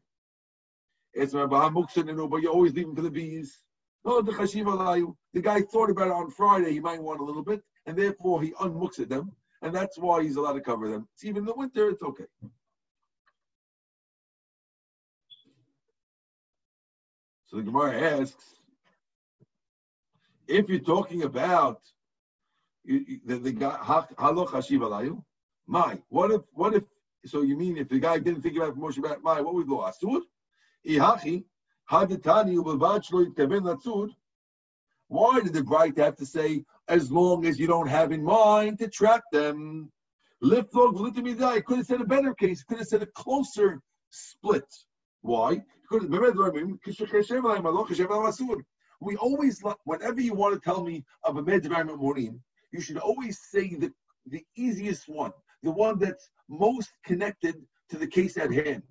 It's 1.14 1.34
but 1.34 2.42
you 2.42 2.50
always 2.52 2.74
leave 2.74 2.88
them 2.88 2.96
for 2.96 3.02
the 3.04 3.12
bees. 3.12 3.60
No, 4.04 4.22
the 4.22 5.14
The 5.34 5.42
guy 5.42 5.62
thought 5.62 5.92
about 5.92 6.08
it 6.08 6.14
on 6.14 6.32
Friday, 6.32 6.72
he 6.72 6.80
might 6.80 7.04
want 7.04 7.20
a 7.20 7.24
little 7.24 7.44
bit, 7.44 7.62
and 7.86 7.96
therefore 7.96 8.42
he 8.42 8.52
unmooks 8.54 9.00
at 9.00 9.10
them 9.10 9.32
and 9.62 9.74
that's 9.74 9.98
why 9.98 10.24
he's 10.24 10.36
allowed 10.36 10.54
to 10.54 10.62
cover 10.62 10.90
them. 10.90 11.08
It's 11.14 11.24
even 11.24 11.40
in 11.40 11.46
the 11.46 11.54
winter, 11.54 11.90
it's 11.90 12.02
okay. 12.02 12.26
So 17.46 17.58
the 17.58 17.64
Gemara 17.64 18.20
asks, 18.20 18.56
if 20.48 20.70
you're 20.70 20.80
talking 20.80 21.24
about 21.24 21.82
the, 22.86 23.20
the 23.26 23.52
guy 23.52 23.78
haloch 23.82 24.50
hashiv 24.50 24.80
alayu, 24.80 25.24
my 25.68 26.00
what 26.10 26.32
if 26.32 26.42
what 26.54 26.74
if 26.74 26.84
so 27.26 27.42
you 27.42 27.56
mean 27.56 27.78
if 27.78 27.90
the 27.90 28.00
guy 28.00 28.18
didn't 28.18 28.42
think 28.42 28.58
about 28.58 28.78
Moshe 28.78 28.98
about 28.98 29.24
my 29.24 29.42
what 29.42 29.54
would 29.54 29.68
go 29.68 29.80
asud? 29.80 30.22
Ihachi 30.88 31.44
latzud. 31.90 33.36
Why 35.08 35.42
did 35.42 35.54
the 35.54 35.64
bright 35.64 35.98
have 35.98 36.16
to 36.18 36.26
say 36.26 36.64
as 36.92 37.12
long 37.12 37.46
as 37.46 37.58
you 37.58 37.66
don't 37.68 37.88
have 37.88 38.12
in 38.12 38.22
mind 38.24 38.78
to 38.80 38.90
trap 38.90 39.24
them. 39.32 39.90
Liftlog, 40.44 41.42
I 41.42 41.62
could 41.62 41.78
have 41.78 41.86
said 41.86 42.02
a 42.02 42.06
better 42.06 42.34
case, 42.34 42.64
could 42.64 42.80
have 42.80 42.88
said 42.88 43.04
a 43.04 43.06
closer 43.06 43.82
split. 44.10 44.66
Why? 45.22 45.64
We 45.90 46.00
always, 49.16 49.64
whenever 49.86 50.22
you 50.22 50.34
want 50.34 50.54
to 50.54 50.60
tell 50.60 50.84
me 50.84 51.06
of 51.24 51.38
a 51.38 51.44
medvar 51.44 51.88
memorim, 51.88 52.42
you 52.72 52.82
should 52.82 52.98
always 52.98 53.40
say 53.40 53.76
the, 53.76 53.94
the 54.26 54.44
easiest 54.58 55.08
one, 55.08 55.32
the 55.64 55.72
one 55.72 56.00
that's 56.00 56.30
most 56.50 56.92
connected 57.06 57.56
to 57.90 57.98
the 57.98 58.08
case 58.08 58.38
at 58.38 58.52
hand. 58.52 58.84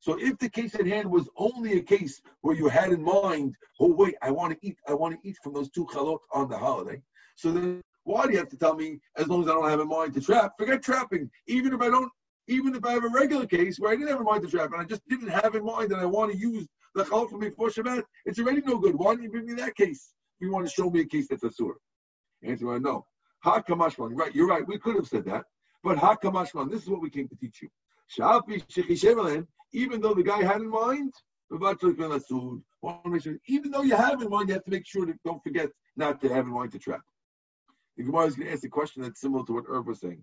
So 0.00 0.18
if 0.20 0.38
the 0.38 0.48
case 0.48 0.74
at 0.74 0.86
hand 0.86 1.10
was 1.10 1.28
only 1.36 1.78
a 1.78 1.82
case 1.82 2.20
where 2.42 2.54
you 2.54 2.68
had 2.68 2.92
in 2.92 3.02
mind, 3.02 3.54
oh 3.80 3.92
wait, 3.92 4.14
I 4.22 4.30
want 4.30 4.52
to 4.52 4.58
eat, 4.66 4.76
I 4.86 4.94
want 4.94 5.14
to 5.14 5.28
eat 5.28 5.36
from 5.42 5.54
those 5.54 5.70
two 5.70 5.86
chalot 5.86 6.18
on 6.32 6.48
the 6.48 6.56
holiday. 6.56 7.02
So 7.34 7.50
then 7.52 7.82
why 8.04 8.26
do 8.26 8.32
you 8.32 8.38
have 8.38 8.48
to 8.50 8.56
tell 8.56 8.76
me 8.76 9.00
as 9.16 9.26
long 9.26 9.42
as 9.42 9.48
I 9.48 9.54
don't 9.54 9.68
have 9.68 9.80
in 9.80 9.88
mind 9.88 10.14
to 10.14 10.20
trap? 10.20 10.52
Forget 10.58 10.82
trapping. 10.82 11.28
Even 11.48 11.74
if 11.74 11.80
I 11.80 11.88
don't, 11.88 12.10
even 12.48 12.74
if 12.74 12.84
I 12.84 12.92
have 12.92 13.04
a 13.04 13.08
regular 13.08 13.46
case 13.46 13.80
where 13.80 13.90
I 13.90 13.96
didn't 13.96 14.10
have 14.10 14.20
in 14.20 14.26
mind 14.26 14.42
to 14.44 14.50
trap 14.50 14.70
and 14.72 14.80
I 14.80 14.84
just 14.84 15.02
didn't 15.08 15.28
have 15.28 15.54
in 15.54 15.64
mind 15.64 15.90
that 15.90 15.98
I 15.98 16.06
want 16.06 16.32
to 16.32 16.38
use 16.38 16.66
the 16.94 17.04
chalot 17.04 17.30
from 17.30 17.40
before 17.40 17.68
Shabbat, 17.68 18.04
it's 18.26 18.38
already 18.38 18.62
no 18.62 18.78
good. 18.78 18.94
Why 18.94 19.14
don't 19.14 19.22
you 19.24 19.30
bring 19.30 19.46
me 19.46 19.54
that 19.54 19.74
case? 19.74 20.12
If 20.38 20.46
you 20.46 20.52
want 20.52 20.66
to 20.66 20.72
show 20.72 20.88
me 20.88 21.00
a 21.00 21.04
case 21.04 21.26
that's 21.28 21.42
a 21.42 21.50
sur. 21.50 21.76
Answer, 22.44 22.72
I. 22.72 22.78
Ha. 23.42 23.62
Right, 23.98 24.34
you're 24.34 24.46
right. 24.46 24.66
We 24.66 24.78
could 24.78 24.96
have 24.96 25.06
said 25.06 25.24
that. 25.26 25.44
But 25.86 25.98
ha 25.98 26.16
kamashman. 26.16 26.68
This 26.68 26.82
is 26.82 26.90
what 26.90 27.00
we 27.00 27.10
came 27.10 27.28
to 27.28 27.36
teach 27.36 27.62
you 27.62 27.68
even 29.72 30.00
though 30.00 30.14
the 30.14 30.22
guy 30.24 30.42
had 30.42 30.60
in 30.60 30.68
mind, 30.68 31.12
even 33.48 33.70
though 33.70 33.82
you 33.82 33.94
have 33.94 34.20
in 34.20 34.28
mind, 34.28 34.48
you 34.48 34.54
have 34.54 34.64
to 34.64 34.70
make 34.70 34.84
sure 34.84 35.06
to 35.06 35.14
don't 35.24 35.42
forget 35.44 35.68
not 35.96 36.20
to 36.22 36.28
have 36.28 36.46
in 36.46 36.52
mind 36.52 36.72
to 36.72 36.80
trap. 36.80 37.02
The 37.96 38.02
Gemara 38.02 38.26
is 38.26 38.34
going 38.34 38.48
to 38.48 38.52
ask 38.52 38.64
a 38.64 38.68
question 38.68 39.02
that's 39.02 39.20
similar 39.20 39.44
to 39.44 39.52
what 39.52 39.64
Irv 39.68 39.86
was 39.86 40.00
saying. 40.00 40.22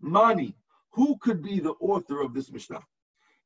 Mani, 0.00 0.56
who 0.90 1.16
could 1.20 1.40
be 1.40 1.60
the 1.60 1.74
author 1.80 2.20
of 2.20 2.34
this 2.34 2.50
Mishnah? 2.50 2.82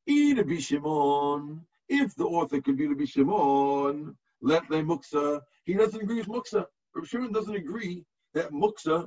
Rabbi 0.09 0.59
Shimon. 0.59 1.67
If 1.91 2.15
the 2.15 2.25
author 2.25 2.63
could 2.63 2.79
be 2.79 2.87
Rabbi 2.87 3.05
Shimon, 3.05 4.17
let 4.41 4.71
le 4.71 4.83
muksa. 4.83 5.43
He 5.65 5.75
doesn't 5.75 6.03
agree 6.03 6.17
with 6.17 6.29
muksa. 6.29 6.65
Rabbi 6.95 7.07
Shimon 7.07 7.33
doesn't 7.33 7.55
agree 7.55 8.07
that 8.33 8.53
muksa 8.53 9.07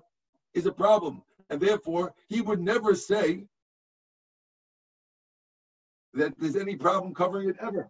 is 0.53 0.65
a 0.67 0.71
problem, 0.71 1.21
and 1.49 1.61
therefore, 1.61 2.13
he 2.27 2.41
would 2.41 2.61
never 2.61 2.95
say 2.95 3.45
that 6.13 6.33
there's 6.39 6.55
any 6.55 6.75
problem 6.75 7.13
covering 7.13 7.49
it 7.49 7.57
ever. 7.61 7.89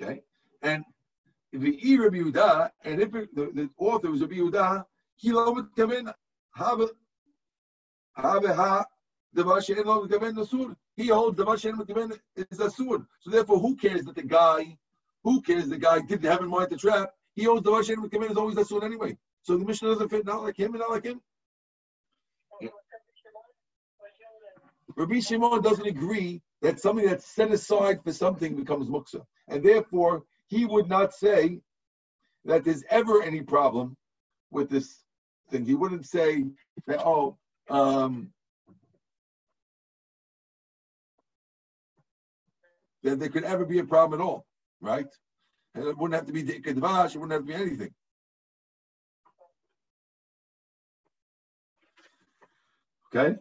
Okay? 0.00 0.22
And 0.62 0.84
the 1.52 1.58
Rabbi 1.96 2.18
Yehuda, 2.18 2.70
and 2.84 3.00
if 3.00 3.14
it, 3.14 3.34
the, 3.34 3.50
the 3.54 3.70
author 3.78 4.10
was 4.10 4.20
Rabbi 4.20 4.34
Yehuda, 4.34 4.84
he 5.16 5.32
would 5.32 5.74
come 5.76 5.92
in, 5.92 6.10
have 6.54 6.80
have 8.16 8.44
ha 8.44 8.84
Nasur. 9.34 10.76
He 10.96 11.08
holds 11.08 11.36
the 11.36 11.44
come 11.44 11.98
in 11.98 12.12
is 12.36 12.58
Asur. 12.58 13.06
So 13.20 13.30
therefore, 13.30 13.58
who 13.58 13.76
cares 13.76 14.04
that 14.04 14.14
the 14.14 14.22
guy, 14.22 14.78
who 15.24 15.42
cares 15.42 15.68
the 15.68 15.78
guy 15.78 16.00
didn't 16.00 16.30
have 16.30 16.40
in 16.40 16.48
mind 16.48 16.70
the 16.70 16.76
trap? 16.76 17.10
He 17.34 17.44
holds 17.44 17.66
Devashin 17.66 18.10
come 18.10 18.22
in 18.22 18.30
is 18.30 18.36
always 18.36 18.56
Asur 18.56 18.82
anyway. 18.82 19.16
So 19.42 19.56
the 19.56 19.64
mission 19.64 19.88
doesn't 19.88 20.08
fit 20.08 20.24
not 20.24 20.42
like 20.42 20.56
him 20.56 20.72
and 20.72 20.80
not 20.80 20.90
like 20.90 21.04
him. 21.04 21.20
Rabbi 24.96 25.20
Shimon 25.20 25.60
doesn't 25.60 25.86
agree 25.86 26.40
that 26.62 26.80
something 26.80 27.06
that's 27.06 27.26
set 27.26 27.50
aside 27.50 28.02
for 28.02 28.12
something 28.12 28.56
becomes 28.56 28.88
muksa. 28.88 29.22
And 29.48 29.62
therefore, 29.62 30.24
he 30.48 30.64
would 30.64 30.88
not 30.88 31.14
say 31.14 31.60
that 32.46 32.64
there's 32.64 32.82
ever 32.90 33.22
any 33.22 33.42
problem 33.42 33.96
with 34.50 34.70
this 34.70 35.02
thing. 35.50 35.66
He 35.66 35.74
wouldn't 35.74 36.06
say 36.06 36.44
that, 36.86 37.04
oh, 37.04 37.36
um, 37.68 38.32
that 43.02 43.18
there 43.18 43.28
could 43.28 43.44
ever 43.44 43.64
be 43.64 43.80
a 43.80 43.84
problem 43.84 44.18
at 44.20 44.24
all, 44.24 44.46
right? 44.80 45.06
And 45.74 45.84
it 45.84 45.98
wouldn't 45.98 46.14
have 46.14 46.26
to 46.26 46.32
be 46.32 46.42
Kedvash, 46.42 47.14
it 47.14 47.18
wouldn't 47.18 47.32
have 47.32 47.42
to 47.42 47.46
be 47.46 47.54
anything. 47.54 47.94
Okay? 53.14 53.36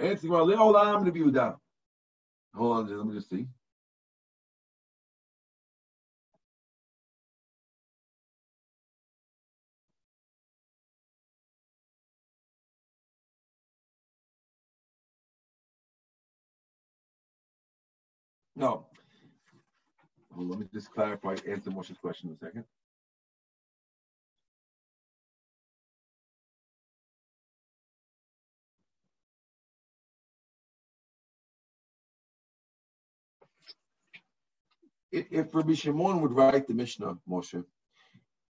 Hold 0.00 0.76
on, 0.76 0.86
I'm 0.88 0.94
going 0.94 1.06
to 1.06 1.12
be 1.12 1.30
done. 1.32 1.54
Hold 2.54 2.90
on, 2.90 2.98
let 2.98 3.06
me 3.06 3.14
just 3.14 3.30
see. 3.30 3.46
No. 18.56 18.86
Well, 20.36 20.48
let 20.48 20.60
me 20.60 20.66
just 20.72 20.92
clarify, 20.92 21.36
answer 21.48 21.70
Moshe's 21.70 21.98
question 21.98 22.30
in 22.30 22.36
a 22.36 22.38
second. 22.38 22.64
If 35.14 35.54
Rabbi 35.54 35.74
Shimon 35.74 36.20
would 36.22 36.32
write 36.32 36.66
the 36.66 36.74
Mishnah, 36.74 37.16
Moshe, 37.28 37.64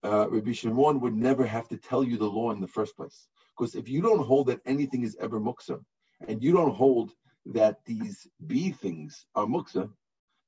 uh, 0.03 0.29
Rabbi 0.31 0.53
Shimon 0.53 1.01
would 1.01 1.15
never 1.15 1.45
have 1.45 1.69
to 1.69 1.77
tell 1.77 2.03
you 2.03 2.17
the 2.17 2.25
law 2.25 2.51
in 2.53 2.61
the 2.61 2.69
first 2.69 2.97
place. 2.97 3.29
Because 3.57 3.75
if 3.75 3.89
you 3.89 4.01
don't 4.01 4.27
hold 4.27 4.47
that 4.49 4.61
anything 4.67 5.03
is 5.03 5.17
ever 5.21 5.41
muksa, 5.41 5.83
and 6.27 6.43
you 6.43 6.53
don't 6.53 6.75
hold 6.75 7.13
that 7.47 7.85
these 7.85 8.27
B 8.47 8.71
things 8.71 9.27
are 9.35 9.47
muksa, 9.47 9.91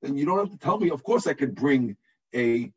then 0.03 0.17
you 0.17 0.25
don't 0.25 0.39
have 0.39 0.51
to 0.51 0.59
tell 0.59 0.79
me. 0.79 0.91
Of 0.91 1.03
course, 1.03 1.27
I 1.27 1.35
could 1.35 1.55
bring 1.55 1.97
a, 2.35 2.73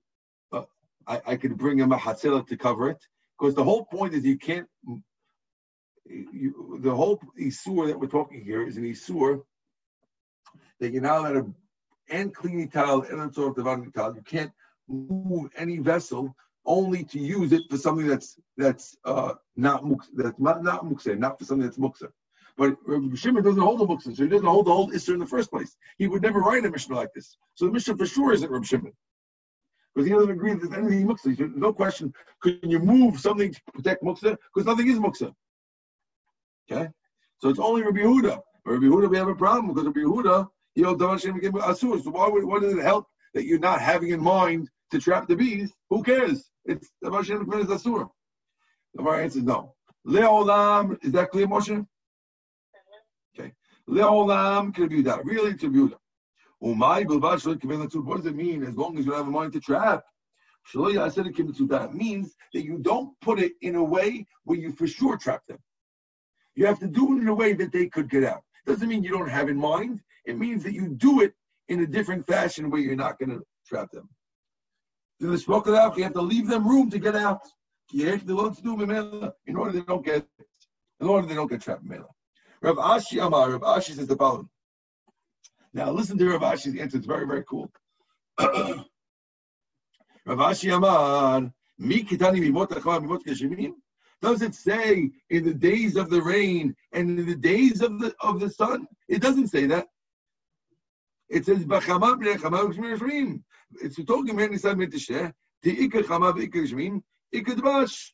uh, 0.51 0.63
I, 1.07 1.21
I 1.25 1.35
could 1.37 1.57
bring 1.57 1.81
a 1.81 1.87
mahatzela 1.87 2.47
to 2.47 2.57
cover 2.57 2.89
it, 2.89 3.01
because 3.37 3.55
the 3.55 3.63
whole 3.63 3.85
point 3.85 4.13
is 4.13 4.25
you 4.25 4.37
can't. 4.37 4.67
You, 6.05 6.79
the 6.81 6.95
whole 6.95 7.21
isur 7.39 7.87
that 7.87 7.99
we're 7.99 8.07
talking 8.07 8.43
here 8.43 8.65
is 8.65 8.77
an 8.77 8.83
isur 8.83 9.43
that 10.79 10.91
you're 10.91 11.03
not 11.03 11.19
allowed 11.19 11.33
to 11.33 11.53
and 12.09 12.35
klinital 12.35 13.09
and 13.11 13.33
sort 13.33 13.57
of 13.57 13.65
devagital. 13.65 14.15
You 14.15 14.21
can't 14.21 14.51
move 14.87 15.51
any 15.55 15.79
vessel 15.79 16.35
only 16.65 17.03
to 17.03 17.19
use 17.19 17.51
it 17.51 17.63
for 17.69 17.77
something 17.77 18.07
that's 18.07 18.39
that's 18.57 18.97
uh, 19.05 19.33
not 19.55 19.83
muksa, 19.83 20.07
that's 20.15 20.39
not, 20.39 20.63
not 20.63 20.85
muksa, 20.85 21.17
not 21.17 21.39
for 21.39 21.45
something 21.45 21.65
that's 21.65 21.77
muksa. 21.77 22.09
But 22.57 22.77
Rabbi 22.85 23.15
Shimon 23.15 23.43
doesn't 23.43 23.61
hold 23.61 23.79
the 23.79 23.87
muksa, 23.87 24.15
so 24.15 24.23
he 24.23 24.29
doesn't 24.29 24.45
hold 24.45 24.67
the 24.67 24.73
whole 24.73 24.91
isser 24.91 25.13
in 25.13 25.19
the 25.19 25.25
first 25.25 25.49
place. 25.49 25.77
He 25.97 26.07
would 26.07 26.21
never 26.21 26.39
write 26.39 26.65
a 26.65 26.69
Mishnah 26.69 26.95
like 26.95 27.13
this. 27.13 27.37
So 27.55 27.65
the 27.65 27.71
Mishnah 27.71 27.97
for 27.97 28.05
sure 28.05 28.33
isn't 28.33 28.51
Rabbi 28.51 28.65
Shimon. 28.65 28.93
Because 29.95 30.07
he 30.07 30.13
doesn't 30.13 30.31
agree 30.31 30.53
that 30.53 30.77
anything 30.77 31.07
muksa. 31.07 31.35
There's 31.35 31.51
no 31.55 31.73
question. 31.73 32.13
Can 32.43 32.59
you 32.63 32.79
move 32.79 33.19
something 33.19 33.53
to 33.53 33.61
protect 33.73 34.03
muksa? 34.03 34.37
Because 34.53 34.65
nothing 34.67 34.89
is 34.89 34.99
muksa. 34.99 35.33
Okay? 36.69 36.89
So 37.39 37.49
it's 37.49 37.59
only 37.59 37.81
Rabbi 37.81 37.99
Yehuda. 37.99 38.41
But 38.65 38.71
Rabbi 38.71 38.85
Yehuda, 38.85 39.09
we 39.09 39.17
have 39.17 39.27
a 39.29 39.35
problem 39.35 39.73
because 39.73 39.85
Rabbi 39.85 40.01
know, 40.01 40.51
asur. 40.77 42.03
So 42.03 42.11
why 42.11 42.27
would, 42.27 42.43
what 42.43 42.61
does 42.61 42.73
it 42.73 42.83
help 42.83 43.07
that 43.33 43.45
you're 43.45 43.59
not 43.59 43.81
having 43.81 44.09
in 44.09 44.21
mind 44.21 44.69
to 44.91 44.99
trap 44.99 45.27
the 45.27 45.35
bees? 45.35 45.73
Who 45.89 46.03
cares? 46.03 46.49
It's 46.65 46.89
the 47.01 47.11
Hashem 47.11 47.51
is 47.53 47.67
asur. 47.67 48.09
The 48.95 49.03
right 49.03 49.23
answer 49.23 49.39
is 49.39 49.45
no. 49.45 49.75
Leolam, 50.07 50.97
is 51.03 51.11
that 51.11 51.31
clear, 51.31 51.47
Moshe? 51.47 51.77
Uh-huh. 51.77 53.39
Okay. 53.39 53.53
Leolam 53.87 54.73
that. 55.03 55.25
Really, 55.25 55.53
that. 55.53 55.97
Umay 56.63 58.03
What 58.03 58.17
does 58.17 58.25
it 58.25 58.35
mean? 58.35 58.63
As 58.63 58.75
long 58.75 58.97
as 58.97 59.05
you 59.05 59.13
have 59.13 59.27
a 59.27 59.31
mind 59.31 59.53
to 59.53 59.59
trap. 59.59 60.03
I 60.75 61.09
said, 61.09 61.25
it 61.25 61.35
came 61.35 61.51
to 61.51 61.67
that 61.67 61.95
means 61.95 62.35
that 62.53 62.63
you 62.63 62.77
don't 62.77 63.19
put 63.21 63.39
it 63.39 63.53
in 63.61 63.75
a 63.75 63.83
way 63.83 64.27
where 64.43 64.59
you 64.59 64.71
for 64.71 64.87
sure 64.87 65.17
trap 65.17 65.41
them. 65.47 65.57
You 66.55 66.65
have 66.65 66.79
to 66.79 66.87
do 66.87 67.15
it 67.15 67.21
in 67.21 67.27
a 67.27 67.33
way 67.33 67.53
that 67.53 67.71
they 67.71 67.87
could 67.87 68.09
get 68.09 68.23
out. 68.23 68.43
Doesn't 68.65 68.87
mean 68.87 69.03
you 69.03 69.11
don't 69.11 69.29
have 69.29 69.49
in 69.49 69.57
mind. 69.57 70.01
It 70.25 70.37
means 70.37 70.63
that 70.63 70.73
you 70.73 70.89
do 70.89 71.21
it 71.21 71.33
in 71.67 71.81
a 71.81 71.87
different 71.87 72.25
fashion 72.25 72.69
where 72.69 72.81
you're 72.81 72.95
not 72.95 73.19
going 73.19 73.29
to 73.29 73.41
trap 73.67 73.91
them. 73.91 74.09
You 75.19 75.31
have 75.31 76.13
to 76.13 76.21
leave 76.21 76.47
them 76.47 76.67
room 76.67 76.89
to 76.89 76.99
get 76.99 77.15
out. 77.15 77.41
In 77.91 78.19
order 79.55 79.71
they 79.71 79.81
don't 79.81 80.05
get, 80.05 80.25
in 80.99 81.07
order 81.07 81.27
they 81.27 81.35
don't 81.35 81.49
get 81.49 81.61
trapped. 81.61 81.83
Rav 82.61 82.75
Ashi 82.75 83.25
Amar, 83.25 83.51
Rav 83.51 83.61
Ashi 83.61 83.95
says 83.95 84.07
the 84.07 84.15
following. 84.15 84.49
Now 85.73 85.91
listen 85.91 86.17
to 86.17 86.29
Rav 86.29 86.41
Ashi's 86.41 86.79
answer. 86.79 86.97
It's 86.97 87.05
very, 87.05 87.25
very 87.25 87.43
cool. 87.49 87.71
Rav 88.39 88.85
Ashi 90.25 90.75
Amar. 90.75 91.51
Does 94.21 94.41
it 94.41 94.53
say 94.53 95.09
in 95.29 95.43
the 95.45 95.53
days 95.53 95.95
of 95.95 96.09
the 96.09 96.21
rain 96.21 96.75
and 96.91 97.19
in 97.19 97.25
the 97.25 97.35
days 97.35 97.81
of 97.81 97.99
the 97.99 98.13
of 98.19 98.41
the 98.41 98.49
sun? 98.49 98.85
It 99.07 99.21
doesn't 99.21 99.47
say 99.47 99.65
that. 99.67 99.87
It 101.29 101.45
says 101.45 101.63
b'chama 101.65 102.19
b'nei 102.19 102.37
chama 102.37 102.71
v'shmir 102.71 103.41
It's 103.81 104.03
talking 104.03 104.31
about 104.35 104.51
Nisan 104.51 104.77
Mitisheh. 104.77 105.31
Te'ikar 105.63 106.03
chama 106.03 106.33
v'ikar 106.33 106.67
shmim. 106.67 107.01
Ikar 107.33 107.55
dvash. 107.55 108.11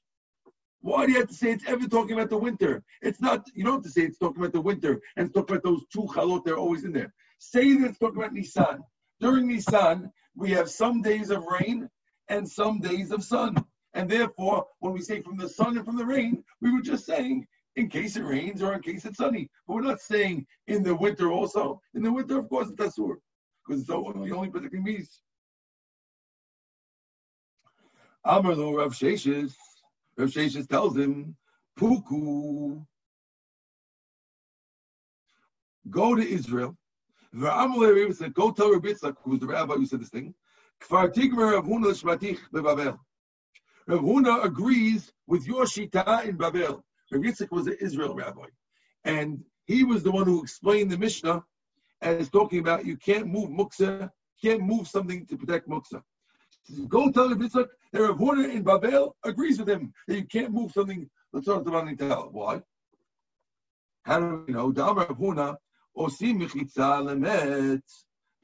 Why 0.82 1.05
do 1.05 1.13
you 1.13 1.20
have 1.20 1.30
to 1.30 1.34
say 1.34 1.51
it's 1.51 1.66
ever 1.66 1.88
talking 1.88 2.13
about 2.13 2.30
the 2.30 2.38
winter? 2.38 2.84
It's 3.01 3.22
not. 3.22 3.45
You 3.55 3.63
don't 3.63 3.76
have 3.76 3.84
to 3.84 3.89
say 3.89 4.01
it's 4.01 4.20
talking 4.20 4.41
about 4.41 4.53
the 4.53 4.61
winter 4.61 5.01
and 5.16 5.34
talking 5.34 5.55
about 5.55 5.63
those 5.63 5.86
two 5.91 6.07
chalot. 6.13 6.43
They're 6.43 6.57
always 6.57 6.84
in 6.84 6.91
there. 6.91 7.13
Say 7.39 7.74
that 7.78 7.89
it's 7.89 7.99
talking 7.99 8.18
about 8.18 8.34
Nisan. 8.34 8.84
During 9.22 9.47
Nisan, 9.47 10.11
we 10.36 10.51
have 10.51 10.70
some 10.70 11.01
days 11.01 11.30
of 11.30 11.45
rain 11.45 11.89
and 12.28 12.47
some 12.47 12.80
days 12.80 13.11
of 13.11 13.24
sun. 13.24 13.55
And 13.93 14.09
therefore, 14.09 14.66
when 14.80 14.91
we 14.91 15.01
say 15.01 15.22
from 15.22 15.38
the 15.38 15.47
sun 15.47 15.78
and 15.78 15.86
from 15.86 15.95
the 15.95 16.05
rain, 16.05 16.43
we 16.61 16.72
were 16.72 16.82
just 16.82 17.05
saying 17.05 17.47
in 17.76 17.89
case 17.89 18.15
it 18.15 18.23
rains 18.23 18.61
or 18.61 18.73
in 18.73 18.82
case 18.82 19.05
it's 19.05 19.17
sunny. 19.17 19.49
But 19.67 19.73
we're 19.76 19.82
not 19.82 19.99
saying 19.99 20.45
in 20.67 20.84
the 20.84 20.95
winter 20.95 21.32
also. 21.32 21.82
In 21.93 22.03
the 22.03 22.11
winter, 22.11 22.39
of 22.39 22.49
course, 22.49 22.69
it's 22.69 22.97
asur 22.97 23.15
because 23.65 23.82
it's 23.82 23.89
only, 23.89 24.32
only 24.32 24.49
predicting 24.49 24.84
bees. 24.84 25.21
Amar 28.23 28.55
lo 28.55 28.76
Rav 28.76 28.93
Sheshes. 28.93 29.53
Rav 30.17 30.30
Sheshes 30.30 30.67
tells 30.67 30.97
him, 30.97 31.36
Puku, 31.78 32.86
go 35.89 36.15
to 36.15 36.28
Israel. 36.28 36.78
V'amar 37.36 38.15
said, 38.15 38.34
go 38.34 38.51
tell 38.51 38.71
Rabbi 38.71 38.89
Yitzchak, 38.89 39.15
who's 39.23 39.41
the 39.41 39.47
rabbi 39.47 39.73
who 39.73 39.86
said 39.86 39.99
this 39.99 40.09
thing. 40.09 40.34
Kfar 40.82 41.13
tigmer 41.13 41.53
Rav 41.53 41.65
Huna 41.65 41.88
l'shmatich 41.88 42.39
beBavel. 42.53 42.97
Rav 43.88 43.99
Huna 43.99 44.45
agrees 44.45 45.11
with 45.28 45.45
your 45.45 45.65
shita 45.65 46.26
in 46.26 46.38
Babel. 46.38 46.84
Rav 47.12 47.22
Yitzchak 47.22 47.51
was 47.51 47.68
an 47.68 47.78
Israel 47.80 48.16
rabbi, 48.16 48.47
and 49.03 49.43
he 49.66 49.84
was 49.84 50.03
the 50.03 50.12
one 50.12 50.26
who 50.26 50.41
explained 50.41 50.91
the 50.91 50.97
Mishnah 50.97 51.43
as 52.01 52.30
talking 52.30 52.60
about 52.60 52.86
you 52.86 52.97
can't 52.97 53.28
move 53.28 53.49
muksa, 53.49 54.10
can't 54.41 54.62
move 54.62 54.88
something 54.88 55.26
to 55.28 55.38
protect 55.38 55.70
muksa. 55.70 56.01
Go 56.88 57.12
tell 57.12 57.30
Rav 57.30 57.38
Yitzchak 57.38 57.68
that 57.91 58.01
Rav 58.01 58.18
Huna 58.18 58.53
in 58.53 58.64
Babel 58.64 59.16
agrees 59.24 59.60
with 59.60 59.70
him 59.70 59.93
that 60.08 60.16
you 60.16 60.26
can't 60.26 60.51
move 60.51 60.72
something. 60.72 61.08
Let's 61.32 61.47
it. 61.47 61.99
Tell 61.99 62.30
why. 62.32 62.62
How 64.03 64.20
do 64.20 64.43
we 64.47 64.53
know? 64.53 64.72
Dam 64.72 64.97
Rav 64.97 65.18
Huna 65.18 65.58
osim 65.95 66.41
mechitza 66.41 67.03
lemet 67.03 67.82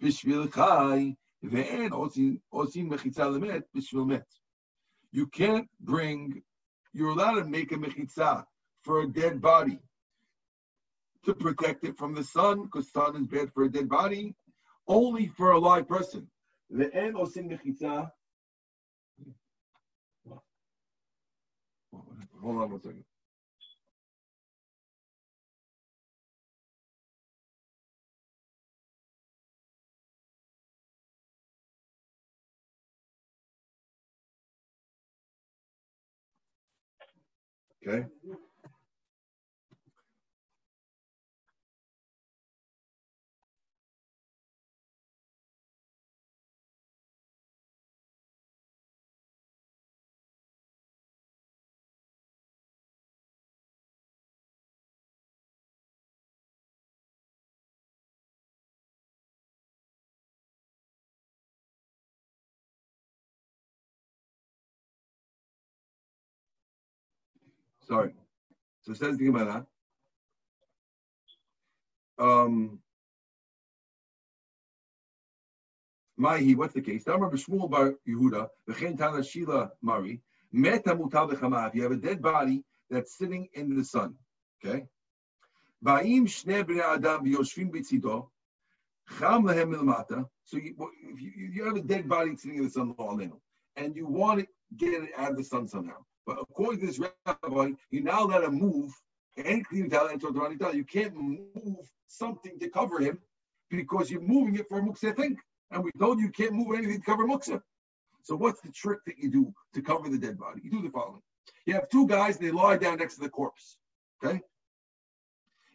b'shvil 0.02 0.54
chai 0.54 1.16
ve'en 1.44 1.90
osim 1.92 2.90
mechitza 2.90 3.26
lemet 3.26 3.64
b'shvil 3.76 4.08
met. 4.08 4.28
You 5.12 5.28
can't 5.28 5.68
bring. 5.80 6.44
You're 6.94 7.12
allowed 7.12 7.36
to 7.36 7.46
make 7.46 7.72
a 7.72 7.76
mechitza 7.76 8.46
for 8.84 9.02
a 9.02 9.08
dead 9.08 9.42
body 9.42 9.80
to 11.26 11.34
protect 11.34 11.84
it 11.86 11.98
from 11.98 12.14
the 12.16 12.24
sun, 12.24 12.64
because 12.64 12.92
sun 12.92 13.16
is 13.16 13.28
bad 13.28 13.52
for 13.54 13.64
a 13.64 13.70
dead 13.72 13.90
body, 13.90 14.36
only 14.88 15.28
for 15.28 15.52
a 15.52 15.60
live 15.60 15.88
person. 15.88 16.28
Ve'en 16.74 17.14
osim 17.14 17.50
mechitza. 17.52 18.12
Hold 22.42 22.62
on 22.62 22.72
one 22.72 22.82
second. 22.82 23.04
Okay. 37.88 38.06
Sorry. 67.92 68.14
So 68.84 68.94
says 68.94 69.18
the 69.18 69.26
Gemara. 69.26 69.68
Um, 72.18 72.80
Mahi, 76.16 76.56
what's 76.56 76.74
the 76.74 76.80
case? 76.80 77.04
Damar 77.04 77.30
b'Shmuel 77.30 77.70
bar 77.70 77.96
Yehuda, 78.08 78.48
v'chen 78.70 78.98
tana 78.98 79.22
Shila 79.22 79.72
Mari, 79.82 80.22
meta 80.54 80.96
mutal 80.96 81.30
v'chama. 81.30 81.68
If 81.68 81.76
you 81.76 81.84
have 81.84 81.92
a 81.92 81.98
dead 81.98 82.22
body 82.22 82.64
that's 82.90 83.18
sitting 83.18 83.50
in 83.56 83.76
the 83.76 83.84
sun, 83.84 84.16
okay? 84.64 84.86
Ba'im 85.84 86.28
shne 86.28 86.64
b'nei 86.64 86.96
adam 86.96 87.26
v'yoshvim 87.26 87.72
b'tzido, 87.74 88.30
cham 89.20 89.44
lehem 89.44 89.74
milmata. 89.74 90.26
So 90.46 90.56
you, 90.56 90.76
you, 91.20 91.50
you 91.56 91.66
have 91.66 91.76
a 91.76 91.82
dead 91.82 92.08
body 92.08 92.38
sitting 92.38 92.60
in 92.60 92.64
the 92.64 92.70
sun, 92.70 92.96
and 93.76 93.96
you 93.98 94.08
want 94.08 94.40
to 94.40 94.48
get 94.78 94.94
it 94.94 95.10
out 95.18 95.32
of 95.32 95.38
the 95.38 95.44
sun 95.44 95.68
somehow. 95.68 96.06
But 96.26 96.38
according 96.42 96.82
to 96.82 96.88
this 96.88 97.00
rabbi, 97.00 97.72
you 97.90 98.04
now 98.04 98.26
let 98.26 98.44
him 98.44 98.56
move 98.56 98.92
and 99.38 99.66
clean 99.66 99.90
talent 99.90 100.24
and 100.24 100.76
You 100.76 100.84
can't 100.84 101.16
move 101.16 101.92
something 102.08 102.60
to 102.60 102.70
cover 102.70 103.00
him 103.00 103.20
because 103.70 104.12
you're 104.12 104.22
moving 104.22 104.56
it 104.56 104.68
for 104.68 104.80
a 104.80 104.82
muksa 104.82 105.16
thing. 105.16 105.38
And 105.72 105.84
we 105.84 105.92
told 105.98 106.20
you 106.20 106.26
you 106.26 106.32
can't 106.32 106.54
move 106.54 106.78
anything 106.78 107.00
to 107.00 107.06
cover 107.06 107.26
muksa. 107.26 107.62
So 108.24 108.36
what's 108.36 108.62
the 108.62 108.72
trick 108.72 109.00
that 109.08 109.18
you 109.18 109.32
do 109.32 109.54
to 109.74 109.82
cover 109.82 110.10
the 110.10 110.18
dead 110.18 110.38
body? 110.38 110.62
You 110.64 110.70
do 110.70 110.82
the 110.82 110.90
following. 110.90 111.22
You 111.66 111.74
have 111.74 111.90
two 111.90 112.08
guys, 112.08 112.38
they 112.38 112.52
lie 112.52 112.78
down 112.78 112.98
next 112.98 113.16
to 113.16 113.22
the 113.22 113.30
corpse. 113.30 113.78
Okay? 114.24 114.42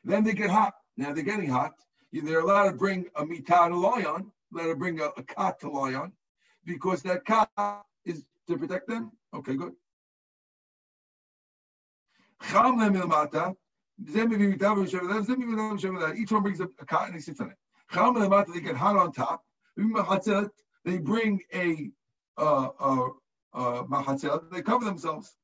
Then 0.05 0.22
they 0.22 0.32
get 0.32 0.51
hot. 0.51 0.74
Now 0.97 1.12
they're 1.12 1.24
getting 1.24 1.49
hot. 1.49 1.72
They're 2.12 2.40
allowed 2.40 2.70
to 2.70 2.76
bring 2.76 3.07
a 3.16 3.24
mitah 3.24 3.68
to 3.68 3.76
lie 3.76 4.05
on, 4.05 4.30
allowed 4.55 4.68
to 4.68 4.76
bring 4.76 5.01
a, 5.01 5.11
a 5.16 5.22
cot 5.22 5.59
to 5.61 5.70
lie 5.70 5.94
on, 5.94 6.12
because 6.64 7.03
that 7.03 7.24
cot 7.24 7.51
is 8.05 8.24
to 8.49 8.57
protect 8.57 8.88
them. 8.88 9.12
Okay, 9.34 9.55
good. 9.55 9.72
Each 12.43 12.53
one 16.32 16.43
brings 16.43 16.61
a, 16.61 16.68
a 16.78 16.87
cot 16.87 17.07
and 17.07 17.14
he 17.14 17.20
sits 17.20 17.41
on 17.41 17.51
it. 17.51 17.57
They 18.53 18.61
get 18.61 18.76
hot 18.76 18.97
on 18.97 19.12
top. 19.12 19.43
They 20.84 20.99
bring 20.99 21.41
a 21.55 21.91
uh, 22.39 22.68
uh, 22.78 23.09
uh, 23.55 23.82
they 24.53 24.62
cover 24.62 24.84
themselves. 24.84 25.34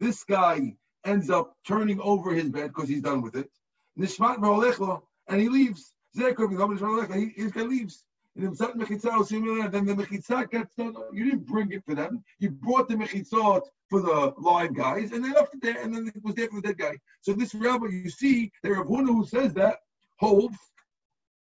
This 0.00 0.24
guy 0.24 0.76
ends 1.04 1.30
up 1.30 1.56
turning 1.66 2.00
over 2.00 2.34
his 2.34 2.50
bed 2.50 2.68
because 2.68 2.88
he's 2.88 3.02
done 3.02 3.22
with 3.22 3.36
it. 3.36 3.50
And 3.96 5.40
he 5.40 5.48
leaves. 5.48 5.94
He, 6.12 6.20
this 6.20 7.52
guy 7.52 7.62
leaves. 7.62 8.04
And 8.36 8.56
then 8.56 9.86
the 9.86 9.94
mechitza 9.94 10.50
gets 10.50 10.74
done. 10.74 10.94
You 11.12 11.24
didn't 11.24 11.46
bring 11.46 11.70
it 11.70 11.84
for 11.84 11.94
them. 11.94 12.24
You 12.40 12.50
brought 12.50 12.88
the 12.88 12.96
mechitzot 12.96 13.62
for 13.88 14.00
the 14.00 14.34
live 14.38 14.74
guys, 14.74 15.12
and 15.12 15.24
they 15.24 15.30
left 15.30 15.54
it 15.54 15.62
there, 15.62 15.80
and 15.80 15.94
then 15.94 16.08
it 16.08 16.24
was 16.24 16.34
there 16.34 16.48
for 16.48 16.60
the 16.60 16.68
dead 16.68 16.78
guy. 16.78 16.98
So 17.20 17.32
this 17.32 17.54
rabbi, 17.54 17.86
you 17.86 18.10
see, 18.10 18.50
that 18.62 18.70
Rav 18.70 18.86
Huna 18.86 19.06
who 19.06 19.24
says 19.24 19.54
that 19.54 19.78
holds 20.18 20.56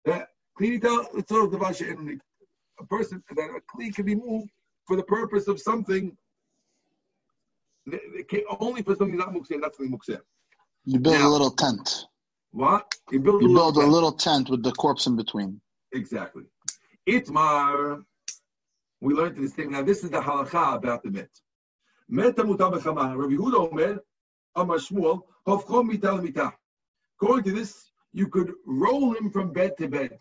that 0.04 0.28
cleaning 0.56 0.80
it's 1.14 1.30
a 1.32 2.86
person 2.86 3.22
that 3.36 3.44
a 3.44 3.60
clean 3.70 3.92
can 3.92 4.04
be 4.04 4.14
moved 4.14 4.50
for 4.86 4.96
the 4.96 5.02
purpose 5.04 5.48
of 5.48 5.60
something 5.60 6.16
only 8.60 8.82
for 8.82 8.94
something 8.94 9.16
not 9.16 9.32
mukseh, 9.32 9.60
that's 9.60 9.78
the 9.78 9.84
mukseh. 9.84 10.20
You 10.84 10.98
build 10.98 11.16
now, 11.16 11.28
a 11.28 11.30
little 11.30 11.50
tent. 11.50 12.06
What? 12.52 12.92
You 13.10 13.20
build, 13.20 13.42
you 13.42 13.50
a, 13.50 13.54
build 13.54 13.76
a 13.76 13.86
little 13.86 14.12
tent 14.12 14.50
with 14.50 14.62
the 14.62 14.72
corpse 14.72 15.06
in 15.06 15.16
between. 15.16 15.60
Exactly. 15.92 16.44
Itmar, 17.06 18.04
we 19.00 19.14
learned 19.14 19.36
this 19.36 19.54
thing. 19.54 19.72
Now, 19.72 19.82
this 19.82 20.04
is 20.04 20.10
the 20.10 20.20
halacha 20.20 20.76
about 20.76 21.02
the. 21.02 21.28
Meta 22.08 22.44
mutabachama. 22.44 23.16
Rabbi 23.16 23.34
Huda 23.34 23.70
Omer, 23.70 24.02
Amar 24.54 24.76
Shmuel, 24.76 25.22
Hofchom 25.46 25.90
mital 25.90 26.24
mitah. 26.24 26.52
According 27.20 27.44
to 27.44 27.52
this, 27.52 27.90
you 28.12 28.28
could 28.28 28.52
roll 28.66 29.14
him 29.14 29.30
from 29.30 29.52
bed 29.52 29.76
to 29.78 29.88
bed. 29.88 30.18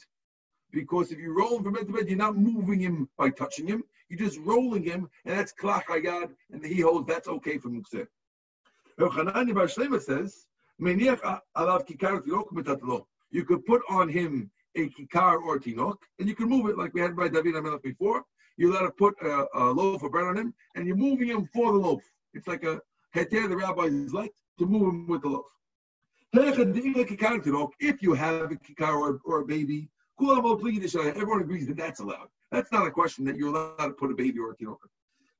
Because 0.71 1.11
if 1.11 1.19
you 1.19 1.37
roll 1.37 1.57
him 1.57 1.63
from 1.63 1.73
bed 1.73 1.87
to 1.87 1.93
bed, 1.93 2.07
you're 2.07 2.17
not 2.17 2.37
moving 2.37 2.79
him 2.79 3.09
by 3.17 3.29
touching 3.29 3.67
him. 3.67 3.83
You're 4.09 4.19
just 4.19 4.39
rolling 4.39 4.83
him, 4.83 5.09
and 5.25 5.37
that's 5.37 5.53
klach 5.53 5.83
hayad, 5.85 6.31
and 6.51 6.65
he 6.65 6.81
holds 6.81 7.07
that's 7.07 7.27
okay 7.27 7.57
for 7.57 7.69
mukseh. 7.69 8.07
Chanani 8.99 9.53
Bar 9.53 9.67
says, 9.67 10.45
You 13.31 13.45
could 13.45 13.65
put 13.65 13.81
on 13.89 14.09
him 14.09 14.51
a 14.75 14.89
kikar 14.89 15.41
or 15.41 15.55
a 15.55 15.59
tinok, 15.59 15.97
and 16.19 16.27
you 16.27 16.35
can 16.35 16.49
move 16.49 16.69
it 16.69 16.77
like 16.77 16.93
we 16.93 17.01
had 17.01 17.15
by 17.15 17.27
David 17.27 17.55
Amelech 17.55 17.81
before. 17.81 18.23
You 18.57 18.73
let 18.73 18.83
it 18.83 18.97
put 18.97 19.15
a, 19.21 19.47
a, 19.55 19.71
loaf 19.71 20.03
of 20.03 20.11
bread 20.11 20.27
on 20.27 20.37
him, 20.37 20.53
and 20.75 20.85
you're 20.85 20.95
moving 20.95 21.29
him 21.29 21.49
for 21.53 21.71
the 21.71 21.77
loaf. 21.77 22.03
It's 22.33 22.47
like 22.47 22.63
a 22.63 22.81
heter 23.15 23.49
the 23.49 23.57
rabbis 23.57 24.13
like 24.13 24.33
to 24.59 24.65
move 24.65 24.89
him 24.89 25.07
with 25.07 25.23
the 25.23 25.29
loaf. 25.29 25.45
If 26.33 28.01
you 28.01 28.13
have 28.13 28.51
a 28.51 28.55
kikar 28.55 28.95
or, 28.95 29.19
or 29.25 29.39
a 29.41 29.45
baby, 29.45 29.89
everyone 30.19 31.41
agrees 31.41 31.67
that 31.67 31.77
that's 31.77 31.99
allowed. 31.99 32.27
That's 32.51 32.71
not 32.71 32.87
a 32.87 32.91
question 32.91 33.25
that 33.25 33.35
you're 33.35 33.49
allowed 33.49 33.87
to 33.87 33.93
put 33.93 34.11
a 34.11 34.15
baby 34.15 34.39
or 34.39 34.51
a 34.51 34.55
tinok. 34.55 34.77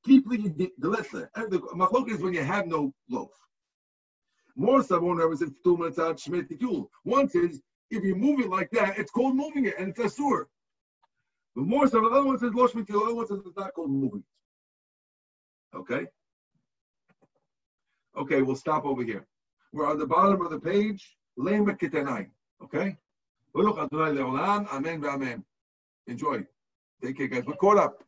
Keep 0.04 0.30
the 0.30 0.90
lesser. 0.90 1.30
The 1.36 1.60
machlok 1.60 2.10
is 2.10 2.20
when 2.20 2.34
you 2.34 2.44
have 2.44 2.68
no 2.68 2.94
loaf. 3.10 3.32
More 4.56 4.82
sabon 4.82 5.18
represents 5.18 5.56
two 5.64 6.90
One 7.04 7.30
says 7.30 7.62
if 7.92 8.04
you 8.04 8.16
move 8.16 8.40
it 8.40 8.50
like 8.50 8.72
that, 8.72 8.98
it's 8.98 9.12
called 9.12 9.36
moving 9.36 9.66
it, 9.66 9.76
and 9.78 9.90
it's 9.90 10.00
asur. 10.00 10.46
The 11.56 11.62
more 11.62 11.88
so, 11.88 12.02
the 12.02 12.08
other 12.08 12.26
one 12.26 12.40
says 12.40 12.54
losh 12.54 12.74
mitzvah, 12.74 12.94
the 12.94 13.00
other 13.00 13.16
one 13.16 13.28
says 13.28 13.40
it's 13.46 13.58
not 13.58 13.74
called 13.74 13.92
moving. 13.92 14.24
Okay. 15.76 16.08
Okay, 18.18 18.42
we'll 18.42 18.56
stop 18.56 18.86
over 18.86 19.04
here. 19.04 19.26
We're 19.74 19.88
on 19.88 20.00
the 20.00 20.06
bottom 20.06 20.42
of 20.42 20.52
the 20.52 20.60
page. 20.60 21.18
Lema 21.38 21.78
kitenai. 21.78 22.28
Okay. 22.64 22.98
Amen. 23.56 25.06
Amen. 25.06 25.44
Enjoy. 26.08 26.44
Take 27.04 27.18
care, 27.18 27.28
guys. 27.28 27.44
We're 27.46 27.54
caught 27.56 27.78
up. 27.78 28.04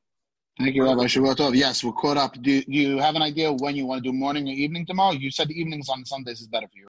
Thank 0.60 0.76
you, 0.76 0.84
Rabbi 0.84 1.06
Shavuot. 1.06 1.56
Yes, 1.56 1.84
we're 1.84 1.94
caught 1.94 2.18
up. 2.18 2.34
Do, 2.42 2.62
do 2.62 2.72
you 2.72 3.00
have 3.00 3.16
an 3.16 3.22
idea 3.22 3.52
when 3.52 3.76
you 3.76 3.86
want 3.86 4.04
to 4.04 4.10
do 4.10 4.14
morning 4.16 4.48
or 4.48 4.52
evening 4.52 4.86
tomorrow? 4.86 5.14
You 5.14 5.32
said 5.32 5.50
evenings 5.52 5.90
on 5.90 6.06
Sundays 6.06 6.42
is 6.42 6.48
better 6.48 6.68
for 6.68 6.76
you. 6.76 6.82